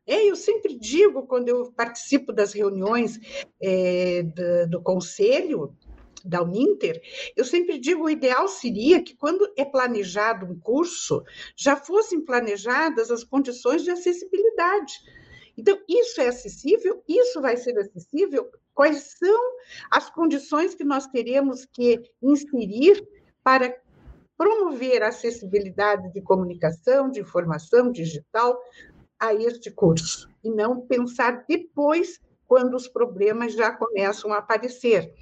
é, 0.07 0.29
eu 0.29 0.37
sempre 0.37 0.79
digo, 0.79 1.27
quando 1.27 1.49
eu 1.49 1.73
participo 1.73 2.31
das 2.31 2.53
reuniões 2.53 3.19
é, 3.61 4.23
do, 4.23 4.71
do, 4.73 4.83
conselho 4.83 5.75
da 6.23 6.43
Uninter, 6.43 7.01
eu 7.35 7.43
sempre 7.43 7.79
digo: 7.79 8.05
o 8.05 8.11
ideal 8.11 8.47
seria 8.47 9.03
que, 9.03 9.17
quando 9.17 9.51
é 9.57 9.65
planejado 9.65 10.45
um 10.45 10.59
curso, 10.59 11.23
já 11.57 11.75
fossem 11.75 12.23
planejadas 12.23 13.11
as 13.11 13.25
condições 13.25 13.83
de 13.83 13.91
acessibilidade 13.91 14.93
então, 15.57 15.79
isso 15.89 16.21
é 16.21 16.29
acessível? 16.29 17.03
Isso 17.09 17.41
vai 17.41 17.57
ser 17.57 17.79
acessível? 17.79 18.51
Quais 18.75 19.15
são 19.19 19.41
as 19.91 20.11
condições 20.11 20.75
que 20.75 20.85
nós 20.85 21.07
teremos 21.07 21.65
que 21.65 22.03
inserir 22.23 23.07
para 23.43 23.75
promover 24.37 25.03
a 25.03 25.09
acessibilidade 25.09 26.13
de 26.13 26.21
comunicação, 26.21 27.09
de 27.09 27.21
informação 27.21 27.93
digital 27.93 28.61
a 29.19 29.33
este 29.33 29.71
curso? 29.71 30.29
E 30.43 30.51
não 30.51 30.81
pensar 30.81 31.45
depois, 31.49 32.21
quando 32.47 32.75
os 32.75 32.89
problemas 32.89 33.55
já 33.55 33.73
começam 33.73 34.33
a 34.33 34.39
aparecer. 34.39 35.13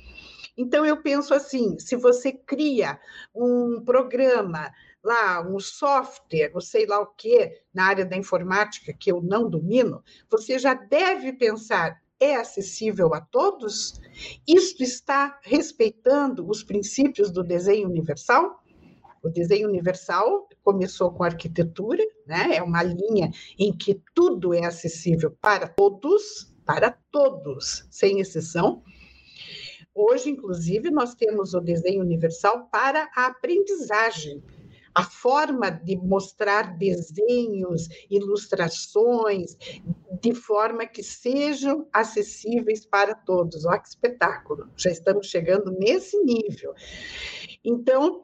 Então, 0.57 0.85
eu 0.85 1.03
penso 1.03 1.35
assim: 1.35 1.79
se 1.79 1.95
você 1.97 2.33
cria 2.33 2.99
um 3.35 3.83
programa 3.85 4.71
lá 5.03 5.41
um 5.43 5.59
software, 5.59 6.53
ou 6.55 6.61
sei 6.61 6.87
lá 6.87 7.01
o 7.01 7.07
que, 7.07 7.53
na 7.75 7.87
área 7.87 8.05
da 8.05 8.17
informática 8.17 8.93
que 8.93 9.11
eu 9.11 9.21
não 9.21 9.49
domino, 9.49 10.03
você 10.31 10.59
já 10.59 10.75
deve 10.75 11.33
pensar 11.33 12.01
é 12.21 12.37
acessível 12.37 13.13
a 13.15 13.21
todos? 13.21 14.01
Isto 14.47 14.85
está 14.85 15.41
respeitando 15.43 16.49
os 16.49 16.63
princípios 16.63 17.33
do 17.33 17.43
desenho 17.43 17.89
universal? 17.89 18.63
O 19.23 19.29
desenho 19.29 19.69
universal 19.69 20.49
começou 20.63 21.11
com 21.11 21.25
a 21.25 21.27
arquitetura, 21.27 22.05
né? 22.25 22.57
é 22.57 22.63
uma 22.63 22.83
linha 22.83 23.33
em 23.59 23.77
que 23.77 24.01
tudo 24.15 24.55
é 24.55 24.65
acessível 24.65 25.37
para 25.41 25.67
todos, 25.67 26.55
para 26.65 26.97
todos, 27.11 27.87
sem 27.91 28.21
exceção. 28.21 28.85
Hoje, 29.93 30.31
inclusive, 30.31 30.91
nós 30.91 31.15
temos 31.17 31.55
o 31.55 31.61
desenho 31.61 32.03
universal 32.03 32.69
para 32.71 33.11
a 33.17 33.27
aprendizagem 33.27 34.43
a 34.95 35.03
forma 35.03 35.71
de 35.71 35.97
mostrar 35.97 36.77
desenhos, 36.77 37.89
ilustrações, 38.11 39.57
de 40.21 40.35
forma 40.35 40.87
que 40.87 41.03
sejam 41.03 41.89
acessíveis 41.93 42.85
para 42.85 43.15
todos. 43.15 43.65
Olha 43.65 43.79
que 43.79 43.89
espetáculo! 43.89 44.69
Já 44.77 44.91
estamos 44.91 45.27
chegando 45.29 45.71
nesse 45.73 46.19
nível. 46.23 46.75
Então, 47.65 48.23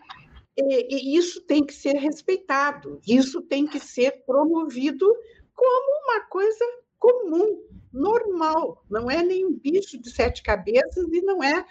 isso 0.91 1.41
tem 1.43 1.65
que 1.65 1.73
ser 1.73 1.95
respeitado, 1.95 3.01
isso 3.07 3.41
tem 3.43 3.67
que 3.67 3.79
ser 3.79 4.25
promovido 4.25 5.07
como 5.55 6.05
uma 6.05 6.21
coisa 6.27 6.65
comum, 6.99 7.63
normal, 7.93 8.85
não 8.91 9.11
é 9.11 9.23
nenhum 9.23 9.59
bicho 9.59 10.01
de 10.01 10.11
sete 10.11 10.43
cabeças 10.43 11.07
e 11.13 11.21
não 11.23 11.43
é 11.43 11.65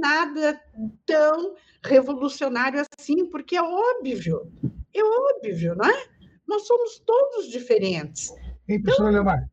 nada 0.00 0.60
tão 1.06 1.54
revolucionário 1.84 2.84
assim, 2.98 3.26
porque 3.26 3.56
é 3.56 3.62
óbvio, 3.62 4.50
é 4.94 5.02
óbvio, 5.02 5.74
não 5.74 5.88
é? 5.88 6.04
Nós 6.46 6.66
somos 6.66 6.98
todos 7.00 7.48
diferentes. 7.48 8.30
Ei, 8.68 8.78
professor 8.78 9.04
então, 9.04 9.12
Leomar. 9.12 9.50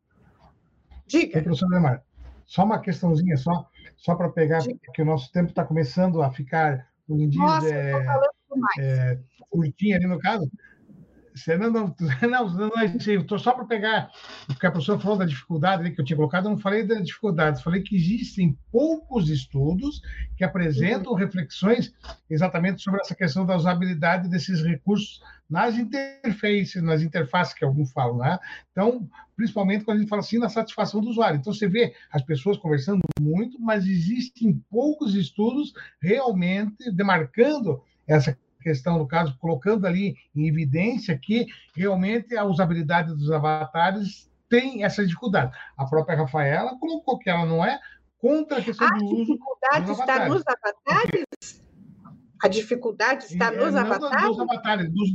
Diga. 1.06 1.38
Ei, 1.38 1.42
professor 1.42 1.68
Leomar, 1.68 2.04
só 2.46 2.64
uma 2.64 2.80
questãozinha, 2.80 3.36
só, 3.36 3.68
só 3.96 4.14
para 4.14 4.28
pegar, 4.30 4.60
diga. 4.60 4.78
porque 4.84 5.02
o 5.02 5.06
nosso 5.06 5.30
tempo 5.32 5.50
está 5.50 5.64
começando 5.64 6.22
a 6.22 6.30
ficar, 6.30 6.88
como 7.06 7.28
diz, 7.28 7.38
Nossa, 7.38 7.68
é, 7.68 8.06
é, 8.78 9.18
curtinho 9.50 9.96
ali 9.96 10.06
no 10.06 10.18
caso. 10.18 10.50
Você 11.34 11.56
não, 11.56 11.70
não, 11.70 11.94
não, 12.22 12.48
não 12.54 12.80
é 12.80 12.86
estou 12.86 13.38
só 13.38 13.52
para 13.52 13.64
pegar, 13.64 14.10
porque 14.46 14.66
a 14.66 14.70
professora 14.70 15.00
falou 15.00 15.18
da 15.18 15.24
dificuldade 15.24 15.90
que 15.90 16.00
eu 16.00 16.04
tinha 16.04 16.16
colocado, 16.16 16.44
eu 16.44 16.50
não 16.50 16.58
falei 16.58 16.86
da 16.86 17.00
dificuldade, 17.00 17.62
falei 17.62 17.82
que 17.82 17.96
existem 17.96 18.56
poucos 18.70 19.30
estudos 19.30 20.02
que 20.36 20.44
apresentam 20.44 21.14
reflexões 21.14 21.92
exatamente 22.28 22.82
sobre 22.82 23.00
essa 23.00 23.14
questão 23.14 23.46
da 23.46 23.56
usabilidade 23.56 24.28
desses 24.28 24.62
recursos 24.62 25.20
nas 25.48 25.76
interfaces, 25.76 26.82
nas 26.82 27.02
interfaces 27.02 27.54
que 27.54 27.64
alguns 27.64 27.92
falam, 27.92 28.18
né? 28.18 28.38
Então, 28.70 29.06
principalmente 29.36 29.84
quando 29.84 29.98
a 29.98 30.00
gente 30.00 30.08
fala 30.08 30.20
assim 30.20 30.38
na 30.38 30.48
satisfação 30.48 31.00
do 31.00 31.10
usuário. 31.10 31.38
Então, 31.38 31.52
você 31.52 31.68
vê 31.68 31.94
as 32.10 32.22
pessoas 32.22 32.56
conversando 32.56 33.02
muito, 33.20 33.60
mas 33.60 33.86
existem 33.86 34.54
poucos 34.70 35.14
estudos 35.14 35.72
realmente 36.00 36.90
demarcando 36.92 37.82
essa 38.06 38.36
questão, 38.62 38.98
no 38.98 39.06
caso, 39.06 39.36
colocando 39.38 39.86
ali 39.86 40.16
em 40.34 40.48
evidência 40.48 41.18
que 41.18 41.46
realmente 41.74 42.36
a 42.36 42.44
usabilidade 42.44 43.14
dos 43.14 43.30
avatares 43.30 44.30
tem 44.48 44.84
essa 44.84 45.04
dificuldade. 45.04 45.52
A 45.76 45.84
própria 45.84 46.16
Rafaela 46.16 46.78
colocou 46.78 47.18
que 47.18 47.30
ela 47.30 47.46
não 47.46 47.64
é 47.64 47.78
contra 48.18 48.58
a 48.58 48.62
questão 48.62 48.86
a 48.86 48.98
do 48.98 49.04
uso. 49.04 49.38
A 49.72 49.80
dificuldade 49.80 49.90
está 49.90 50.28
nos 50.28 50.42
avatares? 50.46 51.62
A 52.42 52.48
dificuldade 52.48 53.24
está 53.24 53.50
nos 53.50 53.74
não, 53.74 53.80
avatares? 53.80 54.26
Nos 54.26 54.40
avatares 54.40 54.90
dos, 54.92 55.10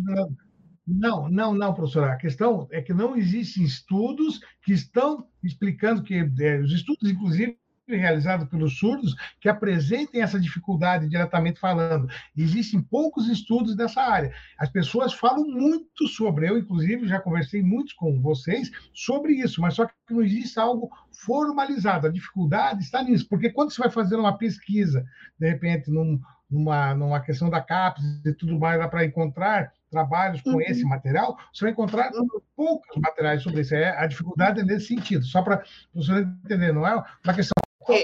não, 0.87 1.27
não, 1.29 1.53
não, 1.53 1.73
professora. 1.73 2.13
A 2.13 2.17
questão 2.17 2.67
é 2.71 2.81
que 2.81 2.93
não 2.93 3.17
existem 3.17 3.63
estudos 3.63 4.39
que 4.63 4.71
estão 4.71 5.27
explicando 5.43 6.01
que, 6.01 6.15
é, 6.39 6.59
os 6.59 6.71
estudos, 6.71 7.09
inclusive, 7.09 7.59
realizado 7.95 8.47
pelos 8.47 8.77
surdos 8.77 9.15
que 9.39 9.47
apresentem 9.47 10.21
essa 10.21 10.39
dificuldade 10.39 11.07
diretamente 11.07 11.59
falando. 11.59 12.09
Existem 12.35 12.81
poucos 12.81 13.29
estudos 13.29 13.75
dessa 13.75 14.01
área. 14.01 14.33
As 14.57 14.69
pessoas 14.69 15.13
falam 15.13 15.45
muito 15.45 16.07
sobre, 16.07 16.49
eu 16.49 16.57
inclusive 16.57 17.07
já 17.07 17.19
conversei 17.19 17.61
muito 17.61 17.95
com 17.95 18.21
vocês 18.21 18.69
sobre 18.93 19.33
isso, 19.33 19.61
mas 19.61 19.75
só 19.75 19.85
que 19.85 19.93
não 20.09 20.21
existe 20.21 20.59
algo 20.59 20.89
formalizado. 21.11 22.07
A 22.07 22.11
dificuldade 22.11 22.83
está 22.83 23.01
nisso, 23.03 23.27
porque 23.29 23.49
quando 23.49 23.71
você 23.71 23.81
vai 23.81 23.89
fazer 23.89 24.15
uma 24.15 24.37
pesquisa, 24.37 25.05
de 25.39 25.49
repente, 25.49 25.89
num, 25.89 26.19
numa, 26.49 26.93
numa 26.93 27.19
questão 27.19 27.49
da 27.49 27.61
CAPES 27.61 28.03
e 28.25 28.33
tudo 28.33 28.59
mais, 28.59 28.79
lá 28.79 28.87
para 28.87 29.05
encontrar 29.05 29.71
trabalhos 29.89 30.41
com 30.41 30.51
uhum. 30.51 30.61
esse 30.61 30.83
material, 30.83 31.37
você 31.53 31.65
vai 31.65 31.71
encontrar 31.71 32.11
poucos 32.55 33.01
materiais 33.01 33.41
sobre 33.41 33.61
isso. 33.61 33.73
É, 33.73 33.97
a 33.97 34.05
dificuldade 34.05 34.59
é 34.59 34.63
nesse 34.63 34.87
sentido, 34.87 35.23
só 35.23 35.41
para 35.41 35.63
você 35.93 36.11
entender, 36.45 36.73
não 36.73 36.85
é 36.85 36.95
uma 36.95 37.33
questão 37.33 37.53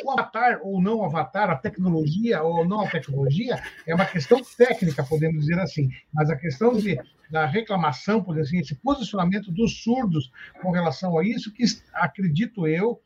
o 0.04 0.12
avatar 0.12 0.60
ou 0.64 0.82
não 0.82 1.04
avatar, 1.04 1.50
a 1.50 1.56
tecnologia 1.56 2.42
ou 2.42 2.66
não 2.66 2.82
a 2.82 2.90
tecnologia, 2.90 3.62
é 3.86 3.94
uma 3.94 4.06
questão 4.06 4.42
técnica, 4.58 5.04
podemos 5.04 5.42
dizer 5.42 5.60
assim. 5.60 5.90
Mas 6.14 6.30
a 6.30 6.36
questão 6.36 6.74
de, 6.74 7.00
da 7.30 7.46
reclamação, 7.46 8.24
por 8.24 8.40
assim, 8.40 8.60
esse 8.60 8.76
posicionamento 8.76 9.52
dos 9.52 9.84
surdos 9.84 10.32
com 10.62 10.72
relação 10.72 11.18
a 11.18 11.26
isso, 11.26 11.54
que 11.54 11.64
acredito 11.94 12.68
eu, 12.68 13.02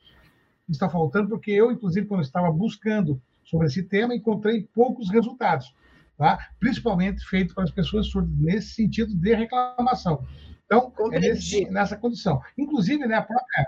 está 0.69 0.89
faltando, 0.89 1.29
porque 1.29 1.51
eu, 1.51 1.71
inclusive, 1.71 2.07
quando 2.07 2.21
estava 2.21 2.51
buscando 2.51 3.21
sobre 3.43 3.67
esse 3.67 3.83
tema, 3.83 4.13
encontrei 4.13 4.67
poucos 4.73 5.09
resultados 5.09 5.73
tá? 6.17 6.49
principalmente 6.59 7.23
feito 7.25 7.53
para 7.53 7.63
as 7.63 7.71
pessoas 7.71 8.07
surdas, 8.07 8.35
nesse 8.37 8.71
sentido 8.71 9.13
de 9.15 9.33
reclamação. 9.35 10.25
Então, 10.65 10.91
é 11.13 11.19
nesse, 11.19 11.69
nessa 11.69 11.95
condição. 11.95 12.41
Inclusive, 12.57 13.05
né, 13.05 13.15
a 13.15 13.21
própria. 13.21 13.67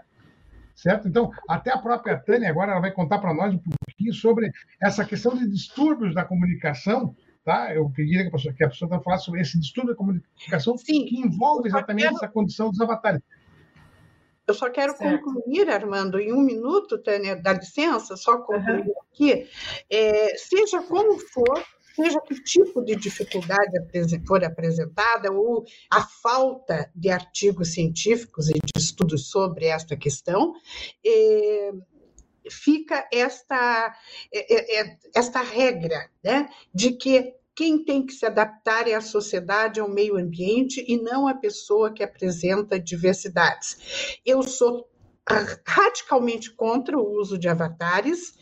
Certo? 0.79 1.09
Então, 1.09 1.29
até 1.47 1.73
a 1.73 1.77
própria 1.77 2.17
Tânia 2.17 2.49
agora 2.49 2.71
ela 2.71 2.79
vai 2.79 2.91
contar 2.91 3.19
para 3.19 3.33
nós 3.33 3.53
um 3.53 3.59
pouquinho 3.59 4.13
sobre 4.13 4.49
essa 4.81 5.03
questão 5.03 5.35
de 5.35 5.45
distúrbios 5.45 6.15
da 6.15 6.23
comunicação, 6.23 7.13
tá? 7.43 7.75
Eu 7.75 7.89
pediria 7.89 8.21
que 8.21 8.29
a 8.29 8.31
pessoa, 8.31 8.53
que 8.53 8.63
a 8.63 8.69
pessoa 8.69 9.03
falasse 9.03 9.25
sobre 9.25 9.41
esse 9.41 9.59
distúrbio 9.59 9.91
da 9.91 9.97
comunicação 9.97 10.77
Sim. 10.77 11.05
que 11.05 11.19
envolve 11.19 11.67
exatamente 11.67 12.05
quero... 12.05 12.15
essa 12.15 12.29
condição 12.29 12.69
dos 12.69 12.79
avatares. 12.79 13.21
Eu 14.47 14.53
só 14.53 14.69
quero 14.69 14.95
certo. 14.95 15.21
concluir, 15.21 15.69
Armando, 15.69 16.17
em 16.17 16.31
um 16.31 16.41
minuto, 16.41 16.97
Tânia, 16.97 17.35
dá 17.35 17.51
licença, 17.51 18.15
só 18.15 18.37
concluir 18.37 18.87
uhum. 18.87 18.93
aqui. 19.11 19.49
É, 19.89 20.33
seja 20.37 20.81
como 20.83 21.19
for, 21.19 21.61
seja 22.03 22.21
que 22.21 22.41
tipo 22.43 22.83
de 22.83 22.95
dificuldade 22.95 23.71
for 24.25 24.43
apresentada 24.43 25.31
ou 25.31 25.65
a 25.91 26.01
falta 26.01 26.89
de 26.95 27.09
artigos 27.09 27.73
científicos 27.73 28.49
e 28.49 28.53
de 28.53 28.79
estudos 28.81 29.29
sobre 29.29 29.65
esta 29.65 29.97
questão, 29.97 30.53
é, 31.05 31.71
fica 32.49 33.07
esta, 33.11 33.93
é, 34.33 34.79
é, 34.81 34.97
esta 35.15 35.41
regra 35.41 36.09
né, 36.23 36.49
de 36.73 36.93
que 36.93 37.33
quem 37.53 37.83
tem 37.83 38.05
que 38.05 38.13
se 38.13 38.25
adaptar 38.25 38.87
é 38.87 38.95
a 38.95 39.01
sociedade, 39.01 39.81
ao 39.81 39.89
meio 39.89 40.15
ambiente 40.15 40.81
e 40.87 40.95
não 40.95 41.27
a 41.27 41.33
pessoa 41.33 41.91
que 41.91 42.01
apresenta 42.01 42.79
diversidades. 42.79 44.17
Eu 44.25 44.41
sou 44.43 44.88
radicalmente 45.65 46.51
contra 46.51 46.97
o 46.97 47.17
uso 47.19 47.37
de 47.37 47.47
avatares. 47.47 48.33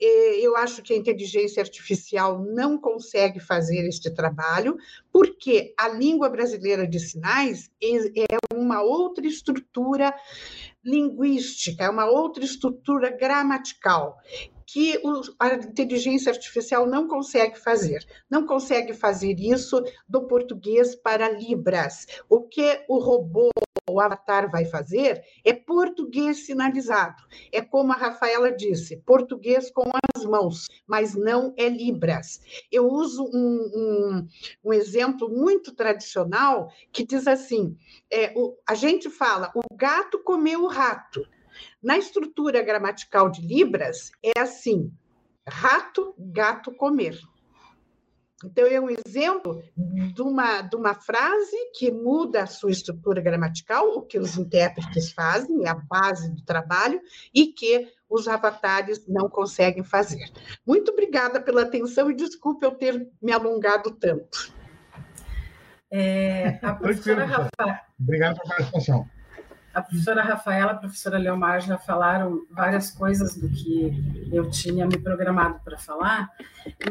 Eu 0.00 0.56
acho 0.56 0.82
que 0.82 0.92
a 0.92 0.96
inteligência 0.96 1.62
artificial 1.62 2.42
não 2.42 2.78
consegue 2.78 3.40
fazer 3.40 3.86
este 3.86 4.10
trabalho, 4.10 4.76
porque 5.12 5.74
a 5.78 5.88
língua 5.88 6.28
brasileira 6.28 6.86
de 6.86 6.98
sinais 6.98 7.70
é 7.82 8.54
uma 8.54 8.82
outra 8.82 9.26
estrutura 9.26 10.14
linguística, 10.84 11.84
é 11.84 11.90
uma 11.90 12.06
outra 12.06 12.44
estrutura 12.44 13.10
gramatical 13.10 14.18
que 14.72 14.98
a 15.38 15.54
inteligência 15.54 16.32
artificial 16.32 16.86
não 16.86 17.06
consegue 17.06 17.58
fazer. 17.58 18.02
Não 18.30 18.46
consegue 18.46 18.94
fazer 18.94 19.38
isso 19.38 19.84
do 20.08 20.26
português 20.26 20.96
para 20.96 21.28
Libras. 21.28 22.06
O 22.26 22.40
que 22.48 22.82
o 22.88 22.98
robô 22.98 23.50
o 23.90 24.00
avatar 24.00 24.50
vai 24.50 24.64
fazer 24.64 25.22
é 25.44 25.52
português 25.52 26.46
sinalizado. 26.46 27.22
É 27.52 27.60
como 27.60 27.92
a 27.92 27.96
Rafaela 27.96 28.50
disse, 28.50 28.96
português 28.96 29.70
com 29.70 29.90
as 30.14 30.24
mãos, 30.24 30.68
mas 30.86 31.14
não 31.14 31.52
é 31.58 31.68
Libras. 31.68 32.40
Eu 32.70 32.86
uso 32.86 33.24
um, 33.24 33.70
um, 33.74 34.28
um 34.64 34.72
exemplo 34.72 35.28
muito 35.28 35.74
tradicional 35.74 36.70
que 36.90 37.04
diz 37.04 37.26
assim: 37.26 37.76
é, 38.10 38.32
o, 38.34 38.56
a 38.66 38.74
gente 38.74 39.10
fala, 39.10 39.52
o 39.54 39.60
gato 39.76 40.18
comeu 40.22 40.62
o 40.62 40.68
rato. 40.68 41.22
Na 41.82 41.98
estrutura 41.98 42.62
gramatical 42.62 43.30
de 43.30 43.40
Libras, 43.40 44.10
é 44.22 44.40
assim: 44.40 44.92
rato, 45.46 46.14
gato, 46.18 46.72
comer. 46.72 47.18
Então, 48.44 48.66
é 48.66 48.80
um 48.80 48.88
exemplo 48.90 49.62
de 49.76 50.20
uma, 50.20 50.62
de 50.62 50.74
uma 50.74 50.94
frase 50.94 51.56
que 51.74 51.90
muda 51.90 52.42
a 52.42 52.46
sua 52.46 52.70
estrutura 52.70 53.20
gramatical, 53.20 53.86
o 53.96 54.02
que 54.02 54.18
os 54.18 54.36
intérpretes 54.36 55.12
fazem, 55.12 55.64
é 55.64 55.68
a 55.68 55.74
base 55.74 56.28
do 56.34 56.42
trabalho, 56.42 57.00
e 57.32 57.46
que 57.46 57.88
os 58.10 58.26
avatares 58.28 59.06
não 59.06 59.28
conseguem 59.28 59.84
fazer. 59.84 60.30
Muito 60.66 60.90
obrigada 60.90 61.40
pela 61.40 61.62
atenção 61.62 62.10
e 62.10 62.16
desculpe 62.16 62.66
eu 62.66 62.72
ter 62.72 63.08
me 63.22 63.32
alongado 63.32 63.92
tanto. 63.92 64.52
É, 65.90 66.58
a 66.62 66.74
professora 66.74 67.24
Rafael. 67.24 67.78
Obrigado 68.00 68.40
pela 68.40 68.56
participação. 68.56 69.08
A 69.74 69.80
professora 69.80 70.22
Rafaela, 70.22 70.72
a 70.72 70.76
professora 70.76 71.16
Leomar 71.16 71.60
já 71.62 71.78
falaram 71.78 72.44
várias 72.50 72.90
coisas 72.90 73.34
do 73.34 73.48
que 73.48 73.90
eu 74.30 74.50
tinha 74.50 74.86
me 74.86 74.98
programado 74.98 75.60
para 75.64 75.78
falar, 75.78 76.30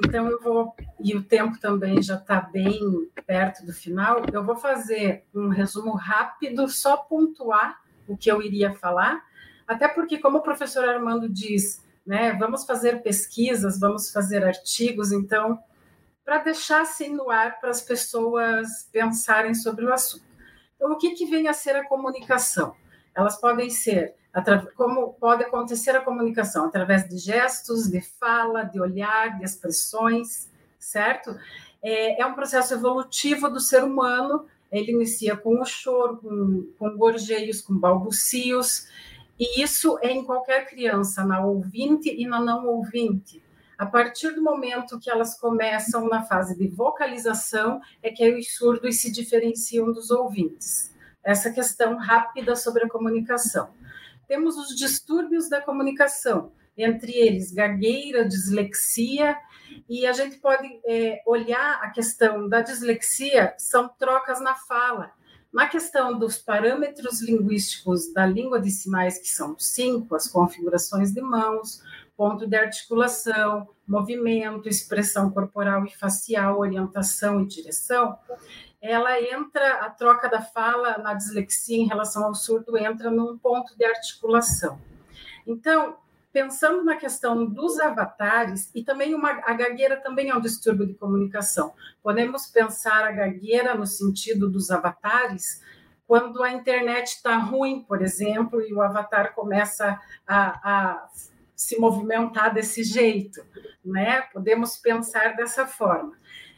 então 0.03 0.27
eu 0.27 0.41
vou, 0.41 0.75
e 0.99 1.15
o 1.15 1.21
tempo 1.21 1.59
também 1.59 2.01
já 2.01 2.15
está 2.15 2.41
bem 2.41 2.79
perto 3.25 3.63
do 3.63 3.71
final, 3.71 4.25
eu 4.33 4.43
vou 4.43 4.55
fazer 4.55 5.23
um 5.33 5.49
resumo 5.49 5.91
rápido, 5.91 6.67
só 6.67 6.97
pontuar 6.97 7.79
o 8.07 8.17
que 8.17 8.31
eu 8.31 8.41
iria 8.41 8.73
falar, 8.73 9.21
até 9.67 9.87
porque, 9.87 10.17
como 10.17 10.39
o 10.39 10.43
professor 10.43 10.83
Armando 10.89 11.29
diz, 11.29 11.85
né, 12.05 12.33
vamos 12.33 12.65
fazer 12.65 13.03
pesquisas, 13.03 13.79
vamos 13.79 14.11
fazer 14.11 14.43
artigos, 14.43 15.11
então, 15.11 15.59
para 16.25 16.39
deixar 16.39 16.81
assim 16.81 17.15
no 17.15 17.29
ar 17.29 17.59
para 17.59 17.69
as 17.69 17.81
pessoas 17.81 18.89
pensarem 18.91 19.53
sobre 19.53 19.85
o 19.85 19.93
assunto. 19.93 20.30
Então, 20.81 20.93
o 20.93 20.97
que, 20.97 21.11
que 21.11 21.27
vem 21.27 21.47
a 21.47 21.53
ser 21.53 21.75
a 21.75 21.87
comunicação? 21.87 22.73
Elas 23.13 23.39
podem 23.39 23.69
ser, 23.69 24.15
como 24.75 25.13
pode 25.13 25.43
acontecer 25.43 25.91
a 25.91 26.01
comunicação? 26.01 26.65
Através 26.65 27.07
de 27.07 27.19
gestos, 27.19 27.87
de 27.87 28.01
fala, 28.01 28.63
de 28.63 28.81
olhar, 28.81 29.37
de 29.37 29.45
expressões, 29.45 30.49
certo? 30.79 31.37
É, 31.83 32.19
é 32.19 32.25
um 32.25 32.33
processo 32.33 32.73
evolutivo 32.73 33.47
do 33.47 33.59
ser 33.59 33.83
humano, 33.83 34.47
ele 34.71 34.91
inicia 34.91 35.37
com 35.37 35.61
o 35.61 35.65
choro, 35.65 36.17
com, 36.17 36.67
com 36.79 36.97
gorjeios, 36.97 37.61
com 37.61 37.77
balbucios, 37.77 38.87
e 39.39 39.61
isso 39.61 39.99
é 40.01 40.09
em 40.09 40.23
qualquer 40.23 40.67
criança, 40.67 41.23
na 41.23 41.45
ouvinte 41.45 42.09
e 42.09 42.25
na 42.25 42.39
não 42.39 42.65
ouvinte. 42.65 43.39
A 43.81 43.85
partir 43.87 44.29
do 44.35 44.43
momento 44.43 44.99
que 44.99 45.09
elas 45.09 45.39
começam 45.39 46.07
na 46.07 46.21
fase 46.21 46.55
de 46.55 46.67
vocalização, 46.67 47.81
é 48.03 48.11
que 48.11 48.31
os 48.31 48.53
surdos 48.53 49.01
se 49.01 49.11
diferenciam 49.11 49.91
dos 49.91 50.11
ouvintes. 50.11 50.93
Essa 51.23 51.49
questão 51.49 51.97
rápida 51.97 52.55
sobre 52.55 52.85
a 52.85 52.87
comunicação. 52.87 53.71
Temos 54.27 54.55
os 54.55 54.75
distúrbios 54.75 55.49
da 55.49 55.59
comunicação, 55.59 56.51
entre 56.77 57.11
eles 57.11 57.51
gagueira, 57.51 58.23
dislexia, 58.23 59.35
e 59.89 60.05
a 60.05 60.13
gente 60.13 60.37
pode 60.37 60.67
é, 60.85 61.23
olhar 61.25 61.79
a 61.81 61.89
questão 61.89 62.47
da 62.47 62.61
dislexia, 62.61 63.55
são 63.57 63.89
trocas 63.97 64.39
na 64.39 64.53
fala. 64.53 65.11
Na 65.51 65.67
questão 65.67 66.19
dos 66.19 66.37
parâmetros 66.37 67.19
linguísticos 67.19 68.13
da 68.13 68.27
língua 68.27 68.61
de 68.61 68.69
sinais, 68.69 69.17
que 69.17 69.27
são 69.27 69.57
cinco, 69.57 70.13
as 70.13 70.27
configurações 70.27 71.11
de 71.11 71.19
mãos, 71.19 71.81
ponto 72.21 72.45
de 72.45 72.55
articulação, 72.55 73.67
movimento, 73.87 74.69
expressão 74.69 75.31
corporal 75.31 75.87
e 75.87 75.97
facial, 75.97 76.59
orientação 76.59 77.41
e 77.41 77.47
direção, 77.47 78.15
ela 78.79 79.19
entra, 79.19 79.79
a 79.79 79.89
troca 79.89 80.29
da 80.29 80.39
fala 80.39 80.99
na 80.99 81.15
dislexia 81.15 81.77
em 81.77 81.87
relação 81.87 82.23
ao 82.23 82.35
surdo 82.35 82.77
entra 82.77 83.09
num 83.09 83.39
ponto 83.39 83.75
de 83.75 83.83
articulação. 83.83 84.79
Então, 85.47 85.97
pensando 86.31 86.83
na 86.83 86.95
questão 86.95 87.43
dos 87.43 87.79
avatares, 87.79 88.69
e 88.75 88.83
também 88.83 89.15
uma, 89.15 89.41
a 89.43 89.53
gagueira 89.53 89.97
também 89.97 90.29
é 90.29 90.35
um 90.35 90.41
distúrbio 90.41 90.85
de 90.85 90.93
comunicação. 90.93 91.73
Podemos 92.03 92.45
pensar 92.45 93.03
a 93.03 93.11
gagueira 93.11 93.73
no 93.73 93.87
sentido 93.87 94.47
dos 94.47 94.69
avatares, 94.69 95.59
quando 96.05 96.43
a 96.43 96.51
internet 96.51 97.15
está 97.15 97.35
ruim, 97.37 97.81
por 97.81 97.99
exemplo, 97.99 98.61
e 98.61 98.71
o 98.75 98.79
avatar 98.79 99.33
começa 99.33 99.99
a, 100.27 100.71
a 100.71 101.07
se 101.55 101.79
movimentar 101.79 102.53
desse 102.53 102.83
jeito, 102.83 103.45
né? 103.83 104.21
Podemos 104.33 104.77
pensar 104.77 105.35
dessa 105.35 105.67
forma. 105.67 106.17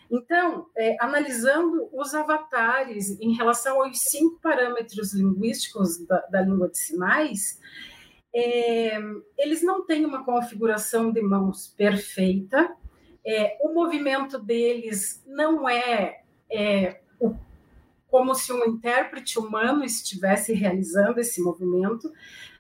Então, 0.10 0.68
é, 0.78 0.96
analisando 1.00 1.90
os 1.92 2.14
avatares 2.14 3.20
em 3.20 3.34
relação 3.34 3.82
aos 3.82 4.00
cinco 4.00 4.40
parâmetros 4.42 5.14
linguísticos 5.14 6.06
da, 6.06 6.20
da 6.28 6.42
língua 6.42 6.70
de 6.70 6.78
sinais, 6.78 7.60
é, 8.36 9.00
eles 9.38 9.64
não 9.64 9.86
têm 9.86 10.06
uma 10.06 10.24
configuração 10.24 11.12
de 11.12 11.22
mãos 11.22 11.74
perfeita, 11.76 12.76
é, 13.26 13.58
o 13.62 13.74
movimento 13.74 14.38
deles 14.38 15.24
não 15.26 15.68
é, 15.70 16.22
é 16.52 17.00
o, 17.20 17.34
como 18.08 18.36
se 18.36 18.52
um 18.52 18.66
intérprete 18.66 19.40
humano 19.40 19.84
estivesse 19.84 20.54
realizando 20.54 21.20
esse 21.20 21.42
movimento. 21.42 22.12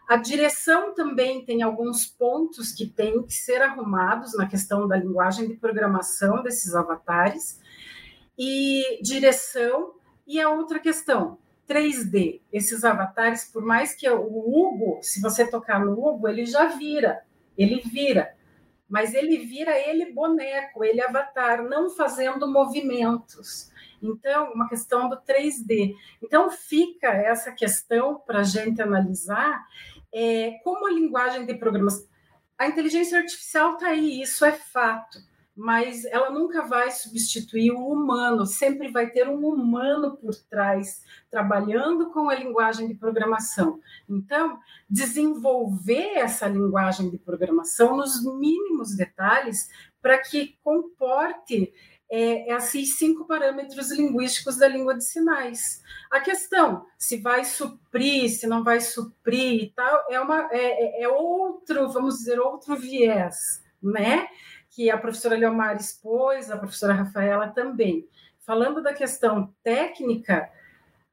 A 0.08 0.18
direção 0.18 0.93
também 0.93 1.45
tem 1.45 1.62
alguns 1.64 2.06
pontos 2.06 2.72
que 2.72 2.86
têm 2.86 3.24
que 3.24 3.34
ser 3.34 3.62
arrumados 3.62 4.36
na 4.36 4.47
questão 4.47 4.88
da 4.88 4.97
linguagem 4.97 5.47
de 5.47 5.56
programação 5.56 6.43
desses 6.43 6.76
avatares. 6.76 7.62
E 8.38 8.99
direção, 9.01 9.93
e 10.28 10.41
a 10.41 10.49
outra 10.49 10.80
questão, 10.80 11.38
3D. 11.68 12.41
Esses 12.51 12.84
avatares, 12.84 13.45
por 13.45 13.64
mais 13.64 13.93
que 13.93 14.10
o 14.10 14.22
Hugo, 14.22 14.99
se 15.01 15.22
você 15.22 15.49
tocar 15.49 15.84
no 15.84 15.93
Hugo, 15.93 16.28
ele 16.28 16.45
já 16.45 16.68
vira, 16.68 17.24
ele 17.58 17.82
vira. 17.82 18.36
Mas 18.89 19.14
ele 19.14 19.38
vira 19.38 19.78
ele 19.78 20.12
boneco, 20.12 20.84
ele 20.84 21.01
avatar, 21.01 21.64
não 21.64 21.89
fazendo 21.89 22.51
movimentos. 22.51 23.72
Então, 24.01 24.51
uma 24.51 24.68
questão 24.68 25.08
do 25.08 25.16
3D. 25.16 25.95
Então, 26.22 26.51
fica 26.51 27.08
essa 27.08 27.51
questão 27.54 28.20
para 28.20 28.39
a 28.39 28.43
gente 28.43 28.82
analisar 28.82 29.66
é, 30.14 30.51
como 30.64 30.88
a 30.88 30.91
linguagem 30.91 31.45
de 31.45 31.53
programação. 31.55 32.07
A 32.57 32.68
inteligência 32.68 33.18
artificial 33.18 33.74
está 33.74 33.88
aí, 33.88 34.22
isso 34.22 34.45
é 34.45 34.51
fato 34.51 35.20
mas 35.55 36.03
ela 36.05 36.32
nunca 36.32 36.64
vai 36.64 36.89
substituir 36.89 37.72
o 37.72 37.88
humano, 37.88 38.45
sempre 38.45 38.91
vai 38.91 39.09
ter 39.09 39.28
um 39.28 39.47
humano 39.47 40.18
por 40.18 40.34
trás, 40.49 41.03
trabalhando 41.30 42.09
com 42.09 42.28
a 42.30 42.36
linguagem 42.36 42.88
de 42.88 42.95
programação. 42.95 43.80
Então, 44.09 44.57
desenvolver 44.89 46.18
essa 46.18 46.47
linguagem 46.47 47.09
de 47.09 47.20
programação 47.20 47.97
nos 47.97 48.24
mínimos 48.24 48.95
detalhes 48.95 49.70
para 50.01 50.18
que 50.18 50.57
comporte 50.64 51.72
é, 52.16 52.55
esses 52.55 52.95
cinco 52.99 53.26
parâmetros 53.26 53.91
linguísticos 53.91 54.57
da 54.57 54.68
língua 54.68 54.93
de 54.95 55.03
sinais. 55.03 55.82
A 56.11 56.20
questão, 56.20 56.86
se 56.95 57.18
vai 57.18 57.43
suprir, 57.43 58.30
se 58.30 58.45
não 58.45 58.64
vai 58.64 58.80
suprir 58.82 59.64
e 59.64 59.74
tal, 59.76 60.05
é, 60.11 60.20
uma, 60.20 60.47
é, 60.51 61.01
é, 61.01 61.03
é 61.05 61.09
outro, 61.09 61.89
vamos 61.89 62.20
dizer, 62.20 62.39
outro 62.39 62.76
viés, 62.76 63.64
né? 63.82 64.28
que 64.70 64.91
a 64.91 64.97
professora 64.97 65.36
Leomar 65.36 65.76
expôs, 65.76 66.51
a 66.51 66.57
professora 66.57 66.93
Rafaela 66.93 67.47
também. 67.47 68.07
Falando 68.39 68.82
da 68.82 68.93
questão 68.93 69.51
técnica, 69.64 70.49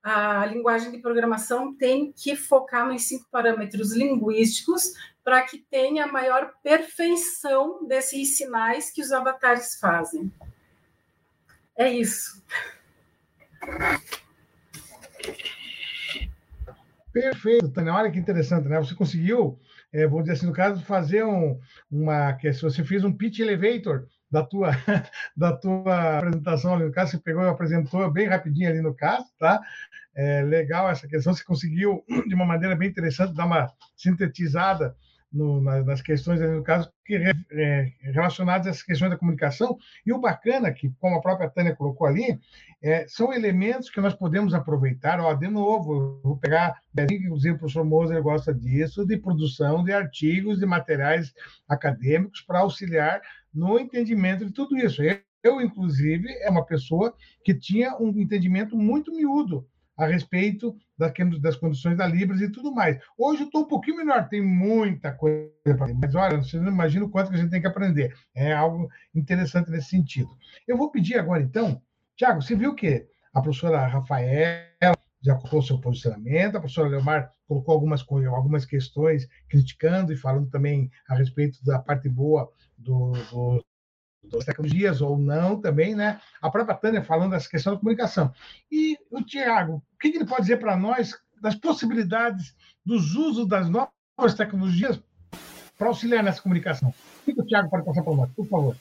a 0.03 0.45
linguagem 0.47 0.91
de 0.91 0.99
programação 0.99 1.75
tem 1.75 2.13
que 2.13 2.37
focar 2.37 2.87
nos 2.87 3.05
cinco 3.05 3.27
parâmetros 3.31 3.93
linguísticos 3.95 4.93
para 5.25 5.43
que 5.43 5.59
tenha 5.71 6.05
a 6.05 6.13
maior 6.13 6.53
perfeição 6.63 7.87
desses 7.87 8.37
sinais 8.37 8.91
que 8.91 9.01
os 9.01 9.13
avatares 9.13 9.79
fazem. 9.79 10.31
É 11.79 11.91
isso. 11.91 12.43
Perfeito, 17.13 17.71
Tânia. 17.71 17.95
Olha 17.95 18.11
que 18.11 18.19
interessante, 18.19 18.69
né? 18.69 18.79
Você 18.79 18.95
conseguiu 18.95 19.59
é, 19.93 20.07
vou 20.07 20.21
dizer 20.21 20.35
assim, 20.35 20.47
no 20.47 20.53
caso, 20.53 20.81
fazer 20.85 21.25
um, 21.25 21.59
uma. 21.91 22.39
Se 22.41 22.63
você 22.63 22.85
fez 22.85 23.03
um 23.03 23.13
pitch 23.13 23.41
elevator 23.41 24.07
da 24.31 24.45
tua, 24.45 24.71
da 25.37 25.57
tua 25.57 26.19
apresentação 26.19 26.75
ali 26.75 26.85
no 26.85 26.93
caso, 26.93 27.13
você 27.13 27.19
pegou 27.19 27.43
e 27.43 27.49
apresentou 27.49 28.09
bem 28.11 28.29
rapidinho 28.29 28.69
ali 28.71 28.81
no 28.81 28.95
caso, 28.95 29.27
tá? 29.39 29.61
É, 30.15 30.43
legal 30.43 30.89
essa 30.89 31.09
questão, 31.09 31.35
você 31.35 31.43
conseguiu, 31.45 32.05
de 32.29 32.35
uma 32.35 32.45
maneira 32.45 32.77
bem 32.77 32.89
interessante, 32.89 33.35
dar 33.35 33.47
uma 33.47 33.73
sintetizada 33.97 34.95
no, 35.33 35.61
nas 35.61 36.03
questões, 36.03 36.41
no 36.41 36.63
caso, 36.63 36.91
que, 37.05 37.15
é, 37.15 37.93
relacionadas 38.03 38.67
a 38.67 38.71
essas 38.71 38.83
questões 38.83 39.11
da 39.11 39.17
comunicação. 39.17 39.79
E 40.05 40.13
o 40.13 40.21
bacana, 40.21 40.73
que, 40.73 40.91
como 40.99 41.17
a 41.17 41.21
própria 41.21 41.49
Tânia 41.49 41.75
colocou 41.75 42.07
ali, 42.07 42.39
é, 42.83 43.07
são 43.07 43.33
elementos 43.33 43.91
que 43.91 44.01
nós 44.01 44.15
podemos 44.15 44.55
aproveitar. 44.55 45.21
Ó, 45.21 45.33
de 45.35 45.49
novo, 45.49 46.21
vou 46.23 46.37
pegar, 46.37 46.81
inclusive 47.11 47.55
o 47.55 47.59
professor 47.59 47.85
Moser 47.85 48.23
gosta 48.23 48.53
disso, 48.53 49.07
de 49.07 49.17
produção 49.17 49.85
de 49.85 49.93
artigos, 49.93 50.59
de 50.59 50.67
materiais 50.67 51.33
acadêmicos 51.69 52.41
para 52.41 52.61
auxiliar 52.61 53.21
no 53.53 53.79
entendimento 53.79 54.45
de 54.45 54.53
tudo 54.53 54.77
isso. 54.77 55.03
Eu, 55.43 55.61
inclusive, 55.61 56.29
é 56.43 56.51
uma 56.51 56.65
pessoa 56.65 57.15
que 57.45 57.55
tinha 57.55 57.97
um 57.99 58.09
entendimento 58.19 58.77
muito 58.77 59.15
miúdo 59.15 59.67
a 60.01 60.07
respeito 60.07 60.75
das 60.97 61.57
condições 61.57 61.97
da 61.97 62.07
Libras 62.07 62.41
e 62.41 62.51
tudo 62.51 62.73
mais. 62.73 62.99
Hoje 63.19 63.43
eu 63.43 63.47
estou 63.47 63.63
um 63.63 63.69
pouquinho 63.69 63.99
melhor, 63.99 64.29
tem 64.29 64.43
muita 64.43 65.13
coisa 65.13 65.51
para 65.63 65.93
mas 65.95 66.15
olha, 66.15 66.39
você 66.39 66.59
não 66.59 66.73
imagina 66.73 67.05
o 67.05 67.11
quanto 67.11 67.31
que 67.31 67.37
a 67.37 67.39
gente 67.39 67.51
tem 67.51 67.61
que 67.61 67.67
aprender. 67.67 68.15
É 68.35 68.53
algo 68.53 68.89
interessante 69.15 69.71
nesse 69.71 69.91
sentido. 69.91 70.31
Eu 70.67 70.79
vou 70.79 70.91
pedir 70.91 71.19
agora, 71.19 71.43
então, 71.43 71.83
Tiago, 72.17 72.41
você 72.41 72.57
viu 72.57 72.75
que 72.75 73.07
a 73.33 73.43
professora 73.43 73.87
Rafaela 73.87 74.97
já 75.23 75.35
colocou 75.35 75.63
seu 75.63 75.79
posicionamento, 75.79 76.57
a 76.57 76.61
professora 76.61 76.89
Leomar 76.89 77.31
colocou 77.47 77.75
algumas, 77.75 78.05
algumas 78.29 78.65
questões 78.65 79.29
criticando 79.51 80.15
e 80.15 80.17
falando 80.17 80.49
também 80.49 80.91
a 81.09 81.15
respeito 81.15 81.63
da 81.63 81.79
parte 81.79 82.09
boa 82.09 82.51
do, 82.79 83.13
do 83.31 83.65
das 84.23 84.45
tecnologias 84.45 85.01
ou 85.01 85.19
não 85.19 85.61
também, 85.61 85.95
né? 85.95 86.21
A 86.41 86.51
própria 86.51 86.77
Tânia 86.77 87.03
falando 87.03 87.33
dessa 87.33 87.49
questão 87.49 87.75
da 87.75 87.79
comunicação. 87.79 88.33
E 88.71 88.99
o 89.11 89.23
Tiago, 89.23 89.83
o 89.95 89.99
que 89.99 90.09
ele 90.09 90.25
pode 90.25 90.43
dizer 90.43 90.59
para 90.59 90.77
nós 90.77 91.19
das 91.41 91.55
possibilidades 91.55 92.55
dos 92.85 93.15
usos 93.15 93.47
das 93.47 93.69
novas 93.69 94.35
tecnologias 94.37 95.01
para 95.77 95.89
auxiliar 95.89 96.23
nessa 96.23 96.43
comunicação? 96.43 96.93
O 97.27 97.33
que 97.33 97.41
o 97.41 97.47
Tiago 97.47 97.71
pode 97.71 97.85
passar 97.85 98.03
para 98.03 98.15
nós, 98.15 98.31
por 98.33 98.47
favor? 98.47 98.77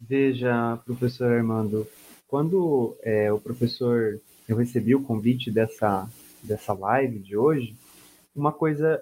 Veja, 0.00 0.78
professor 0.84 1.32
Armando, 1.32 1.86
quando 2.26 2.96
é, 3.02 3.32
o 3.32 3.38
professor 3.38 4.20
eu 4.48 4.56
recebi 4.56 4.94
o 4.94 5.02
convite 5.02 5.50
dessa 5.50 6.08
dessa 6.42 6.72
live 6.72 7.20
de 7.20 7.36
hoje, 7.36 7.76
uma 8.34 8.52
coisa 8.52 9.00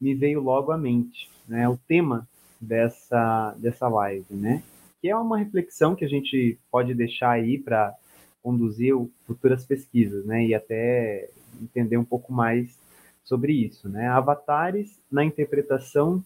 me 0.00 0.14
veio 0.14 0.40
logo 0.40 0.72
à 0.72 0.78
mente, 0.78 1.30
né? 1.46 1.68
O 1.68 1.76
tema 1.76 2.28
dessa, 2.60 3.54
dessa 3.58 3.88
live, 3.88 4.34
né? 4.34 4.62
Que 5.00 5.08
é 5.08 5.16
uma 5.16 5.38
reflexão 5.38 5.94
que 5.94 6.04
a 6.04 6.08
gente 6.08 6.58
pode 6.70 6.94
deixar 6.94 7.30
aí 7.30 7.58
para 7.58 7.94
conduzir 8.42 8.94
futuras 9.26 9.64
pesquisas, 9.64 10.24
né? 10.26 10.44
E 10.44 10.54
até 10.54 11.28
entender 11.60 11.96
um 11.96 12.04
pouco 12.04 12.32
mais 12.32 12.78
sobre 13.24 13.52
isso, 13.52 13.88
né? 13.88 14.08
Avatares 14.08 15.00
na 15.10 15.24
interpretação 15.24 16.22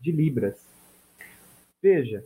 de 0.00 0.10
Libras. 0.10 0.66
Veja, 1.82 2.24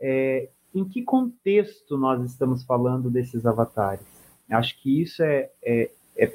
é, 0.00 0.48
em 0.74 0.84
que 0.84 1.02
contexto 1.02 1.96
nós 1.96 2.24
estamos 2.24 2.64
falando 2.64 3.10
desses 3.10 3.46
avatares? 3.46 4.06
Acho 4.50 4.80
que 4.80 5.00
isso 5.00 5.22
é, 5.22 5.50
é, 5.62 5.90
é 6.16 6.32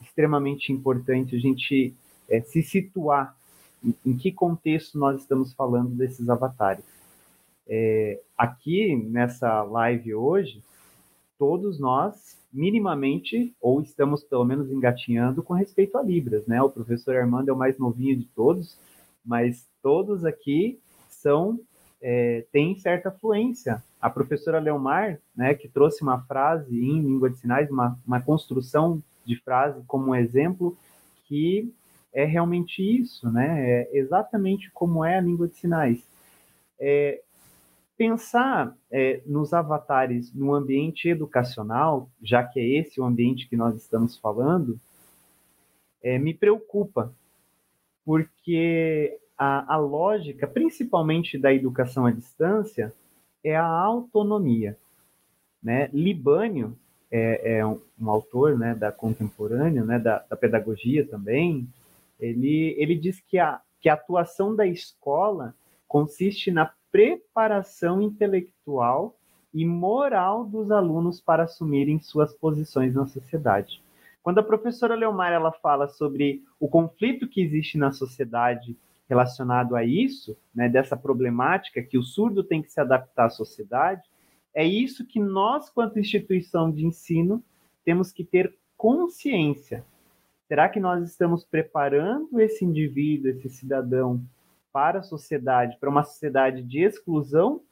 extremamente 0.00 0.72
importante 0.72 1.36
a 1.36 1.38
gente 1.38 1.94
é, 2.28 2.40
se 2.40 2.62
situar 2.62 3.36
em, 3.84 4.16
que 4.16 4.32
contexto 4.32 4.98
nós 4.98 5.20
estamos 5.20 5.52
falando 5.52 5.90
desses 5.90 6.28
avatares. 6.28 6.84
É, 7.68 8.20
aqui 8.36 8.96
nessa 8.96 9.62
live 9.62 10.14
hoje, 10.14 10.62
todos 11.38 11.78
nós 11.78 12.36
minimamente 12.52 13.54
ou 13.60 13.80
estamos 13.80 14.22
pelo 14.22 14.44
menos 14.44 14.70
engatinhando 14.70 15.42
com 15.42 15.54
respeito 15.54 15.96
a 15.96 16.02
Libras, 16.02 16.46
né? 16.46 16.60
O 16.62 16.68
professor 16.68 17.16
Armando 17.16 17.48
é 17.48 17.52
o 17.52 17.56
mais 17.56 17.78
novinho 17.78 18.16
de 18.16 18.24
todos, 18.26 18.76
mas 19.24 19.66
todos 19.82 20.24
aqui 20.24 20.78
são 21.08 21.58
é, 22.02 22.44
têm 22.52 22.76
certa 22.78 23.10
fluência. 23.10 23.82
A 24.00 24.10
professora 24.10 24.58
Leomar, 24.58 25.20
né, 25.34 25.54
que 25.54 25.68
trouxe 25.68 26.02
uma 26.02 26.20
frase 26.22 26.76
em 26.76 27.00
língua 27.00 27.30
de 27.30 27.38
sinais, 27.38 27.70
uma, 27.70 27.96
uma 28.04 28.20
construção 28.20 29.00
de 29.24 29.36
frase 29.40 29.80
como 29.86 30.10
um 30.10 30.14
exemplo 30.14 30.76
que 31.28 31.72
é 32.12 32.24
realmente 32.24 32.82
isso, 32.82 33.30
né? 33.30 33.82
É 33.82 33.96
exatamente 33.96 34.70
como 34.72 35.04
é 35.04 35.16
a 35.16 35.20
língua 35.20 35.48
de 35.48 35.56
sinais. 35.56 36.06
É, 36.78 37.22
pensar 37.96 38.76
é, 38.90 39.22
nos 39.24 39.52
avatares 39.52 40.32
no 40.34 40.54
ambiente 40.54 41.08
educacional, 41.08 42.10
já 42.20 42.42
que 42.42 42.58
é 42.60 42.80
esse 42.80 43.00
o 43.00 43.04
ambiente 43.04 43.48
que 43.48 43.56
nós 43.56 43.76
estamos 43.76 44.16
falando, 44.16 44.78
é, 46.02 46.18
me 46.18 46.34
preocupa, 46.34 47.14
porque 48.04 49.18
a, 49.38 49.74
a, 49.74 49.76
lógica, 49.76 50.46
principalmente 50.46 51.38
da 51.38 51.54
educação 51.54 52.06
à 52.06 52.10
distância, 52.10 52.92
é 53.44 53.56
a 53.56 53.64
autonomia. 53.64 54.76
Né? 55.62 55.88
Libânio 55.92 56.76
é, 57.10 57.58
é 57.58 57.66
um, 57.66 57.80
um, 58.00 58.10
autor 58.10 58.58
né, 58.58 58.74
da 58.74 58.90
contemporânea, 58.90 59.84
né, 59.84 59.98
da, 59.98 60.24
da 60.28 60.36
pedagogia 60.36 61.06
também, 61.06 61.68
ele, 62.22 62.74
ele 62.78 62.94
diz 62.94 63.20
que 63.20 63.38
a, 63.38 63.60
que 63.80 63.88
a 63.88 63.94
atuação 63.94 64.54
da 64.54 64.66
escola 64.66 65.54
consiste 65.88 66.50
na 66.50 66.72
preparação 66.90 68.00
intelectual 68.00 69.16
e 69.52 69.66
moral 69.66 70.44
dos 70.44 70.70
alunos 70.70 71.20
para 71.20 71.44
assumirem 71.44 71.98
suas 71.98 72.34
posições 72.34 72.94
na 72.94 73.06
sociedade. 73.06 73.82
Quando 74.22 74.38
a 74.38 74.42
professora 74.42 74.94
Leomar 74.94 75.32
ela 75.32 75.52
fala 75.52 75.88
sobre 75.88 76.42
o 76.60 76.68
conflito 76.68 77.28
que 77.28 77.42
existe 77.42 77.76
na 77.76 77.90
sociedade 77.90 78.76
relacionado 79.08 79.74
a 79.74 79.84
isso, 79.84 80.36
né, 80.54 80.68
dessa 80.68 80.96
problemática 80.96 81.82
que 81.82 81.98
o 81.98 82.02
surdo 82.02 82.44
tem 82.44 82.62
que 82.62 82.70
se 82.70 82.80
adaptar 82.80 83.26
à 83.26 83.30
sociedade, 83.30 84.02
é 84.54 84.64
isso 84.64 85.06
que 85.06 85.18
nós, 85.18 85.68
quanto 85.68 85.98
instituição 85.98 86.70
de 86.70 86.86
ensino, 86.86 87.42
temos 87.84 88.12
que 88.12 88.24
ter 88.24 88.54
consciência. 88.76 89.84
Será 90.52 90.68
que 90.68 90.78
nós 90.78 91.02
estamos 91.08 91.46
preparando 91.46 92.38
esse 92.38 92.62
indivíduo, 92.62 93.30
esse 93.30 93.48
cidadão, 93.48 94.22
para 94.70 94.98
a 94.98 95.02
sociedade, 95.02 95.78
para 95.80 95.88
uma 95.88 96.04
sociedade 96.04 96.62
de 96.62 96.80
exclusão 96.80 97.62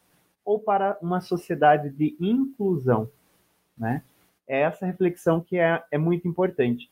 ou 0.42 0.58
para 0.58 0.96
uma 1.02 1.20
sociedade 1.20 1.90
de 1.90 2.16
inclusão? 2.18 3.10
Né? 3.76 4.02
É 4.48 4.62
essa 4.62 4.86
reflexão 4.86 5.42
que 5.42 5.58
é, 5.58 5.84
é 5.90 5.98
muito 5.98 6.26
importante. 6.26 6.90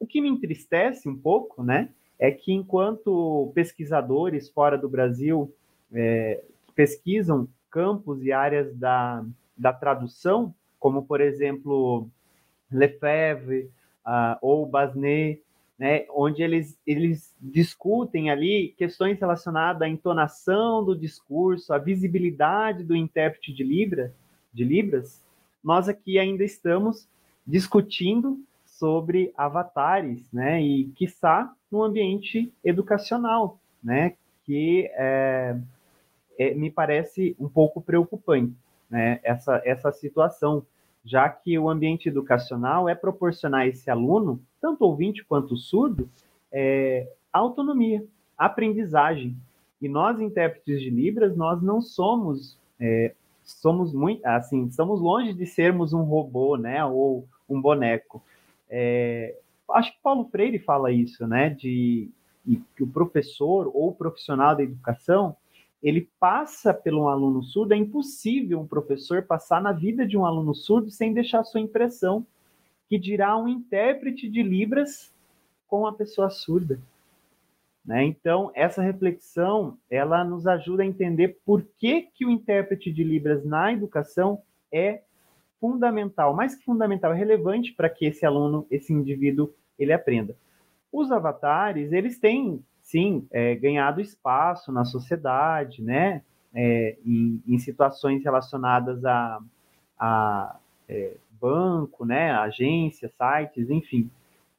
O 0.00 0.08
que 0.08 0.20
me 0.20 0.28
entristece 0.28 1.08
um 1.08 1.16
pouco, 1.16 1.62
né, 1.62 1.90
é 2.18 2.32
que 2.32 2.52
enquanto 2.52 3.52
pesquisadores 3.54 4.48
fora 4.48 4.76
do 4.76 4.88
Brasil 4.88 5.54
é, 5.92 6.42
pesquisam 6.74 7.48
campos 7.70 8.24
e 8.24 8.32
áreas 8.32 8.74
da, 8.74 9.24
da 9.56 9.72
tradução, 9.72 10.52
como 10.80 11.04
por 11.04 11.20
exemplo 11.20 12.10
Lefebvre 12.68 13.70
uh, 14.06 14.36
ou 14.40 14.66
Basnet, 14.66 15.42
né, 15.78 16.04
onde 16.10 16.42
eles, 16.42 16.78
eles 16.86 17.34
discutem 17.40 18.30
ali 18.30 18.74
questões 18.78 19.18
relacionadas 19.18 19.82
à 19.82 19.88
entonação 19.88 20.84
do 20.84 20.94
discurso, 20.94 21.72
à 21.72 21.78
visibilidade 21.78 22.84
do 22.84 22.94
intérprete 22.94 23.52
de, 23.52 23.64
Libra, 23.64 24.14
de 24.52 24.64
Libras, 24.64 25.20
nós 25.62 25.88
aqui 25.88 26.18
ainda 26.18 26.44
estamos 26.44 27.08
discutindo 27.46 28.38
sobre 28.64 29.32
avatares, 29.36 30.30
né, 30.32 30.62
e 30.62 30.84
quiçá 30.96 31.52
no 31.70 31.82
ambiente 31.82 32.52
educacional, 32.64 33.58
né, 33.82 34.14
que 34.44 34.90
é, 34.94 35.56
é, 36.38 36.54
me 36.54 36.70
parece 36.70 37.36
um 37.38 37.48
pouco 37.48 37.80
preocupante, 37.80 38.54
né, 38.90 39.20
essa, 39.22 39.62
essa 39.64 39.92
situação, 39.92 40.66
já 41.04 41.28
que 41.28 41.58
o 41.58 41.68
ambiente 41.68 42.08
educacional 42.08 42.88
é 42.88 42.94
proporcionar 42.94 43.62
a 43.62 43.66
esse 43.66 43.90
aluno, 43.90 44.40
tanto 44.60 44.84
ouvinte 44.84 45.24
quanto 45.24 45.56
surdo, 45.56 46.08
é, 46.50 47.10
autonomia, 47.32 48.04
aprendizagem, 48.36 49.36
e 49.80 49.88
nós, 49.88 50.20
intérpretes 50.20 50.80
de 50.80 50.90
Libras, 50.90 51.36
nós 51.36 51.60
não 51.60 51.82
somos 51.82 52.56
é, 52.78 53.14
somos 53.44 53.92
muito, 53.92 54.24
assim, 54.24 54.66
estamos 54.66 55.00
longe 55.00 55.32
de 55.32 55.46
sermos 55.46 55.92
um 55.92 56.02
robô, 56.02 56.56
né, 56.56 56.84
ou 56.84 57.26
um 57.48 57.60
boneco. 57.60 58.22
É, 58.70 59.36
acho 59.70 59.92
que 59.92 60.02
Paulo 60.02 60.28
Freire 60.30 60.58
fala 60.58 60.92
isso, 60.92 61.26
né, 61.26 61.50
de 61.50 62.10
que 62.74 62.82
o 62.82 62.86
professor 62.88 63.68
ou 63.68 63.88
o 63.88 63.94
profissional 63.94 64.56
da 64.56 64.62
educação 64.62 65.36
ele 65.82 66.08
passa 66.20 66.72
pelo 66.72 67.04
um 67.04 67.08
aluno 67.08 67.42
surdo, 67.42 67.74
é 67.74 67.76
impossível 67.76 68.60
um 68.60 68.66
professor 68.66 69.22
passar 69.22 69.60
na 69.60 69.72
vida 69.72 70.06
de 70.06 70.16
um 70.16 70.24
aluno 70.24 70.54
surdo 70.54 70.90
sem 70.90 71.12
deixar 71.12 71.42
sua 71.44 71.60
impressão, 71.60 72.24
que 72.88 72.98
dirá 72.98 73.36
um 73.36 73.48
intérprete 73.48 74.28
de 74.28 74.42
Libras 74.42 75.12
com 75.66 75.86
a 75.86 75.92
pessoa 75.92 76.30
surda. 76.30 76.78
Né? 77.84 78.04
Então, 78.04 78.52
essa 78.54 78.80
reflexão, 78.80 79.76
ela 79.90 80.22
nos 80.24 80.46
ajuda 80.46 80.82
a 80.82 80.86
entender 80.86 81.40
por 81.44 81.66
que, 81.78 82.02
que 82.14 82.24
o 82.24 82.30
intérprete 82.30 82.92
de 82.92 83.02
Libras 83.02 83.44
na 83.44 83.72
educação 83.72 84.42
é 84.70 85.02
fundamental, 85.60 86.34
mais 86.34 86.54
que 86.54 86.64
fundamental, 86.64 87.12
é 87.12 87.16
relevante 87.16 87.72
para 87.72 87.88
que 87.88 88.06
esse 88.06 88.24
aluno, 88.26 88.66
esse 88.70 88.92
indivíduo, 88.92 89.52
ele 89.78 89.92
aprenda. 89.92 90.36
Os 90.92 91.10
avatares, 91.10 91.92
eles 91.92 92.18
têm, 92.18 92.64
sim, 92.92 93.26
é, 93.30 93.54
ganhado 93.54 94.02
espaço 94.02 94.70
na 94.70 94.84
sociedade, 94.84 95.82
né? 95.82 96.22
É, 96.54 96.98
em, 97.06 97.42
em, 97.48 97.58
situações 97.58 98.22
relacionadas 98.22 99.02
a, 99.06 99.40
a 99.98 100.56
é, 100.86 101.14
banco, 101.40 102.04
né? 102.04 102.30
Agência, 102.32 103.08
sites, 103.08 103.70
enfim. 103.70 104.10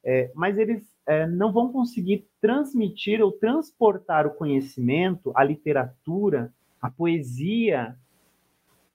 É, 0.03 0.31
mas 0.33 0.57
eles 0.57 0.83
é, 1.05 1.27
não 1.27 1.53
vão 1.53 1.71
conseguir 1.71 2.25
transmitir 2.41 3.21
ou 3.21 3.31
transportar 3.31 4.25
o 4.25 4.31
conhecimento, 4.31 5.31
a 5.35 5.43
literatura, 5.43 6.51
a 6.81 6.89
poesia, 6.89 7.95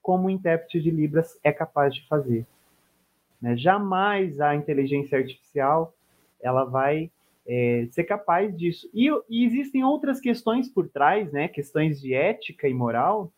como 0.03 0.27
o 0.27 0.31
intérprete 0.31 0.81
de 0.81 0.91
Libras 0.91 1.39
é 1.45 1.53
capaz 1.53 1.95
de 1.95 2.05
fazer. 2.09 2.45
Né? 3.41 3.57
Jamais 3.57 4.41
a 4.41 4.57
inteligência 4.57 5.17
artificial 5.17 5.95
ela 6.41 6.65
vai 6.65 7.11
é, 7.49 7.89
ser 7.91 8.05
capaz 8.05 8.55
disso. 8.55 8.89
E, 8.93 9.09
e, 9.29 9.45
existem 9.47 9.83
outras 9.83 10.21
questões 10.21 10.69
por 10.69 10.87
trás, 10.89 11.33
né? 11.33 11.49
questões 11.49 11.99
de 11.99 12.13
ética 12.13 12.69
e 12.69 12.75
moral, 12.75 13.33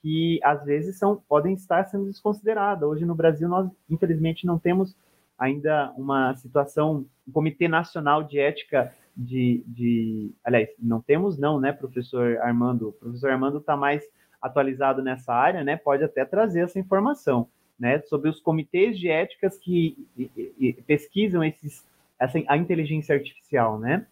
que 0.00 0.38
às 0.44 0.64
vezes 0.64 0.96
são, 0.96 1.20
podem 1.28 1.54
estar 1.54 1.84
sendo 1.86 2.06
desconsideradas. 2.06 2.88
Hoje 2.88 3.04
no 3.04 3.14
Brasil, 3.14 3.48
nós, 3.48 3.68
infelizmente, 3.90 4.46
não 4.46 4.58
temos 4.58 4.96
ainda 5.36 5.92
uma 5.96 6.36
situação, 6.36 7.04
um 7.26 7.32
Comitê 7.32 7.66
Nacional 7.66 8.22
de 8.22 8.38
Ética 8.38 8.94
de, 9.16 9.64
de, 9.66 10.30
aliás, 10.44 10.68
não 10.78 11.00
temos 11.00 11.36
não, 11.36 11.58
né, 11.58 11.72
professor 11.72 12.38
Armando? 12.38 12.88
O 12.88 12.92
professor 12.92 13.30
Armando 13.30 13.58
está 13.58 13.76
mais 13.76 14.02
atualizado 14.40 15.02
nessa 15.02 15.34
área, 15.34 15.64
né? 15.64 15.76
Pode 15.76 16.04
até 16.04 16.24
trazer 16.24 16.60
essa 16.60 16.78
informação, 16.78 17.48
né, 17.78 18.00
sobre 18.02 18.28
os 18.28 18.40
comitês 18.40 18.98
de 18.98 19.08
éticas 19.08 19.58
que 19.58 20.06
e, 20.16 20.30
e, 20.58 20.72
pesquisam 20.86 21.42
esses, 21.42 21.84
essa, 22.20 22.38
a 22.46 22.56
inteligência 22.56 23.14
artificial, 23.14 23.78
né? 23.78 24.06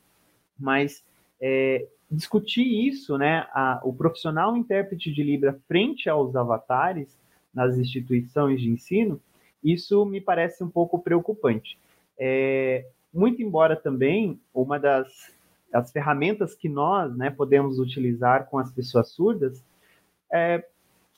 Mas 0.59 1.05
é, 1.41 1.87
discutir 2.11 2.65
isso, 2.65 3.19
né, 3.19 3.47
a, 3.53 3.81
o 3.85 3.93
profissional 3.93 4.57
intérprete 4.57 5.13
de 5.13 5.23
Libra 5.23 5.61
frente 5.69 6.09
aos 6.09 6.35
avatares 6.35 7.17
nas 7.55 7.77
instituições 7.77 8.61
de 8.61 8.71
ensino, 8.71 9.21
isso 9.63 10.05
me 10.07 10.21
parece 10.21 10.65
um 10.65 10.71
pouco 10.71 10.99
preocupante. 10.99 11.79
É, 12.19 12.87
muito 13.13 13.43
embora 13.43 13.77
também 13.77 14.41
uma 14.53 14.79
das 14.79 15.37
as 15.71 15.93
ferramentas 15.93 16.55
que 16.55 16.67
nós 16.67 17.15
né, 17.15 17.29
podemos 17.29 17.79
utilizar 17.79 18.47
com 18.47 18.59
as 18.59 18.73
pessoas 18.73 19.11
surdas 19.11 19.63
é, 20.33 20.65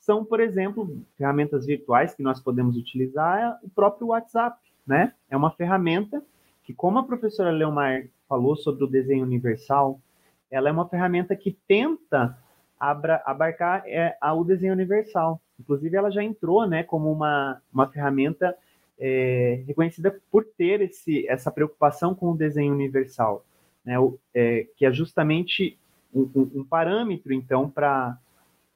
são, 0.00 0.24
por 0.24 0.40
exemplo, 0.40 1.00
ferramentas 1.16 1.66
virtuais 1.66 2.14
que 2.14 2.22
nós 2.22 2.40
podemos 2.40 2.76
utilizar, 2.76 3.38
é 3.38 3.66
o 3.66 3.70
próprio 3.70 4.08
WhatsApp. 4.08 4.58
Né? 4.84 5.12
É 5.28 5.36
uma 5.36 5.52
ferramenta 5.52 6.20
que, 6.70 6.74
como 6.74 6.98
a 6.98 7.04
professora 7.04 7.50
Leomar 7.50 8.06
falou 8.28 8.56
sobre 8.56 8.84
o 8.84 8.86
desenho 8.86 9.24
universal, 9.24 10.00
ela 10.50 10.68
é 10.68 10.72
uma 10.72 10.88
ferramenta 10.88 11.34
que 11.34 11.56
tenta 11.66 12.38
abarcar 12.78 13.82
é, 13.86 14.16
o 14.34 14.44
desenho 14.44 14.72
universal. 14.72 15.40
Inclusive, 15.58 15.96
ela 15.96 16.10
já 16.10 16.22
entrou 16.22 16.66
né, 16.66 16.82
como 16.82 17.12
uma, 17.12 17.60
uma 17.72 17.88
ferramenta 17.88 18.56
é, 18.98 19.62
reconhecida 19.66 20.18
por 20.30 20.44
ter 20.44 20.80
esse, 20.80 21.26
essa 21.28 21.50
preocupação 21.50 22.14
com 22.14 22.30
o 22.30 22.36
desenho 22.36 22.72
universal, 22.72 23.44
né, 23.84 23.98
o, 23.98 24.18
é, 24.34 24.66
que 24.76 24.86
é 24.86 24.92
justamente 24.92 25.78
um, 26.14 26.22
um, 26.34 26.50
um 26.60 26.64
parâmetro, 26.64 27.32
então, 27.32 27.68
para 27.68 28.18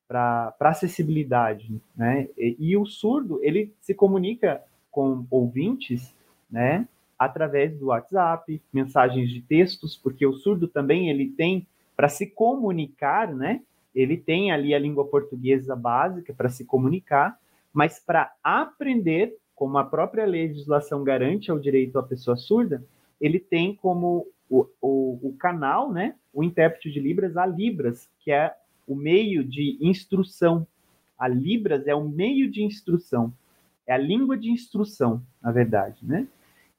para 0.06 0.54
acessibilidade, 0.60 1.80
né? 1.96 2.28
E, 2.36 2.56
e, 2.58 2.76
o 2.76 2.84
surdo 2.84 3.40
ele 3.42 3.74
se 3.80 3.94
comunica 3.94 4.62
com 4.90 5.26
ouvintes, 5.30 6.14
né? 6.48 6.86
Através 7.18 7.78
do 7.78 7.86
WhatsApp, 7.86 8.60
mensagens 8.72 9.30
de 9.30 9.40
textos, 9.40 9.96
porque 9.96 10.26
o 10.26 10.34
surdo 10.34 10.68
também 10.68 11.10
ele 11.10 11.30
tem 11.30 11.66
para 11.96 12.08
se 12.08 12.26
comunicar, 12.26 13.32
né? 13.32 13.60
ele 13.94 14.16
tem 14.16 14.50
ali 14.50 14.74
a 14.74 14.78
língua 14.78 15.06
portuguesa 15.06 15.76
básica 15.76 16.34
para 16.34 16.48
se 16.48 16.64
comunicar, 16.64 17.38
mas 17.72 18.00
para 18.00 18.32
aprender, 18.42 19.36
como 19.54 19.78
a 19.78 19.84
própria 19.84 20.26
legislação 20.26 21.04
garante 21.04 21.50
ao 21.50 21.58
direito 21.58 21.98
à 21.98 22.02
pessoa 22.02 22.36
surda, 22.36 22.84
ele 23.20 23.38
tem 23.38 23.74
como 23.76 24.26
o, 24.50 24.66
o, 24.80 25.28
o 25.28 25.36
canal, 25.38 25.92
né, 25.92 26.16
o 26.32 26.42
intérprete 26.42 26.90
de 26.90 26.98
Libras, 26.98 27.36
a 27.36 27.46
Libras, 27.46 28.08
que 28.18 28.32
é 28.32 28.52
o 28.86 28.96
meio 28.96 29.44
de 29.44 29.78
instrução. 29.80 30.66
A 31.16 31.28
Libras 31.28 31.86
é 31.86 31.94
o 31.94 32.08
meio 32.08 32.50
de 32.50 32.62
instrução, 32.62 33.32
é 33.86 33.94
a 33.94 33.98
língua 33.98 34.36
de 34.36 34.50
instrução, 34.50 35.22
na 35.40 35.52
verdade, 35.52 36.04
né? 36.04 36.26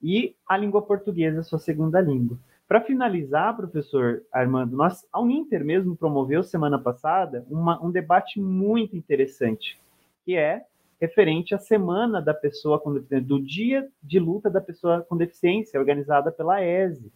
E 0.01 0.35
a 0.47 0.57
língua 0.57 0.81
portuguesa 0.81 1.43
sua 1.43 1.59
segunda 1.59 1.99
língua. 2.01 2.37
Para 2.67 2.81
finalizar, 2.81 3.55
professor 3.55 4.23
Armando, 4.31 4.75
nós, 4.75 5.05
a 5.13 5.21
Uninter 5.21 5.63
mesmo 5.63 5.95
promoveu 5.95 6.43
semana 6.43 6.79
passada 6.79 7.45
uma, 7.49 7.83
um 7.83 7.91
debate 7.91 8.39
muito 8.39 8.95
interessante, 8.95 9.79
que 10.23 10.35
é 10.35 10.65
referente 10.99 11.53
à 11.53 11.59
semana 11.59 12.21
da 12.21 12.33
pessoa 12.33 12.79
com 12.79 12.93
do 12.93 13.39
dia 13.39 13.87
de 14.01 14.19
luta 14.19 14.49
da 14.49 14.61
pessoa 14.61 15.05
com 15.07 15.15
deficiência, 15.15 15.79
organizada 15.79 16.31
pela 16.31 16.63
ESE. 16.63 17.11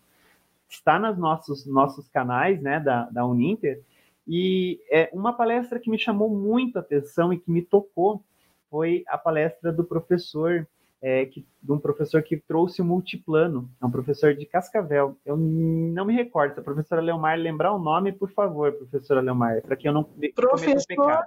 Está 0.70 1.00
nos 1.00 1.18
nossos, 1.18 1.66
nossos 1.66 2.08
canais 2.10 2.62
né, 2.62 2.80
da, 2.80 3.10
da 3.10 3.26
Uninter, 3.26 3.82
e 4.28 4.80
é 4.92 5.10
uma 5.12 5.34
palestra 5.34 5.80
que 5.80 5.90
me 5.90 5.98
chamou 5.98 6.30
muito 6.30 6.78
a 6.78 6.82
atenção 6.82 7.34
e 7.34 7.40
que 7.40 7.50
me 7.50 7.64
tocou 7.64 8.24
foi 8.70 9.04
a 9.08 9.18
palestra 9.18 9.72
do 9.72 9.84
professor 9.84 10.68
é, 11.02 11.26
que, 11.26 11.46
de 11.62 11.72
um 11.72 11.80
professor 11.80 12.22
que 12.22 12.38
trouxe 12.38 12.82
o 12.82 12.86
multiplano, 12.86 13.70
é 13.82 13.86
um 13.86 13.92
professor 13.92 14.34
de 14.36 14.46
Cascavel. 14.46 15.18
Eu 15.26 15.38
não 15.38 16.06
me 16.06 16.14
recordo, 16.14 16.54
se 16.54 16.60
a 16.60 16.64
professora 16.64 17.02
Leomar 17.02 17.38
lembrar 17.38 17.74
o 17.74 17.80
nome, 17.80 18.12
por 18.12 18.30
favor, 18.32 18.72
professora 18.74 19.22
Leomar, 19.22 19.62
para 19.62 19.76
que 19.76 19.88
eu 19.88 19.94
não 19.94 20.04
professor, 20.36 21.24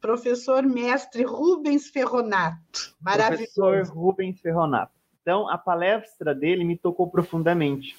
professor 0.00 0.62
mestre 0.62 1.24
Rubens 1.24 1.88
Ferronato, 1.88 2.94
maravilhoso. 3.00 3.54
Professor 3.54 3.96
Rubens 3.96 4.40
Ferronato. 4.40 4.92
Então, 5.20 5.48
a 5.48 5.58
palestra 5.58 6.34
dele 6.34 6.64
me 6.64 6.76
tocou 6.76 7.10
profundamente, 7.10 7.96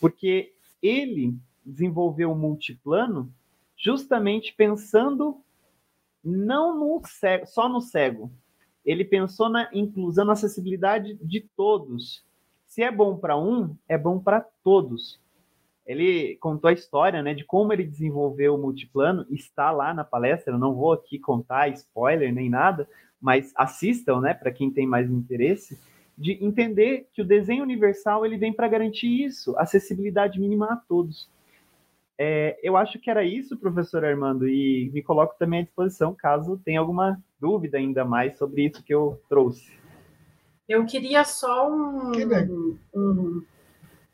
porque 0.00 0.52
ele 0.80 1.36
desenvolveu 1.64 2.32
o 2.32 2.36
multiplano 2.36 3.32
justamente 3.76 4.54
pensando 4.54 5.42
não 6.22 6.78
no 6.78 7.00
cego, 7.06 7.46
só 7.46 7.68
no 7.68 7.80
cego, 7.80 8.30
ele 8.84 9.04
pensou 9.04 9.48
na 9.48 9.68
inclusão, 9.72 10.24
na 10.24 10.32
acessibilidade 10.32 11.14
de 11.22 11.40
todos. 11.56 12.24
Se 12.66 12.82
é 12.82 12.90
bom 12.90 13.16
para 13.16 13.36
um, 13.36 13.76
é 13.88 13.98
bom 13.98 14.18
para 14.18 14.44
todos. 14.62 15.20
Ele 15.86 16.36
contou 16.36 16.68
a 16.68 16.72
história 16.72 17.22
né, 17.22 17.34
de 17.34 17.44
como 17.44 17.72
ele 17.72 17.84
desenvolveu 17.84 18.54
o 18.54 18.58
multiplano, 18.58 19.26
está 19.30 19.70
lá 19.70 19.92
na 19.92 20.04
palestra, 20.04 20.54
eu 20.54 20.58
não 20.58 20.74
vou 20.74 20.92
aqui 20.92 21.18
contar 21.18 21.68
spoiler 21.68 22.32
nem 22.32 22.48
nada, 22.48 22.88
mas 23.20 23.52
assistam, 23.56 24.20
né, 24.20 24.32
para 24.32 24.52
quem 24.52 24.70
tem 24.70 24.86
mais 24.86 25.10
interesse, 25.10 25.78
de 26.16 26.32
entender 26.44 27.08
que 27.12 27.22
o 27.22 27.24
desenho 27.24 27.62
universal 27.62 28.24
ele 28.24 28.36
vem 28.36 28.52
para 28.52 28.68
garantir 28.68 29.24
isso, 29.24 29.56
acessibilidade 29.56 30.38
mínima 30.38 30.66
a 30.66 30.76
todos. 30.76 31.28
É, 32.18 32.60
eu 32.62 32.76
acho 32.76 32.98
que 32.98 33.10
era 33.10 33.24
isso, 33.24 33.56
professor 33.56 34.04
Armando, 34.04 34.46
e 34.46 34.90
me 34.92 35.02
coloco 35.02 35.34
também 35.38 35.60
à 35.60 35.62
disposição 35.62 36.14
caso 36.14 36.60
tenha 36.62 36.78
alguma 36.78 37.18
dúvida 37.40 37.78
ainda 37.78 38.04
mais 38.04 38.36
sobre 38.36 38.66
isso 38.66 38.82
que 38.82 38.94
eu 38.94 39.20
trouxe. 39.28 39.72
Eu 40.68 40.86
queria 40.86 41.24
só 41.24 41.68
um. 41.68 42.12
um, 42.12 42.78
um 42.94 43.42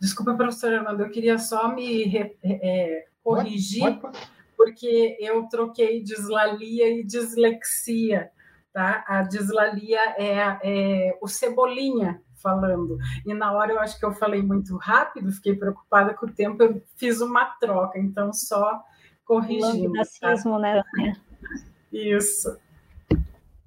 desculpa, 0.00 0.34
professor 0.34 0.72
Armando, 0.72 1.02
eu 1.02 1.10
queria 1.10 1.38
só 1.38 1.74
me 1.74 2.16
é, 2.42 3.06
corrigir, 3.22 3.82
pode, 3.82 4.00
pode, 4.00 4.18
pode. 4.18 4.30
porque 4.56 5.16
eu 5.20 5.46
troquei 5.48 6.02
dislalia 6.02 6.88
e 6.88 7.04
dislexia. 7.04 8.30
Tá? 8.72 9.04
A 9.06 9.22
dislalia 9.22 10.00
é, 10.18 10.58
é 10.62 11.18
o 11.20 11.26
cebolinha, 11.26 12.22
falando. 12.42 12.98
E 13.26 13.34
na 13.34 13.52
hora 13.52 13.72
eu 13.72 13.80
acho 13.80 13.98
que 13.98 14.04
eu 14.04 14.12
falei 14.12 14.42
muito 14.42 14.76
rápido, 14.76 15.32
fiquei 15.32 15.54
preocupada 15.54 16.14
com 16.14 16.26
o 16.26 16.32
tempo, 16.32 16.62
eu 16.62 16.82
fiz 16.96 17.20
uma 17.20 17.46
troca, 17.58 17.98
então 17.98 18.32
só 18.32 18.82
corrigindo. 19.24 19.92
Tá? 19.92 20.02
né? 20.96 21.16
Isso. 21.92 22.56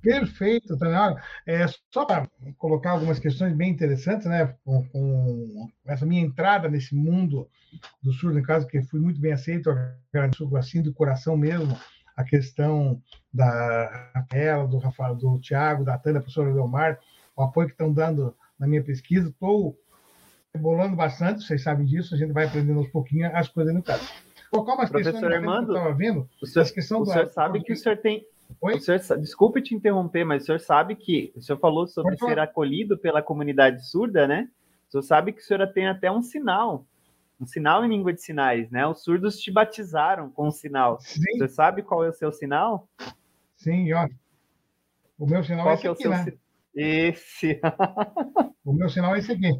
Perfeito, 0.01 0.77
Tânia. 0.77 1.21
É, 1.45 1.65
só 1.91 2.05
para 2.05 2.27
colocar 2.57 2.91
algumas 2.91 3.19
questões 3.19 3.53
bem 3.53 3.69
interessantes, 3.69 4.27
né, 4.27 4.55
com, 4.63 4.87
com, 4.89 5.69
essa 5.85 6.05
minha 6.05 6.21
entrada 6.21 6.69
nesse 6.69 6.95
mundo 6.95 7.49
do 8.01 8.11
surdo, 8.13 8.39
em 8.39 8.43
casa, 8.43 8.65
que 8.65 8.81
fui 8.81 8.99
muito 8.99 9.19
bem 9.19 9.33
aceito, 9.33 9.69
agradeço 9.69 10.55
assim 10.55 10.81
do 10.81 10.93
coração 10.93 11.35
mesmo 11.35 11.77
a 12.19 12.23
questão 12.23 13.01
da 13.33 14.11
Rafaela, 14.13 14.67
do 14.67 14.77
Rafael, 14.77 15.15
do 15.15 15.39
Tiago, 15.39 15.85
da 15.85 15.97
Tânia, 15.97 16.19
professora 16.19 16.53
Leomar, 16.53 16.99
o 17.33 17.41
apoio 17.41 17.67
que 17.67 17.73
estão 17.73 17.93
dando 17.93 18.35
na 18.59 18.67
minha 18.67 18.83
pesquisa. 18.83 19.29
Estou 19.29 19.77
bolando 20.57 20.97
bastante, 20.97 21.45
vocês 21.45 21.63
sabem 21.63 21.85
disso, 21.85 22.13
a 22.13 22.17
gente 22.17 22.33
vai 22.33 22.45
aprendendo 22.45 22.79
aos 22.79 22.89
pouquinhos 22.89 23.33
as 23.33 23.47
coisas 23.47 23.73
no 23.73 23.81
caso. 23.81 24.05
Colocar 24.51 24.73
umas 24.73 24.89
Professor 24.89 25.13
questões 25.13 25.33
Armando, 25.33 25.67
que 25.67 25.71
eu 25.71 25.77
estava 25.77 25.95
vendo. 25.95 26.29
O 26.41 26.45
senhor, 26.45 26.71
questão 26.73 27.01
o 27.01 27.05
senhor 27.05 27.25
do, 27.25 27.31
sabe 27.31 27.63
que 27.63 27.71
o 27.71 27.77
senhor 27.77 27.97
tem. 27.99 28.25
Oi? 28.61 28.79
Senhor, 28.79 28.99
desculpe 29.19 29.61
te 29.61 29.75
interromper, 29.75 30.25
mas 30.25 30.43
o 30.43 30.45
senhor 30.45 30.59
sabe 30.59 30.95
que 30.95 31.31
o 31.35 31.41
senhor 31.41 31.59
falou 31.59 31.87
sobre 31.87 32.17
ser 32.17 32.39
acolhido 32.39 32.97
pela 32.97 33.21
comunidade 33.21 33.87
surda, 33.89 34.27
né? 34.27 34.49
O 34.87 34.91
senhor 34.91 35.03
sabe 35.03 35.31
que 35.31 35.41
o 35.41 35.43
senhor 35.43 35.65
tem 35.71 35.87
até 35.87 36.11
um 36.11 36.21
sinal, 36.21 36.85
um 37.39 37.45
sinal 37.45 37.85
em 37.85 37.89
língua 37.89 38.11
de 38.11 38.21
sinais, 38.21 38.69
né? 38.69 38.85
Os 38.87 39.03
surdos 39.03 39.39
te 39.39 39.51
batizaram 39.51 40.29
com 40.29 40.47
um 40.47 40.51
sinal. 40.51 40.99
Sim. 40.99 41.21
O 41.21 41.37
senhor 41.37 41.49
sabe 41.49 41.83
qual 41.83 42.03
é 42.03 42.09
o 42.09 42.13
seu 42.13 42.31
sinal? 42.31 42.87
Sim, 43.55 43.93
ó. 43.93 44.07
O 45.17 45.25
meu 45.25 45.43
sinal 45.43 45.65
qual 45.65 45.71
é 45.71 45.75
esse 45.75 45.87
é 45.87 45.91
aqui, 45.91 46.07
né? 46.07 46.33
Esse. 46.75 47.61
o 48.65 48.73
meu 48.73 48.89
sinal 48.89 49.15
é 49.15 49.19
esse 49.19 49.31
aqui. 49.31 49.51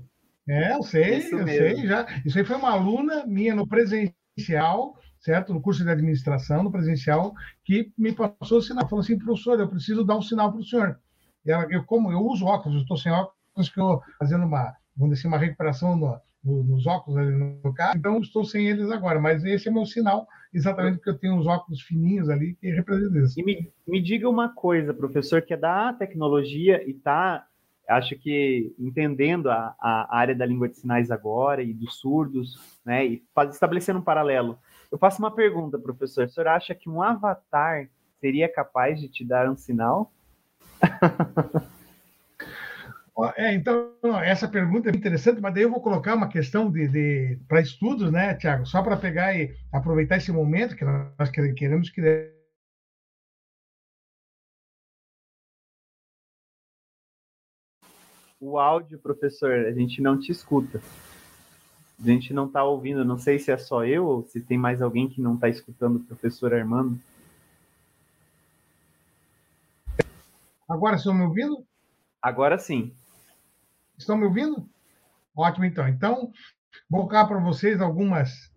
É, 0.47 0.73
eu 0.73 0.81
sei, 0.81 1.17
Isso 1.17 1.35
eu 1.35 1.45
mesmo. 1.45 1.77
sei 1.77 1.87
já. 1.87 2.07
Isso 2.25 2.37
aí 2.37 2.43
foi 2.43 2.55
uma 2.55 2.71
aluna 2.71 3.25
minha 3.27 3.53
no 3.53 3.67
presencial, 3.67 4.97
certo? 5.20 5.53
No 5.53 5.61
curso 5.61 5.84
de 5.84 5.89
administração, 5.89 6.63
no 6.63 6.72
presencial, 6.72 7.34
que 7.63 7.91
me 7.97 8.13
passou 8.13 8.59
o 8.59 8.61
sinal. 8.61 8.88
Falou 8.88 9.03
assim, 9.03 9.17
professor, 9.17 9.59
eu 9.59 9.70
preciso 9.70 10.03
dar 10.03 10.17
um 10.17 10.22
sinal 10.22 10.51
para 10.51 10.61
o 10.61 10.63
senhor. 10.63 10.99
Ela, 11.45 11.67
eu, 11.70 11.84
como 11.84 12.11
eu 12.11 12.20
uso 12.20 12.45
óculos, 12.45 12.76
eu 12.76 12.82
estou 12.82 12.97
sem 12.97 13.11
óculos, 13.11 13.70
que 13.70 13.80
eu 13.80 14.01
fazendo 14.17 14.45
uma, 14.45 14.76
vamos 14.95 15.15
dizer, 15.15 15.28
uma 15.28 15.38
recuperação 15.38 15.95
no, 15.95 16.20
no, 16.43 16.63
nos 16.63 16.86
óculos 16.88 17.17
ali 17.17 17.36
no 17.36 17.74
carro, 17.74 17.97
então 17.97 18.20
estou 18.20 18.43
sem 18.43 18.67
eles 18.67 18.89
agora, 18.89 19.20
mas 19.20 19.43
esse 19.43 19.67
é 19.67 19.72
meu 19.72 19.86
sinal, 19.86 20.28
exatamente 20.53 20.97
porque 20.97 21.09
eu 21.09 21.17
tenho 21.17 21.36
uns 21.36 21.47
óculos 21.47 21.82
fininhos 21.82 22.30
ali 22.30 22.55
que 22.55 22.70
representam 22.72 23.24
isso. 23.24 23.39
E 23.39 23.43
me, 23.43 23.72
me 23.88 24.01
diga 24.01 24.30
uma 24.30 24.49
coisa, 24.49 24.93
professor, 24.93 25.41
que 25.41 25.53
é 25.53 25.57
da 25.57 25.93
tecnologia 25.93 26.84
e 26.88 26.91
está, 26.91 27.45
acho 27.89 28.15
que 28.17 28.74
entendendo 28.80 29.49
a, 29.49 29.76
a 29.80 30.17
área 30.17 30.36
da 30.36 30.45
língua 30.45 30.70
de 30.70 30.78
sinais 30.78 31.11
agora 31.11 31.61
e 31.61 31.74
dos 31.74 31.99
surdos, 31.99 32.59
né, 32.86 33.05
e 33.05 33.24
faz, 33.34 33.53
estabelecendo 33.53 33.99
um 33.99 34.03
paralelo. 34.03 34.57
Eu 34.91 34.97
faço 34.97 35.19
uma 35.19 35.33
pergunta, 35.33 35.77
professor, 35.77 36.25
o 36.25 36.29
senhor 36.29 36.47
acha 36.47 36.73
que 36.73 36.89
um 36.89 37.01
avatar 37.01 37.89
seria 38.19 38.51
capaz 38.51 38.99
de 38.99 39.07
te 39.07 39.23
dar 39.25 39.49
um 39.49 39.55
sinal? 39.55 40.11
É, 43.35 43.53
então, 43.53 43.91
essa 44.23 44.47
pergunta 44.47 44.89
é 44.89 44.95
interessante, 44.95 45.41
mas 45.41 45.53
daí 45.53 45.63
eu 45.63 45.69
vou 45.69 45.81
colocar 45.81 46.15
uma 46.15 46.29
questão 46.29 46.71
de, 46.71 46.87
de 46.87 47.39
para 47.49 47.59
estudos, 47.59 48.09
né, 48.09 48.33
Tiago? 48.35 48.65
Só 48.65 48.81
para 48.81 48.95
pegar 48.95 49.35
e 49.35 49.53
aproveitar 49.73 50.15
esse 50.15 50.31
momento 50.31 50.73
que 50.73 50.85
nós 50.85 51.29
queremos 51.29 51.89
que 51.89 52.01
o 58.39 58.57
áudio, 58.57 58.97
professor, 58.99 59.51
a 59.51 59.71
gente 59.73 60.01
não 60.01 60.17
te 60.17 60.31
escuta. 60.31 60.81
A 62.02 62.06
gente 62.06 62.34
não 62.34 62.45
está 62.47 62.64
ouvindo. 62.64 63.04
Não 63.04 63.18
sei 63.18 63.39
se 63.39 63.52
é 63.52 63.58
só 63.58 63.86
eu 63.86 64.06
ou 64.06 64.24
se 64.24 64.39
tem 64.41 64.58
mais 64.58 64.82
alguém 64.82 65.10
que 65.10 65.22
não 65.22 65.36
está 65.36 65.50
escutando 65.50 65.97
o 65.97 66.04
professor 66.04 66.54
Armando. 66.54 67.00
Agora 70.68 70.95
estão 70.95 71.14
me 71.14 71.24
ouvindo? 71.24 71.66
Agora 72.22 72.58
sim. 72.58 72.93
Estão 73.97 74.16
me 74.16 74.26
ouvindo? 74.26 74.70
Ótimo, 75.36 75.66
então. 75.66 75.88
Então, 75.88 76.32
vou 76.89 77.02
colocar 77.02 77.26
para 77.26 77.39
vocês 77.39 77.82
algumas 77.82 78.52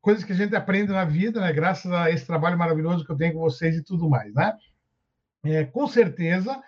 coisas 0.00 0.24
que 0.24 0.32
a 0.32 0.36
gente 0.36 0.54
aprende 0.54 0.92
na 0.92 1.04
vida, 1.04 1.40
né? 1.40 1.52
Graças 1.52 1.90
a 1.90 2.10
esse 2.10 2.26
trabalho 2.26 2.58
maravilhoso 2.58 3.04
que 3.04 3.10
eu 3.10 3.16
tenho 3.16 3.34
com 3.34 3.40
vocês 3.40 3.76
e 3.76 3.82
tudo 3.82 4.08
mais, 4.08 4.32
né? 4.34 4.56
É, 5.44 5.64
com 5.64 5.86
certeza, 5.86 6.62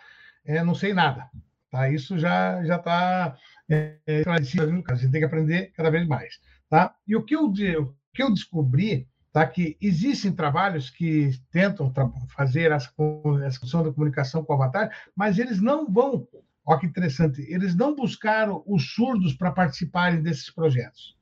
é, 0.44 0.62
não 0.64 0.74
sei 0.74 0.92
nada. 0.92 1.30
Tá? 1.70 1.88
Isso 1.88 2.18
já 2.18 2.64
já 2.64 2.76
está 2.76 3.36
é, 3.70 3.98
esclarecido 4.06 4.72
no 4.72 4.82
caso. 4.82 5.00
A 5.00 5.02
gente 5.02 5.12
tem 5.12 5.20
que 5.20 5.26
aprender 5.26 5.72
cada 5.74 5.90
vez 5.90 6.06
mais, 6.06 6.38
tá? 6.68 6.94
E 7.06 7.16
o 7.16 7.24
que 7.24 7.34
eu, 7.34 7.46
o 7.46 7.52
que 8.12 8.22
eu 8.22 8.32
descobri 8.32 9.08
tá? 9.32 9.46
que 9.46 9.76
existem 9.80 10.32
trabalhos 10.32 10.90
que 10.90 11.30
tentam 11.50 11.92
fazer 12.34 12.72
essa, 12.72 12.92
essa 13.44 13.60
função 13.60 13.84
da 13.84 13.92
comunicação 13.92 14.44
com 14.44 14.52
o 14.52 14.56
avatar, 14.56 14.90
mas 15.14 15.38
eles 15.38 15.60
não 15.60 15.90
vão 15.90 16.26
Olha 16.70 16.78
que 16.78 16.86
interessante. 16.86 17.42
Eles 17.48 17.74
não 17.74 17.96
buscaram 17.96 18.62
os 18.66 18.94
surdos 18.94 19.34
para 19.34 19.50
participarem 19.50 20.22
desses 20.22 20.50
projetos. 20.50 21.16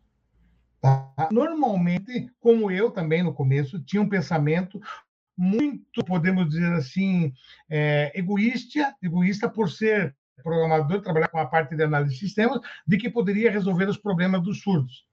Tá? 0.80 1.28
Normalmente, 1.32 2.30
como 2.38 2.70
eu 2.70 2.90
também 2.90 3.22
no 3.22 3.32
começo, 3.32 3.80
tinha 3.80 4.02
um 4.02 4.08
pensamento 4.08 4.80
muito, 5.36 6.04
podemos 6.04 6.48
dizer 6.48 6.72
assim, 6.72 7.32
é, 7.70 8.12
egoísta, 8.14 8.94
egoísta 9.02 9.48
por 9.48 9.70
ser 9.70 10.14
programador, 10.42 11.02
trabalhar 11.02 11.28
com 11.28 11.38
a 11.38 11.46
parte 11.46 11.74
de 11.74 11.82
análise 11.82 12.14
de 12.14 12.20
sistemas, 12.20 12.60
de 12.86 12.96
que 12.96 13.10
poderia 13.10 13.50
resolver 13.50 13.88
os 13.88 13.96
problemas 13.96 14.42
dos 14.42 14.60
surdos. 14.60 15.06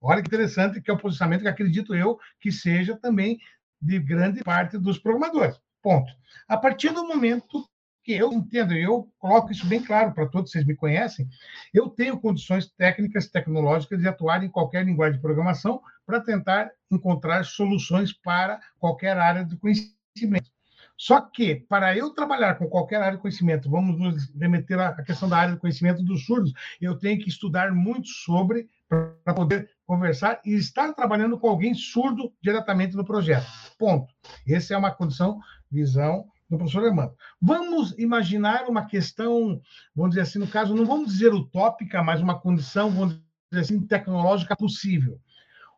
Olha 0.00 0.22
que 0.22 0.28
interessante 0.28 0.80
que 0.80 0.90
é 0.90 0.94
o 0.94 0.98
posicionamento 0.98 1.42
que 1.42 1.48
acredito 1.48 1.94
eu 1.94 2.18
que 2.40 2.52
seja 2.52 2.96
também 2.96 3.38
de 3.80 3.98
grande 3.98 4.42
parte 4.42 4.78
dos 4.78 4.98
programadores. 4.98 5.58
Ponto. 5.82 6.12
A 6.48 6.56
partir 6.56 6.90
do 6.90 7.06
momento 7.06 7.68
que 8.02 8.12
eu 8.12 8.32
entendo, 8.32 8.72
eu 8.72 9.12
coloco 9.18 9.50
isso 9.50 9.66
bem 9.66 9.82
claro 9.82 10.12
para 10.12 10.28
todos, 10.28 10.52
vocês 10.52 10.64
me 10.64 10.76
conhecem, 10.76 11.28
eu 11.74 11.88
tenho 11.88 12.20
condições 12.20 12.70
técnicas, 12.70 13.26
tecnológicas 13.28 13.98
de 13.98 14.06
atuar 14.06 14.44
em 14.44 14.48
qualquer 14.48 14.84
linguagem 14.84 15.16
de 15.16 15.22
programação 15.22 15.82
para 16.06 16.20
tentar 16.20 16.70
encontrar 16.88 17.44
soluções 17.44 18.12
para 18.12 18.60
qualquer 18.78 19.18
área 19.18 19.44
de 19.44 19.56
conhecimento. 19.56 20.55
Só 20.96 21.20
que, 21.20 21.54
para 21.54 21.96
eu 21.96 22.10
trabalhar 22.10 22.54
com 22.54 22.68
qualquer 22.68 23.02
área 23.02 23.16
de 23.16 23.22
conhecimento, 23.22 23.70
vamos 23.70 23.98
nos 23.98 24.32
remeter 24.34 24.78
à 24.78 25.02
questão 25.02 25.28
da 25.28 25.36
área 25.36 25.54
de 25.54 25.60
conhecimento 25.60 26.02
dos 26.02 26.24
surdos, 26.24 26.52
eu 26.80 26.98
tenho 26.98 27.20
que 27.20 27.28
estudar 27.28 27.72
muito 27.72 28.08
sobre 28.08 28.68
para 28.88 29.34
poder 29.34 29.68
conversar 29.84 30.40
e 30.44 30.54
estar 30.54 30.92
trabalhando 30.94 31.38
com 31.38 31.48
alguém 31.48 31.74
surdo 31.74 32.32
diretamente 32.42 32.96
no 32.96 33.04
projeto. 33.04 33.46
Ponto. 33.78 34.12
Essa 34.48 34.74
é 34.74 34.76
uma 34.76 34.90
condição, 34.90 35.38
visão 35.70 36.26
do 36.48 36.56
professor 36.56 36.84
Armando. 36.84 37.14
Vamos 37.40 37.92
imaginar 37.98 38.66
uma 38.68 38.86
questão, 38.86 39.60
vamos 39.94 40.10
dizer 40.10 40.22
assim, 40.22 40.38
no 40.38 40.46
caso, 40.46 40.74
não 40.74 40.86
vamos 40.86 41.12
dizer 41.12 41.34
utópica, 41.34 42.02
mas 42.02 42.20
uma 42.20 42.38
condição, 42.38 42.90
vamos 42.90 43.20
dizer 43.50 43.62
assim, 43.62 43.86
tecnológica 43.86 44.56
possível. 44.56 45.20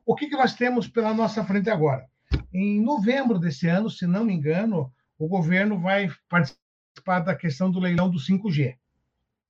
O 0.05 0.15
que, 0.15 0.29
que 0.29 0.37
nós 0.37 0.55
temos 0.55 0.87
pela 0.87 1.13
nossa 1.13 1.45
frente 1.45 1.71
agora? 1.71 2.07
Em 2.53 2.81
novembro 2.83 3.39
desse 3.39 3.67
ano, 3.67 3.91
se 3.91 4.07
não 4.07 4.25
me 4.25 4.35
engano, 4.35 4.93
o 5.19 5.27
governo 5.27 5.79
vai 5.79 6.11
participar 6.29 7.21
da 7.21 7.35
questão 7.35 7.71
do 7.71 7.81
leilão 7.81 8.09
do 8.09 8.19
5G. 8.19 8.77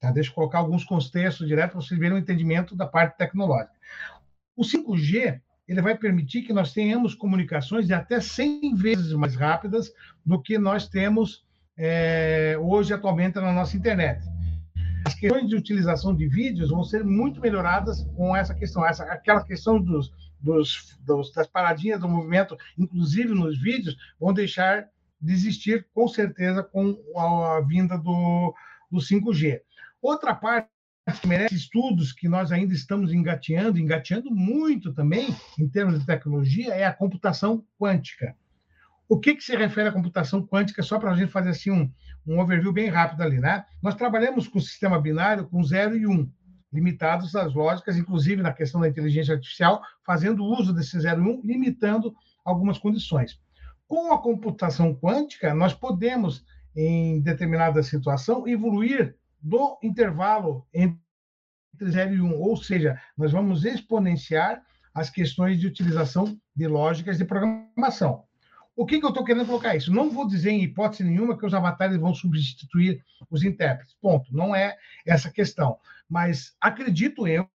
Tá? 0.01 0.11
Deixa 0.11 0.31
eu 0.31 0.35
colocar 0.35 0.59
alguns 0.59 0.85
contextos 0.85 1.47
direto 1.47 1.73
para 1.73 1.81
vocês 1.81 1.99
verem 1.99 2.17
o 2.17 2.21
entendimento 2.21 2.75
da 2.75 2.87
parte 2.87 3.17
tecnológica. 3.19 3.75
O 4.57 4.63
5G 4.63 5.41
ele 5.69 5.83
vai 5.83 5.95
permitir 5.95 6.43
que 6.43 6.53
nós 6.53 6.73
tenhamos 6.73 7.15
comunicações 7.15 7.87
de 7.87 7.93
até 7.93 8.21
100 8.21 8.75
vezes 8.75 9.13
mais 9.13 9.37
rápidas 9.37 9.93
do 10.25 10.41
que 10.41 10.57
nós 10.59 10.89
temos 10.89 11.45
é, 11.77 12.57
hoje, 12.59 12.95
atualmente, 12.95 13.35
na 13.37 13.53
nossa 13.53 13.77
internet. 13.77 14.25
As 15.05 15.15
questões 15.15 15.49
de 15.49 15.55
utilização 15.55 16.15
de 16.15 16.27
vídeos 16.27 16.71
vão 16.71 16.83
ser 16.83 17.05
muito 17.05 17.41
melhoradas 17.41 18.03
com 18.17 18.35
essa 18.35 18.55
questão, 18.55 18.85
essa, 18.85 19.05
aquela 19.05 19.45
questão 19.45 19.81
dos, 19.81 20.11
dos, 20.41 20.99
dos, 21.01 21.33
das 21.33 21.47
paradinhas 21.47 22.01
do 22.01 22.09
movimento, 22.09 22.57
inclusive 22.77 23.35
nos 23.35 23.61
vídeos, 23.61 23.97
vão 24.19 24.33
deixar 24.33 24.89
de 25.21 25.33
existir, 25.33 25.87
com 25.93 26.07
certeza, 26.07 26.63
com 26.63 26.97
a, 27.17 27.57
a 27.57 27.61
vinda 27.61 27.99
do, 27.99 28.55
do 28.91 28.99
5G. 28.99 29.61
Outra 30.01 30.35
parte 30.35 30.69
que 31.21 31.27
merece 31.27 31.55
estudos 31.55 32.13
que 32.13 32.29
nós 32.29 32.53
ainda 32.53 32.75
estamos 32.75 33.13
engateando, 33.13 33.79
engateando 33.79 34.31
muito 34.31 34.93
também, 34.93 35.35
em 35.59 35.69
termos 35.69 35.99
de 35.99 36.07
tecnologia, 36.07 36.75
é 36.75 36.85
a 36.85 36.93
computação 36.93 37.65
quântica. 37.79 38.37
O 39.09 39.19
que, 39.19 39.35
que 39.35 39.43
se 39.43 39.57
refere 39.57 39.89
à 39.89 39.93
computação 39.93 40.47
quântica, 40.47 40.83
só 40.83 40.99
para 40.99 41.11
a 41.11 41.17
gente 41.17 41.33
fazer 41.33 41.51
assim 41.51 41.71
um, 41.71 41.91
um 42.27 42.39
overview 42.39 42.73
bem 42.73 42.91
rápido 42.91 43.23
ali, 43.23 43.41
né? 43.41 43.65
Nós 43.83 43.95
trabalhamos 43.95 44.47
com 44.47 44.59
o 44.59 44.63
sistema 44.63 45.01
binário 45.01 45.47
com 45.47 45.65
0 45.65 45.97
e 45.97 46.07
1, 46.07 46.11
um, 46.11 46.31
limitados 46.71 47.35
às 47.35 47.55
lógicas, 47.55 47.97
inclusive 47.97 48.43
na 48.43 48.53
questão 48.53 48.81
da 48.81 48.89
inteligência 48.89 49.35
artificial, 49.35 49.83
fazendo 50.05 50.45
uso 50.45 50.75
desse 50.75 51.01
0 51.01 51.23
e 51.23 51.25
1, 51.25 51.31
um, 51.31 51.41
limitando 51.43 52.15
algumas 52.45 52.79
condições. 52.79 53.41
Com 53.89 54.13
a 54.13 54.23
computação 54.23 54.95
quântica, 54.95 55.55
nós 55.55 55.73
podemos, 55.73 56.45
em 56.77 57.21
determinada 57.23 57.83
situação, 57.83 58.47
evoluir 58.47 59.17
do 59.41 59.79
intervalo 59.83 60.67
entre 60.73 61.01
0 61.83 62.15
e 62.15 62.21
1, 62.21 62.39
ou 62.39 62.57
seja, 62.57 63.01
nós 63.17 63.33
vamos 63.33 63.65
exponenciar 63.65 64.63
as 64.93 65.09
questões 65.09 65.59
de 65.59 65.67
utilização 65.67 66.39
de 66.55 66.67
lógicas 66.67 67.17
de 67.17 67.25
programação. 67.25 68.25
O 68.77 68.87
que, 68.87 69.01
que 69.01 69.05
eu 69.05 69.09
estou 69.09 69.25
querendo 69.25 69.47
colocar 69.47 69.75
isso? 69.75 69.93
Não 69.93 70.11
vou 70.11 70.27
dizer 70.27 70.51
em 70.51 70.63
hipótese 70.63 71.03
nenhuma 71.03 71.37
que 71.37 71.45
os 71.45 71.55
avatares 71.55 71.97
vão 71.97 72.15
substituir 72.15 73.03
os 73.29 73.43
intérpretes. 73.43 73.97
Ponto. 74.01 74.33
Não 74.33 74.55
é 74.55 74.77
essa 75.05 75.31
questão. 75.31 75.79
Mas 76.09 76.55
acredito 76.61 77.27
eu, 77.27 77.49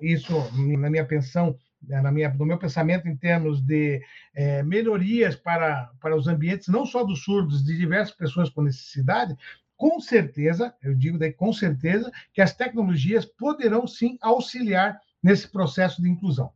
isso 0.00 0.32
na 0.78 0.88
minha 0.88 1.04
pensão, 1.04 1.58
na 1.88 2.12
minha, 2.12 2.28
no 2.30 2.46
meu 2.46 2.58
pensamento 2.58 3.08
em 3.08 3.16
termos 3.16 3.60
de 3.60 4.00
é, 4.34 4.62
melhorias 4.62 5.34
para, 5.34 5.90
para 6.00 6.16
os 6.16 6.28
ambientes, 6.28 6.68
não 6.68 6.86
só 6.86 7.04
dos 7.04 7.22
surdos, 7.24 7.64
de 7.64 7.76
diversas 7.76 8.14
pessoas 8.14 8.48
com 8.48 8.62
necessidade, 8.62 9.36
com 9.76 9.98
certeza, 9.98 10.72
eu 10.82 10.94
digo 10.94 11.18
daí 11.18 11.32
com 11.32 11.52
certeza, 11.52 12.10
que 12.32 12.40
as 12.40 12.54
tecnologias 12.54 13.24
poderão 13.24 13.86
sim 13.86 14.16
auxiliar 14.20 15.00
nesse 15.22 15.48
processo 15.48 16.00
de 16.00 16.08
inclusão. 16.08 16.52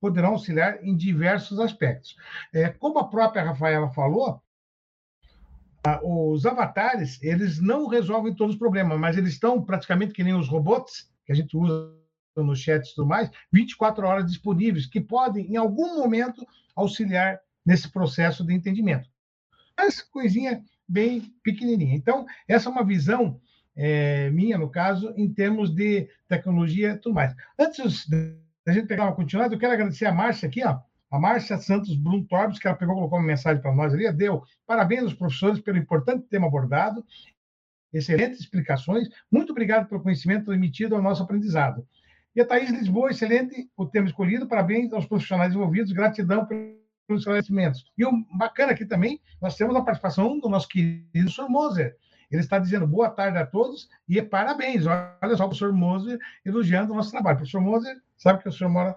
Poderão 0.00 0.30
auxiliar 0.30 0.82
em 0.82 0.96
diversos 0.96 1.60
aspectos. 1.60 2.16
É, 2.54 2.70
como 2.70 2.98
a 2.98 3.08
própria 3.08 3.42
Rafaela 3.42 3.90
falou, 3.90 4.42
os 6.02 6.46
avatares, 6.46 7.22
eles 7.22 7.60
não 7.60 7.86
resolvem 7.86 8.34
todos 8.34 8.54
os 8.54 8.58
problemas, 8.58 8.98
mas 8.98 9.16
eles 9.16 9.32
estão 9.32 9.62
praticamente 9.62 10.12
que 10.12 10.24
nem 10.24 10.34
os 10.34 10.48
robôs 10.48 11.10
que 11.24 11.32
a 11.32 11.34
gente 11.34 11.56
usa 11.56 11.99
no 12.36 12.54
chat 12.54 12.86
e 12.86 12.94
tudo 12.94 13.08
mais, 13.08 13.30
24 13.52 14.06
horas 14.06 14.26
disponíveis, 14.26 14.86
que 14.86 15.00
podem, 15.00 15.46
em 15.46 15.56
algum 15.56 15.98
momento, 15.98 16.46
auxiliar 16.74 17.40
nesse 17.64 17.88
processo 17.90 18.44
de 18.44 18.54
entendimento. 18.54 19.08
Mas 19.76 20.00
coisinha 20.00 20.62
bem 20.88 21.32
pequenininha. 21.42 21.94
Então, 21.94 22.26
essa 22.48 22.68
é 22.68 22.72
uma 22.72 22.84
visão 22.84 23.40
é, 23.76 24.30
minha, 24.30 24.58
no 24.58 24.68
caso, 24.68 25.12
em 25.16 25.32
termos 25.32 25.70
de 25.74 26.08
tecnologia 26.28 26.92
e 26.92 26.98
tudo 26.98 27.14
mais. 27.14 27.34
Antes 27.58 28.06
da 28.08 28.72
gente 28.72 28.86
pegar 28.86 29.04
uma 29.04 29.14
continuidade, 29.14 29.54
eu 29.54 29.60
quero 29.60 29.72
agradecer 29.72 30.06
a 30.06 30.12
Márcia 30.12 30.48
aqui, 30.48 30.64
ó, 30.64 30.80
a 31.10 31.18
Márcia 31.18 31.58
Santos 31.58 31.96
Brum 31.96 32.24
Torbes, 32.24 32.58
que 32.58 32.68
ela 32.68 32.76
pegou 32.76 32.94
colocou 32.94 33.18
uma 33.18 33.26
mensagem 33.26 33.60
para 33.60 33.74
nós 33.74 33.92
ali, 33.92 34.10
deu 34.12 34.44
parabéns 34.66 35.02
aos 35.02 35.14
professores 35.14 35.60
pelo 35.60 35.78
importante 35.78 36.26
tema 36.28 36.46
abordado, 36.46 37.04
excelentes 37.92 38.40
explicações, 38.40 39.08
muito 39.30 39.50
obrigado 39.50 39.88
pelo 39.88 40.02
conhecimento 40.02 40.52
emitido 40.52 40.94
ao 40.94 41.02
nosso 41.02 41.22
aprendizado. 41.22 41.86
E 42.40 42.42
a 42.42 42.46
Thaís 42.46 42.70
Lisboa, 42.70 43.10
excelente 43.10 43.68
o 43.76 43.84
tema 43.84 44.06
escolhido, 44.06 44.48
parabéns 44.48 44.90
aos 44.94 45.04
profissionais 45.04 45.52
envolvidos, 45.54 45.92
gratidão 45.92 46.46
pelo 46.46 46.80
pelos 47.06 47.20
esclarecimentos. 47.20 47.84
E 47.98 48.04
o 48.06 48.10
bacana 48.38 48.72
aqui 48.72 48.86
também, 48.86 49.20
nós 49.42 49.56
temos 49.56 49.76
a 49.76 49.82
participação 49.82 50.38
do 50.38 50.48
nosso 50.48 50.66
querido 50.66 51.30
Sr. 51.30 51.50
Moser. 51.50 51.96
Ele 52.30 52.40
está 52.40 52.58
dizendo 52.58 52.86
boa 52.86 53.10
tarde 53.10 53.36
a 53.36 53.44
todos 53.44 53.90
e 54.08 54.22
parabéns. 54.22 54.86
Olha 54.86 55.36
só 55.36 55.44
o 55.44 55.48
professor 55.48 55.70
Moser 55.70 56.18
elogiando 56.42 56.94
o 56.94 56.96
nosso 56.96 57.10
trabalho. 57.10 57.34
O 57.34 57.38
professor 57.40 57.60
Moser 57.60 57.94
sabe 58.16 58.42
que 58.42 58.48
o 58.48 58.52
senhor 58.52 58.70
mora 58.70 58.96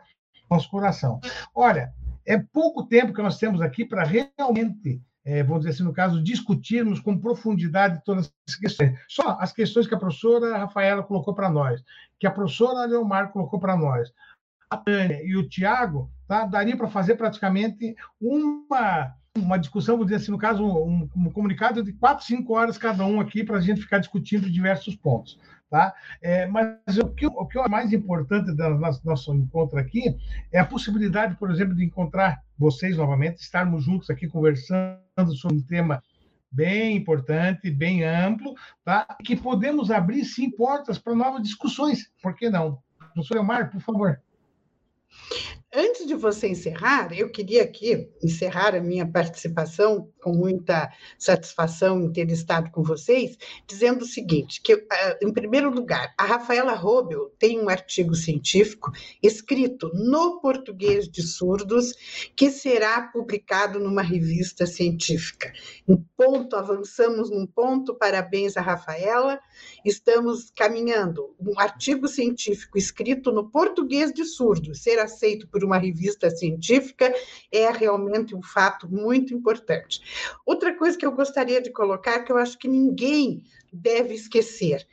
no 0.50 0.56
nosso 0.56 0.70
coração. 0.70 1.20
Olha, 1.54 1.92
é 2.26 2.38
pouco 2.38 2.86
tempo 2.86 3.12
que 3.12 3.22
nós 3.22 3.38
temos 3.38 3.60
aqui 3.60 3.84
para 3.84 4.06
realmente, 4.06 5.02
é, 5.26 5.42
vamos 5.42 5.60
dizer 5.60 5.72
assim, 5.72 5.84
no 5.84 5.94
caso, 5.94 6.22
discutirmos 6.22 7.00
com 7.00 7.18
profundidade 7.18 8.02
todas 8.04 8.32
as 8.48 8.56
questões. 8.56 8.98
Só 9.08 9.38
as 9.40 9.54
questões 9.54 9.88
que 9.88 9.96
a 9.96 10.00
professora 10.00 10.58
Rafaela 10.58 11.04
colocou 11.04 11.34
para 11.34 11.50
nós, 11.50 11.82
que 12.20 12.28
a 12.28 12.32
professora 12.32 12.86
Leomar 12.86 13.32
colocou 13.32 13.60
para 13.60 13.78
nós, 13.78 14.12
a 14.70 14.78
Tânia 14.78 15.22
e 15.24 15.38
o 15.38 15.48
Tiago, 15.48 16.12
tá? 16.28 16.46
daria 16.46 16.76
para 16.76 16.90
fazer 16.90 17.16
praticamente 17.16 17.96
uma, 18.20 19.14
uma 19.38 19.58
discussão, 19.58 19.96
vou 19.96 20.06
dizer 20.06 20.18
assim, 20.18 20.32
no 20.32 20.38
caso, 20.38 20.66
um, 20.66 21.08
um 21.16 21.30
comunicado 21.32 21.84
de 21.84 21.94
quatro, 21.94 22.26
cinco 22.26 22.54
horas 22.54 22.78
cada 22.78 23.06
um 23.06 23.22
aqui 23.22 23.44
para 23.44 23.58
a 23.58 23.62
gente 23.62 23.82
ficar 23.82 24.00
discutindo 24.00 24.50
diversos 24.50 24.96
pontos. 24.96 25.40
Tá? 25.74 25.92
É, 26.22 26.46
mas 26.46 27.00
o 27.00 27.10
que, 27.10 27.26
o 27.26 27.48
que 27.48 27.58
é 27.58 27.68
mais 27.68 27.92
importante 27.92 28.52
do 28.52 28.80
nosso, 29.04 29.34
encontro 29.34 29.80
aqui 29.80 30.16
é 30.52 30.60
a 30.60 30.66
possibilidade, 30.66 31.36
por 31.36 31.50
exemplo, 31.50 31.74
de 31.74 31.84
encontrar 31.84 32.44
vocês 32.56 32.96
novamente, 32.96 33.42
estarmos 33.42 33.84
juntos 33.84 34.08
aqui 34.12 34.28
conversando 34.28 35.00
sobre 35.36 35.58
um 35.58 35.64
tema 35.64 36.04
bem 36.52 36.96
importante, 36.96 37.72
bem 37.72 38.04
amplo, 38.04 38.54
tá? 38.86 39.18
que 39.26 39.36
podemos 39.36 39.90
abrir, 39.90 40.24
sim, 40.26 40.52
portas 40.52 41.00
para 41.00 41.16
novas 41.16 41.42
discussões. 41.42 42.12
Por 42.22 42.36
que 42.36 42.52
não? 42.52 42.78
Professor 43.16 43.38
Elmar, 43.38 43.72
por 43.72 43.82
favor. 43.82 44.22
Antes 45.76 46.06
de 46.06 46.14
você 46.14 46.50
encerrar, 46.50 47.12
eu 47.18 47.32
queria 47.32 47.64
aqui 47.64 48.08
encerrar 48.22 48.76
a 48.76 48.80
minha 48.80 49.08
participação 49.08 50.08
com 50.22 50.32
muita 50.32 50.94
satisfação 51.18 52.00
em 52.00 52.14
ter 52.14 52.30
estado 52.30 52.70
com 52.70 52.84
vocês, 52.84 53.36
dizendo 53.66 54.04
o 54.04 54.08
seguinte: 54.08 54.62
que, 54.62 54.74
ah, 54.74 55.18
em 55.20 55.34
primeiro 55.34 55.72
lugar, 55.72 56.14
a 56.16 56.26
Rafaela 56.26 56.76
Robel 56.76 57.34
tem 57.40 57.60
um 57.60 57.70
artigo 57.70 58.14
científico 58.14 58.92
escrito 59.22 59.90
no 59.96 60.40
português 60.40 61.10
de 61.10 61.24
surdos 61.24 61.96
que 62.36 62.52
será 62.52 63.02
publicado 63.08 63.80
numa 63.80 64.04
revista 64.04 64.68
científica. 64.68 65.52
Um 65.88 65.98
ponto, 66.16 66.56
avançamos 66.56 67.32
num 67.32 67.48
ponto, 67.48 67.96
parabéns 67.96 68.56
a 68.58 68.62
Rafaela. 68.62 69.40
Estamos 69.84 70.52
caminhando. 70.56 71.36
Um 71.40 71.60
artigo 71.60 72.08
científico 72.08 72.78
escrito 72.78 73.32
no 73.32 73.50
português 73.50 74.14
de 74.14 74.24
surdos 74.24 74.84
ser 74.84 75.00
aceito 75.00 75.48
por 75.48 75.63
uma 75.66 75.78
revista 75.78 76.30
científica 76.30 77.14
é 77.52 77.72
realmente 77.72 78.36
um 78.36 78.42
fato 78.42 78.88
muito 78.90 79.34
importante. 79.34 80.02
Outra 80.46 80.76
coisa 80.76 80.98
que 80.98 81.06
eu 81.06 81.12
gostaria 81.12 81.62
de 81.62 81.72
colocar, 81.72 82.20
que 82.20 82.32
eu 82.32 82.38
acho 82.38 82.58
que 82.58 82.68
ninguém 82.68 83.44
deve 83.72 84.14
esquecer, 84.14 84.86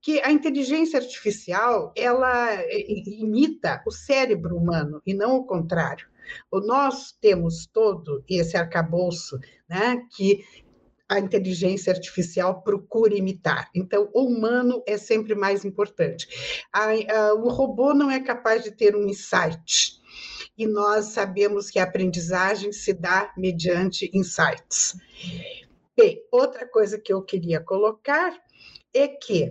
que 0.00 0.20
a 0.20 0.32
inteligência 0.32 0.98
artificial 0.98 1.92
ela 1.96 2.58
imita 3.06 3.82
o 3.86 3.90
cérebro 3.92 4.56
humano 4.56 5.00
e 5.06 5.14
não 5.14 5.36
o 5.36 5.44
contrário. 5.44 6.08
Nós 6.52 7.12
temos 7.20 7.66
todo 7.66 8.24
esse 8.28 8.56
arcabouço 8.56 9.38
né, 9.68 10.02
que 10.16 10.44
a 11.08 11.18
inteligência 11.18 11.92
artificial 11.92 12.62
procura 12.62 13.14
imitar. 13.14 13.68
Então, 13.74 14.08
o 14.12 14.24
humano 14.24 14.82
é 14.86 14.96
sempre 14.96 15.34
mais 15.34 15.64
importante. 15.64 16.26
A, 16.72 16.86
a, 16.86 17.34
o 17.34 17.48
robô 17.48 17.92
não 17.92 18.10
é 18.10 18.20
capaz 18.20 18.64
de 18.64 18.70
ter 18.70 18.96
um 18.96 19.06
insight 19.06 20.02
e 20.56 20.66
nós 20.66 21.06
sabemos 21.06 21.70
que 21.70 21.78
a 21.78 21.84
aprendizagem 21.84 22.72
se 22.72 22.92
dá 22.92 23.32
mediante 23.36 24.10
insights. 24.14 24.96
Bem, 25.96 26.22
outra 26.30 26.66
coisa 26.66 26.98
que 26.98 27.12
eu 27.12 27.22
queria 27.22 27.60
colocar 27.60 28.36
é 28.92 29.08
que 29.08 29.50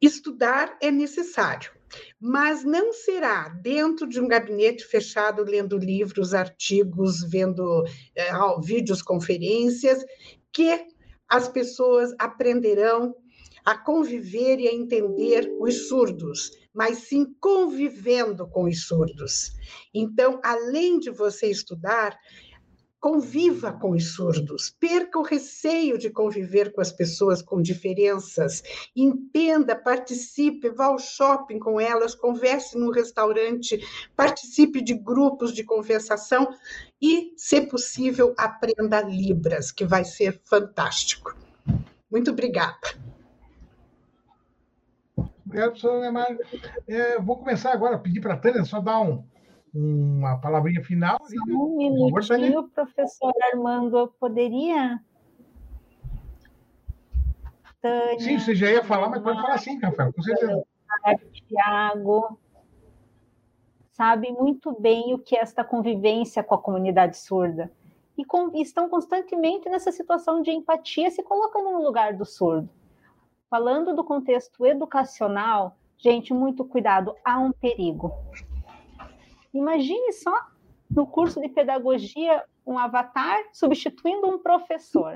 estudar 0.00 0.76
é 0.82 0.90
necessário, 0.90 1.72
mas 2.20 2.64
não 2.64 2.92
será 2.92 3.48
dentro 3.48 4.06
de 4.06 4.20
um 4.20 4.28
gabinete 4.28 4.84
fechado, 4.84 5.42
lendo 5.42 5.78
livros, 5.78 6.34
artigos, 6.34 7.22
vendo 7.22 7.84
é, 8.14 8.30
vídeos, 8.62 9.02
conferências, 9.02 10.04
que 10.52 10.86
as 11.28 11.48
pessoas 11.48 12.14
aprenderão 12.18 13.14
a 13.64 13.76
conviver 13.76 14.60
e 14.60 14.68
a 14.68 14.74
entender 14.74 15.50
os 15.58 15.88
surdos, 15.88 16.50
mas 16.72 16.98
sim 16.98 17.34
convivendo 17.40 18.46
com 18.46 18.64
os 18.64 18.86
surdos. 18.86 19.52
Então, 19.92 20.40
além 20.42 20.98
de 20.98 21.10
você 21.10 21.46
estudar, 21.46 22.18
conviva 23.04 23.70
com 23.70 23.90
os 23.90 24.14
surdos, 24.14 24.70
perca 24.80 25.18
o 25.18 25.22
receio 25.22 25.98
de 25.98 26.08
conviver 26.08 26.72
com 26.72 26.80
as 26.80 26.90
pessoas 26.90 27.42
com 27.42 27.60
diferenças, 27.60 28.62
entenda, 28.96 29.76
participe, 29.76 30.70
vá 30.70 30.86
ao 30.86 30.98
shopping 30.98 31.58
com 31.58 31.78
elas, 31.78 32.14
converse 32.14 32.78
no 32.78 32.90
restaurante, 32.90 33.78
participe 34.16 34.80
de 34.80 34.94
grupos 34.94 35.52
de 35.52 35.64
conversação 35.64 36.48
e, 36.98 37.34
se 37.36 37.60
possível, 37.60 38.34
aprenda 38.38 39.02
Libras, 39.02 39.70
que 39.70 39.84
vai 39.84 40.06
ser 40.06 40.40
fantástico. 40.42 41.36
Muito 42.10 42.30
obrigada. 42.30 43.13
Obrigado, 45.54 45.70
professora 45.70 46.00
Neymar. 46.00 46.36
É, 46.88 47.20
vou 47.20 47.38
começar 47.38 47.72
agora 47.72 47.94
a 47.94 47.98
pedir 47.98 48.20
para 48.20 48.34
a 48.34 48.36
Tânia 48.36 48.64
só 48.64 48.80
dar 48.80 49.00
um, 49.00 49.24
uma 49.72 50.36
palavrinha 50.40 50.82
final. 50.82 51.16
Só 51.24 51.54
um 51.54 51.76
minutinho, 51.76 52.68
professor 52.70 53.32
Armando, 53.52 54.12
poderia? 54.18 54.98
Tânia, 57.80 58.18
sim, 58.18 58.38
você 58.38 58.54
já 58.54 58.68
ia 58.68 58.82
falar, 58.82 59.08
mas 59.08 59.22
pode 59.22 59.40
falar 59.40 59.58
sim, 59.58 59.78
Rafael, 59.78 60.12
com 60.12 60.22
certeza. 60.22 60.64
Tiago, 61.46 62.38
sabe 63.92 64.32
muito 64.32 64.74
bem 64.80 65.14
o 65.14 65.18
que 65.18 65.36
é 65.36 65.40
esta 65.40 65.62
convivência 65.62 66.42
com 66.42 66.56
a 66.56 66.58
comunidade 66.58 67.16
surda. 67.16 67.70
E, 68.18 68.24
com, 68.24 68.50
estão 68.56 68.88
constantemente 68.88 69.68
nessa 69.68 69.92
situação 69.92 70.42
de 70.42 70.50
empatia, 70.50 71.10
se 71.10 71.22
colocando 71.22 71.70
no 71.70 71.82
lugar 71.82 72.14
do 72.14 72.24
surdo. 72.24 72.68
Falando 73.54 73.94
do 73.94 74.02
contexto 74.02 74.66
educacional, 74.66 75.76
gente, 75.96 76.34
muito 76.34 76.64
cuidado, 76.64 77.14
há 77.24 77.38
um 77.38 77.52
perigo. 77.52 78.12
Imagine 79.54 80.12
só 80.12 80.36
no 80.90 81.06
curso 81.06 81.40
de 81.40 81.48
pedagogia 81.48 82.42
um 82.66 82.76
avatar 82.76 83.44
substituindo 83.52 84.26
um 84.26 84.40
professor. 84.40 85.14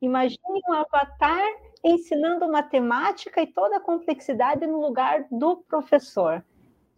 Imagine 0.00 0.38
um 0.68 0.72
avatar 0.72 1.42
ensinando 1.82 2.46
matemática 2.46 3.42
e 3.42 3.46
toda 3.48 3.78
a 3.78 3.80
complexidade 3.80 4.64
no 4.68 4.80
lugar 4.80 5.26
do 5.28 5.56
professor. 5.56 6.44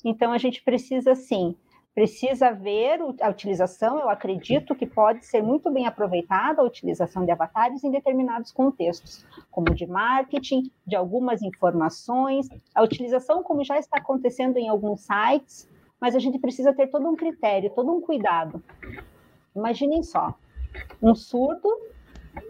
Então 0.05 0.31
a 0.31 0.37
gente 0.37 0.63
precisa 0.63 1.15
sim, 1.15 1.57
precisa 1.97 2.53
ver 2.53 3.01
a 3.23 3.31
utilização, 3.31 3.99
eu 3.99 4.11
acredito 4.11 4.75
que 4.75 4.85
pode 4.85 5.25
ser 5.25 5.43
muito 5.43 5.71
bem 5.71 5.87
aproveitada 5.87 6.61
a 6.61 6.65
utilização 6.65 7.25
de 7.25 7.31
avatares 7.31 7.83
em 7.83 7.91
determinados 7.91 8.53
contextos, 8.53 9.25
como 9.51 9.75
de 9.75 9.87
marketing, 9.87 10.71
de 10.87 10.95
algumas 10.95 11.41
informações, 11.41 12.49
a 12.75 12.83
utilização 12.83 13.43
como 13.43 13.65
já 13.65 13.79
está 13.79 13.97
acontecendo 13.97 14.59
em 14.59 14.69
alguns 14.69 15.07
sites, 15.07 15.67
mas 15.99 16.15
a 16.15 16.19
gente 16.19 16.39
precisa 16.39 16.75
ter 16.75 16.89
todo 16.89 17.09
um 17.09 17.17
critério, 17.17 17.73
todo 17.75 17.91
um 17.91 18.03
cuidado. 18.03 18.63
Imaginem 19.57 20.03
só, 20.03 20.35
um 21.03 21.15
surdo 21.15 21.67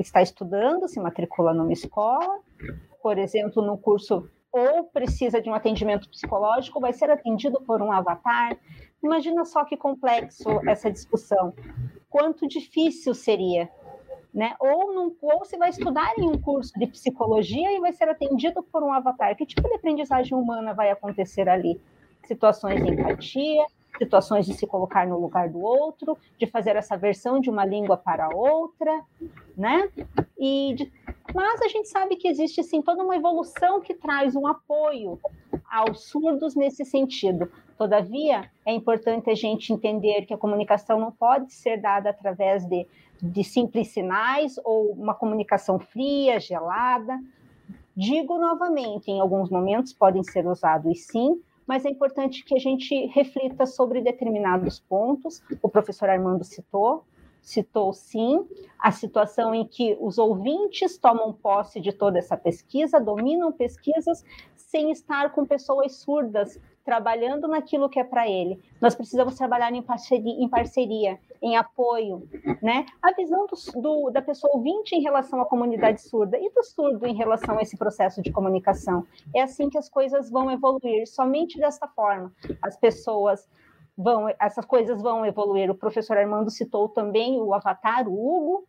está 0.00 0.20
estudando, 0.20 0.88
se 0.88 0.98
matricula 0.98 1.54
numa 1.54 1.72
escola, 1.72 2.40
por 3.00 3.16
exemplo, 3.16 3.62
no 3.62 3.78
curso 3.78 4.28
ou 4.56 4.84
precisa 4.84 5.40
de 5.40 5.50
um 5.50 5.54
atendimento 5.54 6.08
psicológico, 6.08 6.80
vai 6.80 6.92
ser 6.92 7.10
atendido 7.10 7.60
por 7.60 7.82
um 7.82 7.92
avatar. 7.92 8.56
Imagina 9.02 9.44
só 9.44 9.64
que 9.64 9.76
complexo 9.76 10.48
essa 10.68 10.90
discussão. 10.90 11.52
Quanto 12.08 12.48
difícil 12.48 13.14
seria, 13.14 13.68
né? 14.32 14.54
Ou, 14.58 14.94
num, 14.94 15.16
ou 15.20 15.38
você 15.38 15.56
vai 15.56 15.70
estudar 15.70 16.12
em 16.18 16.28
um 16.28 16.38
curso 16.38 16.72
de 16.78 16.86
psicologia 16.86 17.72
e 17.72 17.80
vai 17.80 17.92
ser 17.92 18.08
atendido 18.08 18.62
por 18.62 18.82
um 18.82 18.92
avatar. 18.92 19.36
Que 19.36 19.46
tipo 19.46 19.68
de 19.68 19.74
aprendizagem 19.74 20.36
humana 20.36 20.74
vai 20.74 20.90
acontecer 20.90 21.48
ali? 21.48 21.80
situações 22.26 22.82
de 22.82 22.90
empatia, 22.90 23.64
situações 23.98 24.44
de 24.44 24.54
se 24.54 24.66
colocar 24.66 25.06
no 25.06 25.18
lugar 25.18 25.48
do 25.48 25.60
outro, 25.60 26.18
de 26.38 26.46
fazer 26.46 26.76
essa 26.76 26.96
versão 26.96 27.40
de 27.40 27.48
uma 27.48 27.64
língua 27.64 27.96
para 27.96 28.28
outra, 28.34 29.02
né? 29.56 29.88
E 30.38 30.74
de... 30.74 30.92
mas 31.34 31.62
a 31.62 31.68
gente 31.68 31.88
sabe 31.88 32.16
que 32.16 32.28
existe 32.28 32.62
sim 32.62 32.82
toda 32.82 33.02
uma 33.02 33.16
evolução 33.16 33.80
que 33.80 33.94
traz 33.94 34.36
um 34.36 34.46
apoio 34.46 35.18
aos 35.70 36.08
surdos 36.08 36.54
nesse 36.54 36.84
sentido. 36.84 37.50
Todavia, 37.76 38.50
é 38.64 38.72
importante 38.72 39.28
a 39.28 39.34
gente 39.34 39.72
entender 39.72 40.24
que 40.24 40.32
a 40.32 40.38
comunicação 40.38 40.98
não 40.98 41.12
pode 41.12 41.52
ser 41.52 41.76
dada 41.76 42.08
através 42.08 42.64
de, 42.66 42.86
de 43.22 43.44
simples 43.44 43.88
sinais 43.88 44.58
ou 44.64 44.92
uma 44.92 45.14
comunicação 45.14 45.78
fria, 45.78 46.40
gelada. 46.40 47.18
Digo 47.94 48.38
novamente, 48.38 49.10
em 49.10 49.20
alguns 49.20 49.50
momentos 49.50 49.92
podem 49.92 50.22
ser 50.22 50.46
usados 50.46 51.04
sim, 51.06 51.40
mas 51.66 51.84
é 51.84 51.90
importante 51.90 52.44
que 52.44 52.54
a 52.54 52.58
gente 52.58 53.06
reflita 53.08 53.66
sobre 53.66 54.00
determinados 54.00 54.80
pontos. 54.80 55.42
O 55.60 55.68
professor 55.68 56.08
Armando 56.08 56.44
citou, 56.44 57.04
citou 57.42 57.92
sim, 57.92 58.46
a 58.78 58.90
situação 58.90 59.54
em 59.54 59.66
que 59.66 59.98
os 60.00 60.16
ouvintes 60.16 60.96
tomam 60.96 61.32
posse 61.32 61.78
de 61.78 61.92
toda 61.92 62.18
essa 62.18 62.36
pesquisa, 62.36 62.98
dominam 62.98 63.52
pesquisas, 63.52 64.24
sem 64.54 64.90
estar 64.90 65.32
com 65.32 65.44
pessoas 65.44 65.96
surdas 65.96 66.58
trabalhando 66.86 67.48
naquilo 67.48 67.88
que 67.88 67.98
é 67.98 68.04
para 68.04 68.30
ele. 68.30 68.62
Nós 68.80 68.94
precisamos 68.94 69.34
trabalhar 69.34 69.72
em 69.72 69.82
parceria, 69.82 70.32
em, 70.40 70.48
parceria, 70.48 71.18
em 71.42 71.56
apoio, 71.56 72.28
né? 72.62 72.86
A 73.02 73.12
visão 73.12 73.44
do, 73.44 73.82
do, 73.82 74.10
da 74.10 74.22
pessoa 74.22 74.54
ouvinte 74.54 74.94
em 74.94 75.02
relação 75.02 75.40
à 75.40 75.44
comunidade 75.44 76.00
surda 76.00 76.38
e 76.38 76.48
do 76.48 76.62
surdo 76.62 77.04
em 77.04 77.12
relação 77.12 77.58
a 77.58 77.62
esse 77.62 77.76
processo 77.76 78.22
de 78.22 78.30
comunicação. 78.30 79.04
É 79.34 79.42
assim 79.42 79.68
que 79.68 79.76
as 79.76 79.88
coisas 79.88 80.30
vão 80.30 80.48
evoluir, 80.48 81.08
somente 81.08 81.58
desta 81.58 81.88
forma. 81.88 82.32
As 82.62 82.76
pessoas 82.76 83.48
vão, 83.98 84.28
essas 84.40 84.64
coisas 84.64 85.02
vão 85.02 85.26
evoluir. 85.26 85.68
O 85.68 85.74
professor 85.74 86.16
Armando 86.16 86.50
citou 86.50 86.88
também 86.88 87.40
o 87.40 87.52
avatar, 87.52 88.06
o 88.06 88.12
Hugo, 88.12 88.68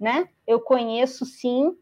né? 0.00 0.26
Eu 0.46 0.58
conheço 0.58 1.26
sim 1.26 1.76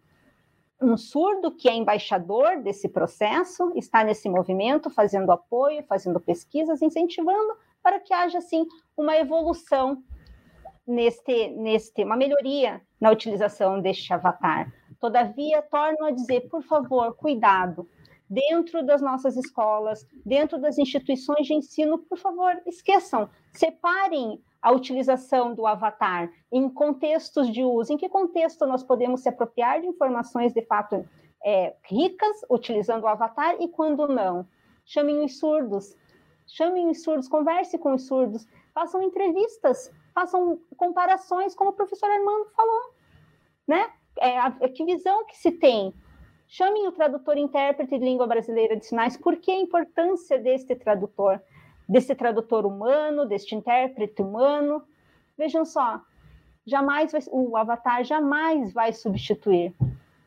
um 0.80 0.96
surdo 0.96 1.50
que 1.50 1.68
é 1.68 1.74
embaixador 1.74 2.62
desse 2.62 2.88
processo, 2.88 3.72
está 3.74 4.04
nesse 4.04 4.28
movimento, 4.28 4.90
fazendo 4.90 5.30
apoio, 5.32 5.82
fazendo 5.84 6.20
pesquisas, 6.20 6.82
incentivando 6.82 7.56
para 7.82 8.00
que 8.00 8.12
haja, 8.12 8.38
assim, 8.38 8.66
uma 8.96 9.16
evolução 9.16 10.02
neste, 10.86 11.48
neste, 11.48 12.04
uma 12.04 12.16
melhoria 12.16 12.82
na 13.00 13.10
utilização 13.10 13.80
deste 13.80 14.12
avatar. 14.12 14.72
Todavia, 15.00 15.62
torno 15.62 16.04
a 16.04 16.10
dizer, 16.10 16.48
por 16.48 16.62
favor, 16.62 17.14
cuidado, 17.14 17.88
dentro 18.28 18.84
das 18.84 19.00
nossas 19.00 19.36
escolas, 19.36 20.06
dentro 20.24 20.58
das 20.58 20.78
instituições 20.78 21.46
de 21.46 21.54
ensino, 21.54 21.98
por 21.98 22.18
favor, 22.18 22.60
esqueçam, 22.66 23.28
separem 23.52 24.42
a 24.66 24.72
utilização 24.72 25.54
do 25.54 25.64
avatar 25.64 26.28
em 26.50 26.68
contextos 26.68 27.52
de 27.52 27.62
uso, 27.62 27.92
em 27.92 27.96
que 27.96 28.08
contexto 28.08 28.66
nós 28.66 28.82
podemos 28.82 29.20
se 29.20 29.28
apropriar 29.28 29.80
de 29.80 29.86
informações 29.86 30.52
de 30.52 30.60
fato 30.60 31.08
é, 31.44 31.76
ricas 31.84 32.36
utilizando 32.50 33.04
o 33.04 33.06
avatar 33.06 33.54
e 33.60 33.68
quando 33.68 34.08
não. 34.08 34.44
Chamem 34.84 35.24
os 35.24 35.38
surdos, 35.38 35.96
chamem 36.48 36.90
os 36.90 37.00
surdos, 37.04 37.28
converse 37.28 37.78
com 37.78 37.94
os 37.94 38.08
surdos, 38.08 38.44
façam 38.74 39.00
entrevistas, 39.02 39.88
façam 40.12 40.58
comparações, 40.76 41.54
como 41.54 41.70
o 41.70 41.72
professor 41.72 42.10
Armando 42.10 42.46
falou, 42.46 42.92
né? 43.68 43.88
É, 44.18 44.36
a, 44.36 44.50
que 44.50 44.84
visão 44.84 45.24
que 45.26 45.36
se 45.36 45.52
tem 45.52 45.94
Chamem 46.48 46.86
o 46.86 46.92
tradutor 46.92 47.36
intérprete 47.36 47.98
de 47.98 48.04
língua 48.04 48.26
brasileira 48.26 48.76
de 48.76 48.84
sinais, 48.84 49.16
por 49.16 49.36
que 49.36 49.50
a 49.50 49.60
importância 49.60 50.38
deste 50.38 50.74
tradutor? 50.74 51.40
Desse 51.88 52.14
tradutor 52.14 52.66
humano, 52.66 53.26
deste 53.26 53.54
intérprete 53.54 54.20
humano. 54.20 54.82
Vejam 55.36 55.64
só, 55.64 56.00
jamais 56.66 57.12
vai, 57.12 57.20
o 57.30 57.56
avatar 57.56 58.04
jamais 58.04 58.72
vai 58.72 58.92
substituir 58.92 59.74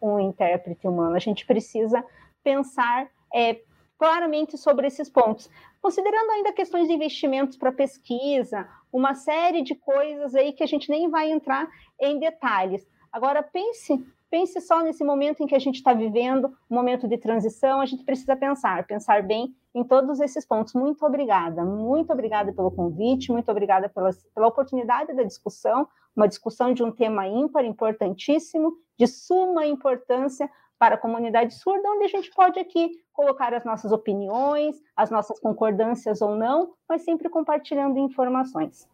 um 0.02 0.20
intérprete 0.20 0.88
humano. 0.88 1.16
A 1.16 1.20
gente 1.20 1.46
precisa 1.46 2.04
pensar 2.44 3.10
é, 3.34 3.62
claramente 3.98 4.58
sobre 4.58 4.88
esses 4.88 5.10
pontos, 5.10 5.50
considerando 5.82 6.32
ainda 6.32 6.54
questões 6.54 6.88
de 6.88 6.94
investimentos 6.94 7.58
para 7.58 7.72
pesquisa, 7.72 8.68
uma 8.92 9.14
série 9.14 9.62
de 9.62 9.76
coisas 9.76 10.34
aí 10.36 10.54
que 10.54 10.64
a 10.64 10.68
gente 10.68 10.90
nem 10.90 11.10
vai 11.10 11.30
entrar 11.30 11.68
em 12.00 12.20
detalhes. 12.20 12.88
Agora 13.12 13.44
pense 13.44 14.04
pense 14.30 14.60
só 14.62 14.82
nesse 14.82 15.04
momento 15.04 15.42
em 15.42 15.48
que 15.48 15.56
a 15.56 15.60
gente 15.60 15.76
está 15.76 15.94
vivendo, 15.94 16.54
um 16.70 16.76
momento 16.76 17.08
de 17.08 17.18
transição, 17.18 17.82
a 17.82 17.86
gente 17.86 18.04
precisa 18.04 18.36
pensar, 18.36 18.86
pensar 18.86 19.24
bem 19.24 19.56
em 19.74 19.84
todos 19.84 20.20
esses 20.20 20.46
pontos. 20.46 20.74
Muito 20.74 21.06
obrigada, 21.06 21.64
muito 21.64 22.12
obrigada 22.12 22.54
pelo 22.54 22.72
convite, 22.72 23.32
muito 23.32 23.50
obrigada 23.50 23.90
pela, 23.90 24.12
pela 24.34 24.48
oportunidade 24.48 25.14
da 25.14 25.24
discussão, 25.24 25.88
uma 26.16 26.28
discussão 26.28 26.74
de 26.74 26.84
um 26.84 26.92
tema 26.92 27.28
ímpar, 27.28 27.66
importantíssimo, 27.66 28.74
de 28.98 29.08
suma 29.08 29.66
importância 29.66 30.50
para 30.78 30.96
a 30.96 30.98
comunidade 30.98 31.54
surda, 31.56 31.90
onde 31.90 32.06
a 32.06 32.08
gente 32.08 32.32
pode 32.32 32.58
aqui 32.58 32.92
colocar 33.12 33.54
as 33.54 33.66
nossas 33.66 33.92
opiniões, 33.92 34.82
as 34.96 35.12
nossas 35.12 35.38
concordâncias 35.40 36.22
ou 36.22 36.36
não, 36.36 36.74
mas 36.88 37.04
sempre 37.04 37.30
compartilhando 37.30 38.00
informações. 38.00 38.88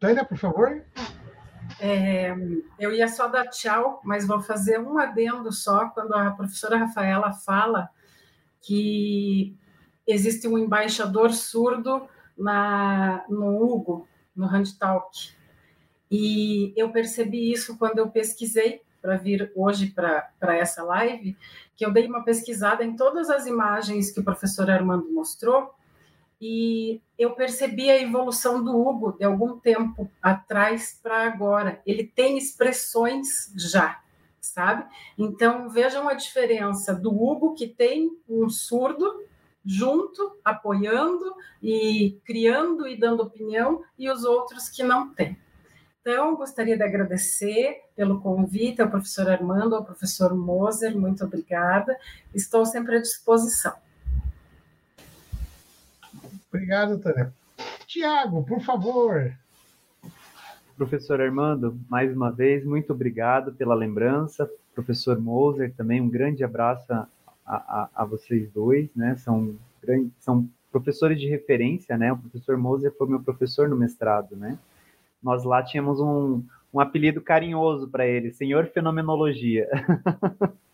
Tânia, 0.00 0.24
por 0.24 0.38
favor. 0.38 0.82
É, 1.78 2.34
eu 2.78 2.92
ia 2.92 3.06
só 3.06 3.28
dar 3.28 3.46
tchau, 3.48 4.00
mas 4.02 4.26
vou 4.26 4.40
fazer 4.40 4.80
um 4.80 4.98
adendo 4.98 5.52
só 5.52 5.90
quando 5.90 6.14
a 6.14 6.30
professora 6.30 6.78
Rafaela 6.78 7.32
fala 7.32 7.90
que 8.62 9.54
existe 10.06 10.48
um 10.48 10.58
embaixador 10.58 11.32
surdo 11.32 12.08
na, 12.36 13.24
no 13.28 13.62
Hugo, 13.62 14.08
no 14.34 14.46
Handtalk. 14.46 15.32
E 16.10 16.72
eu 16.76 16.90
percebi 16.90 17.52
isso 17.52 17.78
quando 17.78 17.98
eu 17.98 18.10
pesquisei 18.10 18.82
para 19.00 19.16
vir 19.16 19.52
hoje 19.54 19.86
para 19.94 20.56
essa 20.56 20.82
live, 20.82 21.36
que 21.76 21.84
eu 21.84 21.92
dei 21.92 22.06
uma 22.06 22.24
pesquisada 22.24 22.84
em 22.84 22.96
todas 22.96 23.30
as 23.30 23.46
imagens 23.46 24.10
que 24.10 24.20
o 24.20 24.24
professor 24.24 24.70
Armando 24.70 25.10
mostrou, 25.12 25.74
e 26.40 27.00
eu 27.18 27.32
percebi 27.32 27.90
a 27.90 28.00
evolução 28.00 28.64
do 28.64 28.76
Hugo 28.76 29.12
de 29.12 29.24
algum 29.24 29.58
tempo 29.58 30.10
atrás 30.22 30.98
para 31.02 31.24
agora. 31.24 31.82
Ele 31.84 32.04
tem 32.04 32.38
expressões 32.38 33.52
já, 33.56 34.00
sabe? 34.40 34.84
Então 35.18 35.68
vejam 35.68 36.08
a 36.08 36.14
diferença 36.14 36.94
do 36.94 37.10
Hugo 37.10 37.54
que 37.54 37.66
tem 37.66 38.10
um 38.28 38.48
surdo 38.48 39.22
junto, 39.64 40.38
apoiando 40.44 41.34
e 41.62 42.18
criando 42.24 42.88
e 42.88 42.96
dando 42.96 43.22
opinião, 43.22 43.82
e 43.98 44.10
os 44.10 44.24
outros 44.24 44.68
que 44.68 44.82
não 44.82 45.12
têm. 45.12 45.38
Então, 46.00 46.34
gostaria 46.34 46.78
de 46.78 46.82
agradecer 46.82 47.82
pelo 47.94 48.22
convite 48.22 48.80
ao 48.80 48.88
professor 48.88 49.28
Armando, 49.28 49.76
ao 49.76 49.84
professor 49.84 50.34
Moser, 50.34 50.98
muito 50.98 51.22
obrigada. 51.22 51.94
Estou 52.34 52.64
sempre 52.64 52.96
à 52.96 53.00
disposição. 53.00 53.74
Obrigado, 56.52 56.98
Tânia. 56.98 57.32
Tiago, 57.86 58.44
por 58.44 58.60
favor. 58.60 59.32
Professor 60.76 61.20
Armando, 61.20 61.78
mais 61.88 62.14
uma 62.14 62.30
vez, 62.30 62.64
muito 62.64 62.92
obrigado 62.92 63.52
pela 63.52 63.74
lembrança. 63.74 64.50
Professor 64.74 65.20
Moser, 65.20 65.72
também 65.74 66.00
um 66.00 66.08
grande 66.08 66.42
abraço 66.42 66.92
a, 66.92 67.06
a, 67.46 67.88
a 67.94 68.04
vocês 68.04 68.50
dois, 68.50 68.88
né? 68.94 69.14
São, 69.16 69.56
são 70.18 70.48
professores 70.72 71.20
de 71.20 71.28
referência, 71.28 71.96
né? 71.98 72.12
O 72.12 72.16
professor 72.16 72.56
Moser 72.56 72.92
foi 72.96 73.08
meu 73.08 73.22
professor 73.22 73.68
no 73.68 73.76
mestrado, 73.76 74.34
né? 74.36 74.58
Nós 75.22 75.44
lá 75.44 75.62
tínhamos 75.62 76.00
um, 76.00 76.42
um 76.72 76.80
apelido 76.80 77.20
carinhoso 77.20 77.88
para 77.88 78.06
ele, 78.06 78.32
Senhor 78.32 78.66
Fenomenologia. 78.66 79.68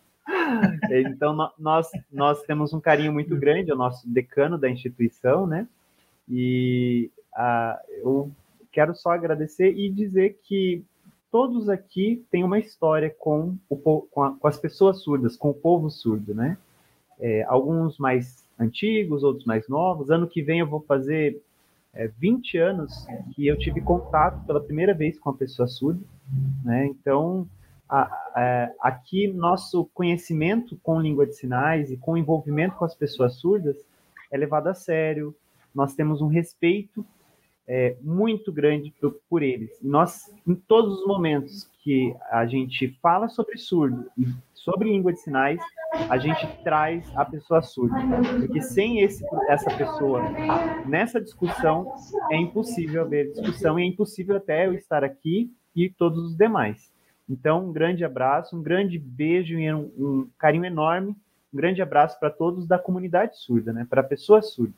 então, 0.91 1.35
nós, 1.57 1.89
nós 2.11 2.41
temos 2.43 2.73
um 2.73 2.79
carinho 2.79 3.13
muito 3.13 3.35
grande, 3.35 3.71
é 3.71 3.73
o 3.73 3.77
nosso 3.77 4.07
decano 4.09 4.57
da 4.57 4.69
instituição, 4.69 5.47
né? 5.47 5.67
E 6.29 7.09
eu 8.01 8.31
quero 8.71 8.95
só 8.95 9.11
agradecer 9.11 9.73
e 9.77 9.89
dizer 9.89 10.39
que 10.43 10.83
todos 11.31 11.69
aqui 11.69 12.25
têm 12.31 12.43
uma 12.43 12.59
história 12.59 13.09
com, 13.09 13.57
o, 13.69 13.75
com, 13.75 14.23
a, 14.23 14.31
com 14.31 14.47
as 14.47 14.57
pessoas 14.57 15.01
surdas, 15.01 15.35
com 15.35 15.49
o 15.49 15.53
povo 15.53 15.89
surdo, 15.89 16.33
né? 16.33 16.57
É, 17.19 17.43
alguns 17.43 17.97
mais 17.97 18.45
antigos, 18.59 19.23
outros 19.23 19.45
mais 19.45 19.67
novos. 19.67 20.09
Ano 20.09 20.27
que 20.27 20.41
vem 20.41 20.59
eu 20.59 20.67
vou 20.67 20.81
fazer 20.81 21.41
é, 21.93 22.07
20 22.07 22.57
anos 22.57 23.07
que 23.33 23.47
eu 23.47 23.57
tive 23.57 23.81
contato 23.81 24.45
pela 24.45 24.61
primeira 24.61 24.93
vez 24.93 25.19
com 25.19 25.29
a 25.29 25.33
pessoa 25.33 25.67
surda, 25.67 26.01
né? 26.63 26.85
Então, 26.85 27.47
a, 27.89 28.71
aqui 28.81 29.27
nosso 29.27 29.85
conhecimento 29.93 30.77
com 30.83 31.01
língua 31.01 31.25
de 31.25 31.35
sinais 31.35 31.91
e 31.91 31.97
com 31.97 32.17
envolvimento 32.17 32.75
com 32.75 32.85
as 32.85 32.95
pessoas 32.95 33.35
surdas 33.35 33.77
é 34.31 34.37
levado 34.37 34.67
a 34.67 34.73
sério. 34.73 35.35
Nós 35.73 35.95
temos 35.95 36.21
um 36.21 36.27
respeito 36.27 37.05
é, 37.67 37.97
muito 38.01 38.51
grande 38.51 38.93
por, 38.99 39.19
por 39.29 39.43
eles. 39.43 39.77
nós, 39.81 40.33
em 40.47 40.55
todos 40.55 40.99
os 40.99 41.07
momentos 41.07 41.69
que 41.83 42.15
a 42.31 42.45
gente 42.45 42.97
fala 43.01 43.27
sobre 43.27 43.57
surdo 43.57 44.09
e 44.17 44.25
sobre 44.53 44.89
língua 44.89 45.13
de 45.13 45.19
sinais, 45.19 45.59
a 46.09 46.17
gente 46.17 46.45
traz 46.63 47.09
a 47.15 47.25
pessoa 47.25 47.61
surda. 47.61 47.95
Porque 48.39 48.61
sem 48.61 48.99
esse, 48.99 49.23
essa 49.49 49.69
pessoa 49.75 50.21
nessa 50.85 51.19
discussão, 51.21 51.93
é 52.31 52.37
impossível 52.37 53.01
haver 53.01 53.31
discussão 53.31 53.79
e 53.79 53.83
é 53.83 53.85
impossível 53.85 54.37
até 54.37 54.65
eu 54.65 54.73
estar 54.73 55.03
aqui 55.03 55.51
e 55.75 55.89
todos 55.89 56.23
os 56.23 56.35
demais. 56.35 56.91
Então, 57.29 57.69
um 57.69 57.73
grande 57.73 58.05
abraço, 58.05 58.55
um 58.55 58.63
grande 58.63 58.97
beijo 58.97 59.59
e 59.59 59.73
um, 59.73 59.91
um 59.97 60.29
carinho 60.37 60.65
enorme. 60.65 61.15
Um 61.53 61.57
grande 61.57 61.81
abraço 61.81 62.19
para 62.19 62.29
todos 62.29 62.67
da 62.67 62.79
comunidade 62.79 63.37
surda, 63.37 63.73
né? 63.73 63.85
para 63.89 64.01
a 64.01 64.03
pessoa 64.03 64.41
surda. 64.41 64.73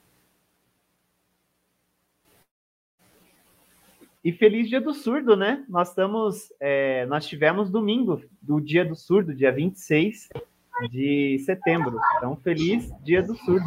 E 4.23 4.33
feliz 4.33 4.67
dia 4.67 4.81
do 4.81 4.93
surdo, 4.93 5.35
né? 5.35 5.63
Nós 5.69 5.89
estamos, 5.89 6.51
é, 6.59 7.05
nós 7.05 7.25
tivemos 7.25 7.69
domingo 7.69 8.21
do 8.41 8.59
dia 8.59 8.83
do 8.83 8.93
surdo, 8.93 9.33
dia 9.33 9.51
26 9.51 10.27
de 10.89 11.39
setembro. 11.39 11.99
Então, 12.17 12.35
feliz 12.35 12.91
dia 13.01 13.23
do 13.23 13.35
surdo. 13.37 13.65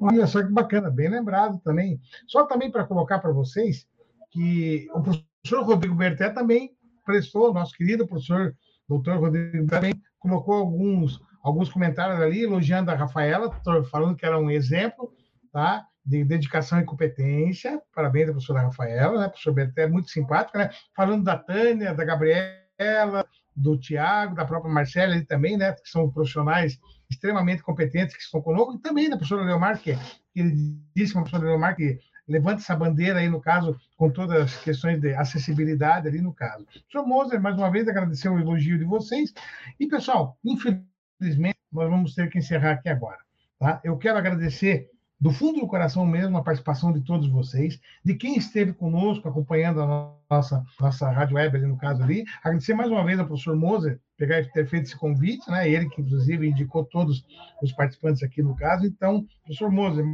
Olha 0.00 0.26
só 0.26 0.42
que 0.42 0.52
bacana, 0.52 0.90
bem 0.90 1.08
lembrado 1.08 1.60
também. 1.62 2.00
Só 2.26 2.44
também 2.44 2.70
para 2.72 2.84
colocar 2.84 3.20
para 3.20 3.30
vocês 3.30 3.86
que 4.30 4.88
o 4.92 5.00
professor 5.00 5.35
Rodrigo 5.54 5.94
Berté 5.94 6.30
também 6.30 6.70
prestou, 7.04 7.52
nosso 7.52 7.72
querido 7.74 8.06
professor 8.06 8.54
doutor 8.88 9.18
Rodrigo 9.18 9.66
também 9.66 9.94
colocou 10.18 10.54
alguns, 10.54 11.20
alguns 11.42 11.68
comentários 11.68 12.20
ali 12.20 12.42
elogiando 12.42 12.90
a 12.90 12.94
Rafaela, 12.94 13.50
falando 13.90 14.16
que 14.16 14.26
era 14.26 14.38
um 14.38 14.50
exemplo, 14.50 15.12
tá? 15.52 15.86
de 16.06 16.22
dedicação 16.24 16.78
e 16.80 16.84
competência. 16.84 17.82
Parabéns 17.92 18.28
à 18.28 18.32
professora 18.32 18.62
Rafaela, 18.62 19.20
né? 19.20 19.28
Professor 19.28 19.52
Berté 19.52 19.82
é 19.82 19.88
muito 19.88 20.08
simpática, 20.08 20.58
né? 20.58 20.70
Falando 20.94 21.24
da 21.24 21.36
Tânia, 21.36 21.92
da 21.92 22.04
Gabriela, 22.04 23.26
do 23.54 23.76
Tiago, 23.76 24.36
da 24.36 24.44
própria 24.44 24.72
Marcela 24.72 25.14
ali 25.14 25.24
também, 25.24 25.56
né? 25.56 25.72
Que 25.72 25.88
são 25.88 26.08
profissionais 26.08 26.78
extremamente 27.10 27.62
competentes 27.62 28.16
que 28.16 28.22
estão 28.22 28.40
conosco, 28.40 28.74
e 28.74 28.80
também 28.80 29.10
da 29.10 29.16
professora 29.16 29.44
Leomar, 29.44 29.80
que 29.80 29.96
ele 30.34 30.78
disse 30.94 31.12
que 31.12 31.18
a 31.18 31.22
professora 31.22 31.50
Leomar 31.50 31.74
que 31.74 31.98
levanta 32.28 32.60
essa 32.60 32.76
bandeira 32.76 33.20
aí, 33.20 33.28
no 33.28 33.40
caso, 33.40 33.78
com 33.96 34.10
todas 34.10 34.42
as 34.42 34.56
questões 34.62 35.00
de 35.00 35.14
acessibilidade 35.14 36.08
ali 36.08 36.20
no 36.20 36.32
caso. 36.32 36.64
Professor 36.64 37.06
Moser, 37.06 37.40
mais 37.40 37.56
uma 37.56 37.70
vez, 37.70 37.88
agradecer 37.88 38.28
o 38.28 38.38
elogio 38.38 38.78
de 38.78 38.84
vocês. 38.84 39.32
E, 39.78 39.86
pessoal, 39.86 40.38
infelizmente, 40.44 41.58
nós 41.72 41.88
vamos 41.88 42.14
ter 42.14 42.28
que 42.30 42.38
encerrar 42.38 42.72
aqui 42.72 42.88
agora. 42.88 43.18
Tá? 43.58 43.80
Eu 43.84 43.96
quero 43.96 44.18
agradecer 44.18 44.90
do 45.18 45.30
fundo 45.32 45.60
do 45.60 45.66
coração 45.66 46.04
mesmo 46.04 46.36
a 46.36 46.42
participação 46.42 46.92
de 46.92 47.00
todos 47.00 47.28
vocês, 47.28 47.80
de 48.04 48.14
quem 48.14 48.36
esteve 48.36 48.72
conosco 48.74 49.26
acompanhando 49.28 49.80
a 49.80 50.14
nossa, 50.28 50.62
nossa 50.78 51.10
rádio 51.10 51.36
web 51.36 51.56
ali 51.56 51.66
no 51.66 51.78
caso 51.78 52.02
ali. 52.02 52.24
Agradecer 52.42 52.74
mais 52.74 52.90
uma 52.90 53.04
vez 53.04 53.18
ao 53.18 53.26
professor 53.26 53.56
Moser 53.56 53.98
pegar 54.16 54.44
ter 54.50 54.66
feito 54.66 54.84
esse 54.84 54.96
convite, 54.96 55.50
né? 55.50 55.68
Ele 55.68 55.88
que 55.88 56.02
inclusive 56.02 56.46
indicou 56.46 56.84
todos 56.84 57.24
os 57.62 57.72
participantes 57.72 58.22
aqui 58.22 58.42
no 58.42 58.54
caso. 58.54 58.86
Então, 58.86 59.26
professor 59.44 59.70
Moser, 59.70 60.04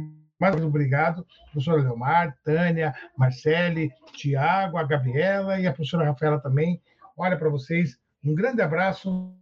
mais 0.51 0.61
obrigado, 0.61 1.25
professora 1.45 1.81
Leomar, 1.81 2.35
Tânia, 2.43 2.93
Marcele, 3.17 3.93
Tiago, 4.11 4.77
a 4.77 4.83
Gabriela 4.83 5.57
e 5.57 5.65
a 5.65 5.71
professora 5.71 6.05
Rafaela 6.05 6.37
também. 6.37 6.81
Olha 7.15 7.37
para 7.37 7.49
vocês, 7.49 7.97
um 8.21 8.35
grande 8.35 8.61
abraço 8.61 9.33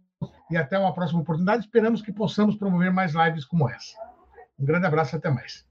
e 0.48 0.56
até 0.56 0.78
uma 0.78 0.94
próxima 0.94 1.20
oportunidade. 1.20 1.64
Esperamos 1.64 2.02
que 2.02 2.12
possamos 2.12 2.54
promover 2.54 2.92
mais 2.92 3.14
lives 3.14 3.44
como 3.44 3.68
essa. 3.68 3.96
Um 4.56 4.64
grande 4.64 4.86
abraço 4.86 5.16
até 5.16 5.28
mais. 5.28 5.66